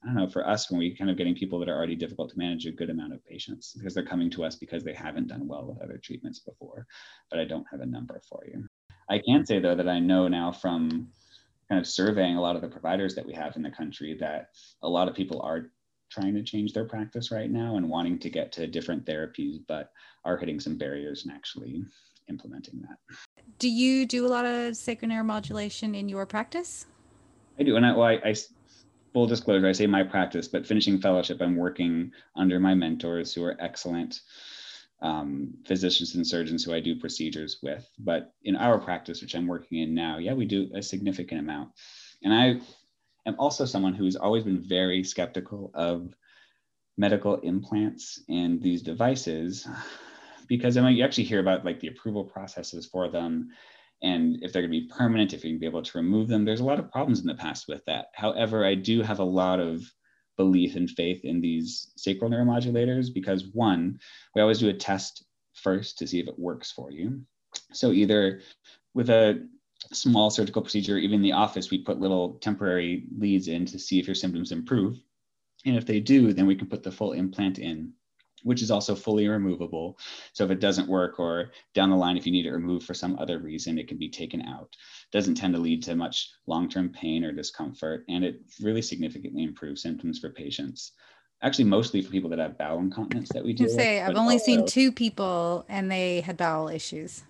i 0.02 0.06
don't 0.06 0.16
know 0.16 0.28
for 0.28 0.46
us 0.46 0.70
when 0.70 0.78
we 0.78 0.94
kind 0.94 1.10
of 1.10 1.16
getting 1.16 1.34
people 1.34 1.58
that 1.58 1.68
are 1.68 1.76
already 1.76 1.96
difficult 1.96 2.30
to 2.30 2.38
manage 2.38 2.66
a 2.66 2.72
good 2.72 2.90
amount 2.90 3.12
of 3.12 3.24
patients 3.24 3.74
because 3.76 3.94
they're 3.94 4.04
coming 4.04 4.30
to 4.30 4.44
us 4.44 4.56
because 4.56 4.82
they 4.82 4.94
haven't 4.94 5.28
done 5.28 5.46
well 5.46 5.66
with 5.66 5.82
other 5.82 5.98
treatments 6.02 6.40
before. 6.40 6.86
But 7.30 7.40
i 7.40 7.44
don't 7.44 7.66
have 7.70 7.80
a 7.80 7.86
number 7.86 8.20
for 8.28 8.44
you. 8.46 8.66
I 9.10 9.18
can 9.18 9.44
say 9.44 9.58
though 9.60 9.74
that 9.74 9.88
i 9.88 9.98
know 9.98 10.28
now 10.28 10.52
from 10.52 11.08
kind 11.70 11.80
of 11.80 11.86
surveying 11.86 12.36
a 12.36 12.40
lot 12.40 12.56
of 12.56 12.62
the 12.62 12.68
providers 12.68 13.14
that 13.14 13.24
we 13.24 13.32
have 13.32 13.54
in 13.56 13.62
the 13.62 13.70
country 13.70 14.16
that 14.18 14.50
a 14.82 14.88
lot 14.88 15.08
of 15.08 15.14
people 15.14 15.40
are 15.42 15.70
trying 16.10 16.34
to 16.34 16.42
change 16.42 16.72
their 16.72 16.84
practice 16.84 17.30
right 17.30 17.50
now 17.50 17.76
and 17.76 17.88
wanting 17.88 18.18
to 18.18 18.28
get 18.28 18.50
to 18.50 18.66
different 18.66 19.06
therapies, 19.06 19.60
but 19.68 19.92
are 20.24 20.36
hitting 20.36 20.58
some 20.58 20.76
barriers 20.76 21.24
and 21.24 21.32
actually 21.32 21.84
implementing 22.28 22.82
that. 22.82 22.98
Do 23.60 23.68
you 23.70 24.04
do 24.04 24.26
a 24.26 24.28
lot 24.28 24.44
of 24.44 24.76
sacral 24.76 25.12
neuromodulation 25.12 25.96
in 25.96 26.08
your 26.08 26.26
practice? 26.26 26.86
I 27.58 27.62
do. 27.62 27.76
And 27.76 27.86
I, 27.86 27.92
well, 27.92 28.08
I, 28.08 28.20
I 28.24 28.34
full 29.12 29.26
disclosure, 29.26 29.68
I 29.68 29.72
say 29.72 29.86
my 29.86 30.02
practice, 30.02 30.48
but 30.48 30.66
finishing 30.66 31.00
fellowship, 31.00 31.40
I'm 31.40 31.56
working 31.56 32.10
under 32.34 32.58
my 32.58 32.74
mentors 32.74 33.32
who 33.32 33.44
are 33.44 33.56
excellent 33.60 34.20
um, 35.02 35.54
physicians 35.66 36.14
and 36.14 36.26
surgeons 36.26 36.64
who 36.64 36.74
I 36.74 36.80
do 36.80 36.96
procedures 36.96 37.58
with. 37.62 37.88
But 37.98 38.32
in 38.42 38.56
our 38.56 38.78
practice, 38.78 39.22
which 39.22 39.34
I'm 39.34 39.46
working 39.46 39.78
in 39.78 39.94
now, 39.94 40.18
yeah, 40.18 40.34
we 40.34 40.44
do 40.44 40.70
a 40.74 40.82
significant 40.82 41.40
amount. 41.40 41.70
And 42.22 42.32
I 42.32 42.60
am 43.26 43.36
also 43.38 43.64
someone 43.64 43.94
who's 43.94 44.16
always 44.16 44.44
been 44.44 44.60
very 44.60 45.02
skeptical 45.04 45.70
of 45.74 46.14
medical 46.98 47.36
implants 47.36 48.22
and 48.28 48.62
these 48.62 48.82
devices 48.82 49.66
because 50.48 50.76
I 50.76 50.82
mean, 50.82 50.96
you 50.96 51.04
actually 51.04 51.24
hear 51.24 51.40
about 51.40 51.64
like 51.64 51.80
the 51.80 51.88
approval 51.88 52.24
processes 52.24 52.84
for 52.84 53.08
them 53.08 53.50
and 54.02 54.38
if 54.42 54.52
they're 54.52 54.62
going 54.62 54.72
to 54.72 54.80
be 54.80 54.88
permanent, 54.88 55.32
if 55.32 55.44
you 55.44 55.50
can 55.50 55.58
be 55.58 55.66
able 55.66 55.82
to 55.82 55.98
remove 55.98 56.28
them. 56.28 56.44
There's 56.44 56.60
a 56.60 56.64
lot 56.64 56.78
of 56.78 56.90
problems 56.90 57.20
in 57.20 57.26
the 57.26 57.34
past 57.34 57.68
with 57.68 57.84
that. 57.84 58.06
However, 58.14 58.64
I 58.64 58.74
do 58.74 59.02
have 59.02 59.18
a 59.18 59.24
lot 59.24 59.60
of 59.60 59.82
belief 60.40 60.74
and 60.74 60.88
faith 60.88 61.22
in 61.24 61.42
these 61.42 61.92
sacral 61.96 62.30
neuromodulators 62.30 63.12
because 63.12 63.44
one, 63.52 64.00
we 64.34 64.40
always 64.40 64.58
do 64.58 64.70
a 64.70 64.72
test 64.90 65.22
first 65.52 65.98
to 65.98 66.06
see 66.06 66.18
if 66.18 66.28
it 66.28 66.38
works 66.38 66.72
for 66.72 66.90
you. 66.90 67.20
So 67.74 67.92
either 67.92 68.40
with 68.94 69.10
a 69.10 69.46
small 69.92 70.30
surgical 70.30 70.62
procedure, 70.62 70.96
even 70.96 71.16
in 71.16 71.22
the 71.22 71.32
office, 71.32 71.70
we 71.70 71.84
put 71.84 72.00
little 72.00 72.38
temporary 72.38 73.04
leads 73.18 73.48
in 73.48 73.66
to 73.66 73.78
see 73.78 73.98
if 73.98 74.06
your 74.06 74.14
symptoms 74.14 74.50
improve. 74.50 74.98
And 75.66 75.76
if 75.76 75.84
they 75.84 76.00
do, 76.00 76.32
then 76.32 76.46
we 76.46 76.56
can 76.56 76.68
put 76.68 76.82
the 76.82 76.90
full 76.90 77.12
implant 77.12 77.58
in 77.58 77.92
which 78.42 78.62
is 78.62 78.70
also 78.70 78.94
fully 78.94 79.28
removable. 79.28 79.98
So 80.32 80.44
if 80.44 80.50
it 80.50 80.60
doesn't 80.60 80.88
work 80.88 81.18
or 81.18 81.50
down 81.74 81.90
the 81.90 81.96
line, 81.96 82.16
if 82.16 82.26
you 82.26 82.32
need 82.32 82.46
it 82.46 82.52
removed 82.52 82.86
for 82.86 82.94
some 82.94 83.18
other 83.18 83.38
reason, 83.38 83.78
it 83.78 83.88
can 83.88 83.98
be 83.98 84.08
taken 84.08 84.42
out. 84.42 84.74
Doesn't 85.12 85.34
tend 85.34 85.54
to 85.54 85.60
lead 85.60 85.82
to 85.84 85.94
much 85.94 86.30
long-term 86.46 86.90
pain 86.90 87.24
or 87.24 87.32
discomfort, 87.32 88.04
and 88.08 88.24
it 88.24 88.40
really 88.60 88.82
significantly 88.82 89.44
improves 89.44 89.82
symptoms 89.82 90.18
for 90.18 90.30
patients. 90.30 90.92
Actually, 91.42 91.64
mostly 91.64 92.02
for 92.02 92.10
people 92.10 92.28
that 92.30 92.38
have 92.38 92.58
bowel 92.58 92.80
incontinence 92.80 93.30
that 93.30 93.42
we 93.44 93.54
do. 93.54 93.68
Say, 93.68 94.02
I've 94.02 94.16
only 94.16 94.34
also, 94.34 94.44
seen 94.44 94.66
two 94.66 94.92
people 94.92 95.64
and 95.70 95.90
they 95.90 96.20
had 96.20 96.36
bowel 96.36 96.68
issues. 96.68 97.22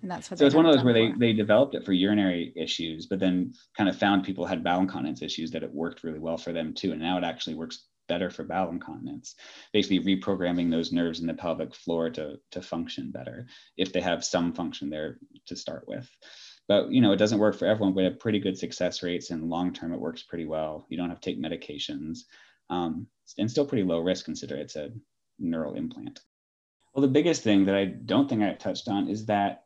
And 0.00 0.10
that's 0.10 0.30
what 0.30 0.38
so 0.38 0.46
it's 0.46 0.54
one 0.54 0.64
of 0.64 0.74
those 0.74 0.84
where 0.84 0.94
they, 0.94 1.12
they 1.18 1.32
developed 1.32 1.74
it 1.74 1.84
for 1.84 1.92
urinary 1.92 2.52
issues, 2.56 3.06
but 3.06 3.18
then 3.18 3.52
kind 3.76 3.90
of 3.90 3.98
found 3.98 4.24
people 4.24 4.46
had 4.46 4.62
bowel 4.62 4.80
incontinence 4.80 5.22
issues 5.22 5.50
that 5.50 5.62
it 5.62 5.74
worked 5.74 6.04
really 6.04 6.20
well 6.20 6.38
for 6.38 6.52
them 6.52 6.72
too. 6.72 6.92
And 6.92 7.00
now 7.00 7.18
it 7.18 7.24
actually 7.24 7.56
works 7.56 7.84
better 8.08 8.30
for 8.30 8.44
bowel 8.44 8.70
incontinence, 8.70 9.34
basically 9.72 10.00
reprogramming 10.00 10.70
those 10.70 10.92
nerves 10.92 11.20
in 11.20 11.26
the 11.26 11.34
pelvic 11.34 11.74
floor 11.74 12.10
to, 12.10 12.38
to 12.50 12.62
function 12.62 13.10
better 13.10 13.46
if 13.76 13.92
they 13.92 14.00
have 14.00 14.24
some 14.24 14.52
function 14.52 14.90
there 14.90 15.18
to 15.46 15.56
start 15.56 15.86
with. 15.86 16.08
But 16.66 16.90
you 16.90 17.00
know, 17.00 17.12
it 17.12 17.18
doesn't 17.18 17.38
work 17.38 17.56
for 17.56 17.66
everyone. 17.66 17.94
We 17.94 18.04
have 18.04 18.20
pretty 18.20 18.40
good 18.40 18.58
success 18.58 19.02
rates, 19.02 19.30
and 19.30 19.48
long 19.48 19.72
term, 19.72 19.92
it 19.92 20.00
works 20.00 20.22
pretty 20.22 20.44
well. 20.44 20.86
You 20.88 20.98
don't 20.98 21.08
have 21.08 21.20
to 21.20 21.30
take 21.30 21.42
medications, 21.42 22.20
um, 22.68 23.06
and 23.38 23.50
still 23.50 23.66
pretty 23.66 23.84
low 23.84 24.00
risk 24.00 24.26
considering 24.26 24.60
it's 24.62 24.76
a 24.76 24.90
neural 25.38 25.74
implant. 25.74 26.20
Well, 26.94 27.02
the 27.02 27.08
biggest 27.08 27.42
thing 27.42 27.66
that 27.66 27.74
I 27.74 27.86
don't 27.86 28.28
think 28.28 28.42
I 28.42 28.52
touched 28.52 28.88
on 28.88 29.08
is 29.08 29.26
that 29.26 29.64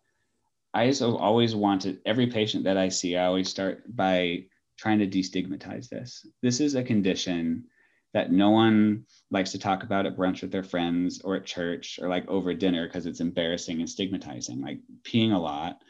I 0.75 0.87
also 0.87 1.17
always 1.17 1.55
wanted 1.55 2.01
every 2.07 2.29
patient 2.29 2.65
that 2.65 2.77
I 2.77 2.89
see, 2.89 3.17
I 3.17 3.27
always 3.27 3.49
start 3.49 3.85
by 3.95 4.45
trying 4.79 5.01
to 5.01 5.07
destigmatize 5.07 5.89
this. 5.89 6.27
This 6.41 6.61
is 6.61 6.75
a 6.75 6.83
condition 6.83 7.65
that 8.15 8.31
no 8.31 8.51
one 8.51 9.07
likes 9.31 9.53
to 9.53 9.59
talk 9.59 9.83
about 9.83 10.07
at 10.07 10.17
brunch 10.17 10.43
with 10.43 10.53
their 10.53 10.63
friends 10.63 11.21
or 11.23 11.37
at 11.37 11.47
church 11.47 11.99
or 12.01 12.09
like 12.09 12.29
over 12.29 12.53
dinner 12.53 12.87
because 12.87 13.07
it's 13.07 13.21
embarrassing 13.21 13.81
and 13.81 13.89
stigmatizing. 13.89 14.61
Like 14.61 14.81
peeing 15.03 15.33
a 15.33 15.39
lot, 15.39 15.83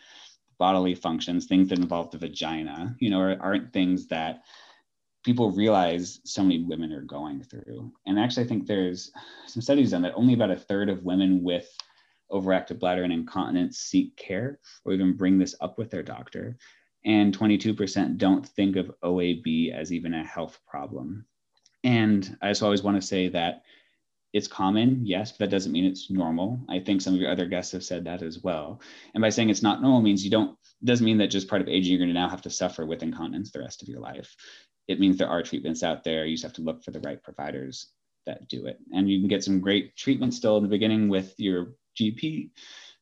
bodily 0.58 0.94
functions, 0.94 1.46
things 1.46 1.68
that 1.68 1.78
involve 1.78 2.10
the 2.10 2.18
vagina, 2.18 2.94
you 3.00 3.10
know, 3.10 3.36
aren't 3.40 3.72
things 3.72 4.06
that 4.08 4.42
people 5.24 5.50
realize 5.50 6.20
so 6.24 6.42
many 6.42 6.62
women 6.64 6.92
are 6.92 7.02
going 7.02 7.42
through. 7.42 7.92
And 8.06 8.18
actually, 8.18 8.44
I 8.44 8.48
think 8.48 8.66
there's 8.66 9.10
some 9.46 9.62
studies 9.62 9.90
done 9.90 10.02
that 10.02 10.14
only 10.14 10.34
about 10.34 10.50
a 10.50 10.56
third 10.56 10.88
of 10.88 11.04
women 11.04 11.42
with 11.42 11.68
overactive 12.30 12.78
bladder 12.78 13.04
and 13.04 13.12
incontinence 13.12 13.78
seek 13.78 14.16
care 14.16 14.58
or 14.84 14.92
even 14.92 15.16
bring 15.16 15.38
this 15.38 15.54
up 15.60 15.78
with 15.78 15.90
their 15.90 16.02
doctor. 16.02 16.56
And 17.04 17.36
22% 17.36 18.16
don't 18.16 18.46
think 18.46 18.76
of 18.76 18.92
OAB 19.02 19.72
as 19.72 19.92
even 19.92 20.14
a 20.14 20.24
health 20.24 20.60
problem. 20.66 21.26
And 21.84 22.36
I 22.40 22.50
just 22.50 22.62
always 22.62 22.82
want 22.82 23.00
to 23.00 23.06
say 23.06 23.28
that 23.28 23.62
it's 24.32 24.48
common, 24.48 25.04
yes, 25.04 25.32
but 25.32 25.40
that 25.40 25.50
doesn't 25.50 25.72
mean 25.72 25.84
it's 25.84 26.10
normal. 26.10 26.60
I 26.68 26.78
think 26.78 27.02
some 27.02 27.14
of 27.14 27.20
your 27.20 27.30
other 27.30 27.46
guests 27.46 27.72
have 27.72 27.84
said 27.84 28.04
that 28.04 28.22
as 28.22 28.42
well. 28.42 28.80
And 29.14 29.20
by 29.20 29.28
saying 29.28 29.50
it's 29.50 29.62
not 29.62 29.82
normal 29.82 30.00
means 30.00 30.24
you 30.24 30.30
don't 30.30 30.56
doesn't 30.84 31.04
mean 31.04 31.18
that 31.18 31.28
just 31.28 31.48
part 31.48 31.60
of 31.60 31.68
aging 31.68 31.92
you're 31.92 31.98
going 31.98 32.08
to 32.08 32.14
now 32.14 32.28
have 32.28 32.42
to 32.42 32.50
suffer 32.50 32.86
with 32.86 33.02
incontinence 33.02 33.52
the 33.52 33.60
rest 33.60 33.82
of 33.82 33.88
your 33.88 34.00
life. 34.00 34.34
It 34.88 34.98
means 34.98 35.16
there 35.16 35.28
are 35.28 35.42
treatments 35.42 35.82
out 35.82 36.02
there. 36.02 36.24
You 36.24 36.34
just 36.34 36.44
have 36.44 36.54
to 36.54 36.62
look 36.62 36.82
for 36.82 36.90
the 36.90 37.00
right 37.00 37.22
providers 37.22 37.92
that 38.26 38.48
do 38.48 38.66
it. 38.66 38.78
And 38.92 39.08
you 39.08 39.20
can 39.20 39.28
get 39.28 39.44
some 39.44 39.60
great 39.60 39.96
treatment 39.96 40.34
still 40.34 40.56
in 40.56 40.62
the 40.62 40.68
beginning 40.68 41.08
with 41.08 41.34
your 41.38 41.74
GP, 42.00 42.50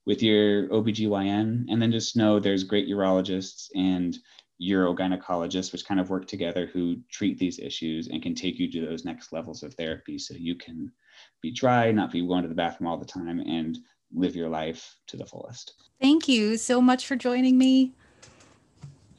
with 0.04 0.22
your 0.22 0.68
OBGYN, 0.68 1.66
and 1.68 1.80
then 1.80 1.92
just 1.92 2.16
know 2.16 2.38
there's 2.38 2.64
great 2.64 2.88
urologists 2.88 3.68
and 3.74 4.16
urogynecologists, 4.60 5.72
which 5.72 5.86
kind 5.86 6.00
of 6.00 6.10
work 6.10 6.26
together 6.26 6.66
who 6.66 6.96
treat 7.10 7.38
these 7.38 7.58
issues 7.58 8.08
and 8.08 8.22
can 8.22 8.34
take 8.34 8.58
you 8.58 8.70
to 8.70 8.86
those 8.86 9.04
next 9.04 9.32
levels 9.32 9.62
of 9.62 9.74
therapy 9.74 10.18
so 10.18 10.34
you 10.34 10.54
can 10.54 10.92
be 11.40 11.50
dry, 11.50 11.90
not 11.90 12.12
be 12.12 12.26
going 12.26 12.42
to 12.42 12.48
the 12.48 12.54
bathroom 12.54 12.88
all 12.88 12.98
the 12.98 13.04
time, 13.04 13.40
and 13.40 13.78
live 14.12 14.36
your 14.36 14.48
life 14.48 14.96
to 15.06 15.16
the 15.16 15.24
fullest. 15.24 15.74
Thank 16.00 16.28
you 16.28 16.56
so 16.56 16.80
much 16.80 17.06
for 17.06 17.16
joining 17.16 17.58
me. 17.58 17.92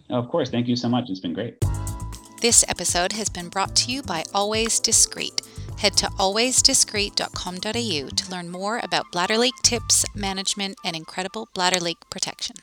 Oh, 0.09 0.19
of 0.19 0.29
course. 0.29 0.49
Thank 0.49 0.67
you 0.67 0.75
so 0.75 0.89
much. 0.89 1.09
It's 1.09 1.19
been 1.19 1.33
great. 1.33 1.57
This 2.41 2.65
episode 2.67 3.13
has 3.13 3.29
been 3.29 3.49
brought 3.49 3.75
to 3.77 3.91
you 3.91 4.01
by 4.01 4.23
Always 4.33 4.79
Discreet. 4.79 5.41
Head 5.77 5.95
to 5.97 6.07
alwaysdiscreet.com.au 6.07 8.09
to 8.09 8.31
learn 8.31 8.49
more 8.49 8.79
about 8.83 9.11
bladder 9.11 9.37
leak 9.37 9.53
tips, 9.63 10.03
management, 10.15 10.75
and 10.83 10.95
incredible 10.95 11.49
bladder 11.53 11.79
leak 11.79 11.97
protection. 12.09 12.55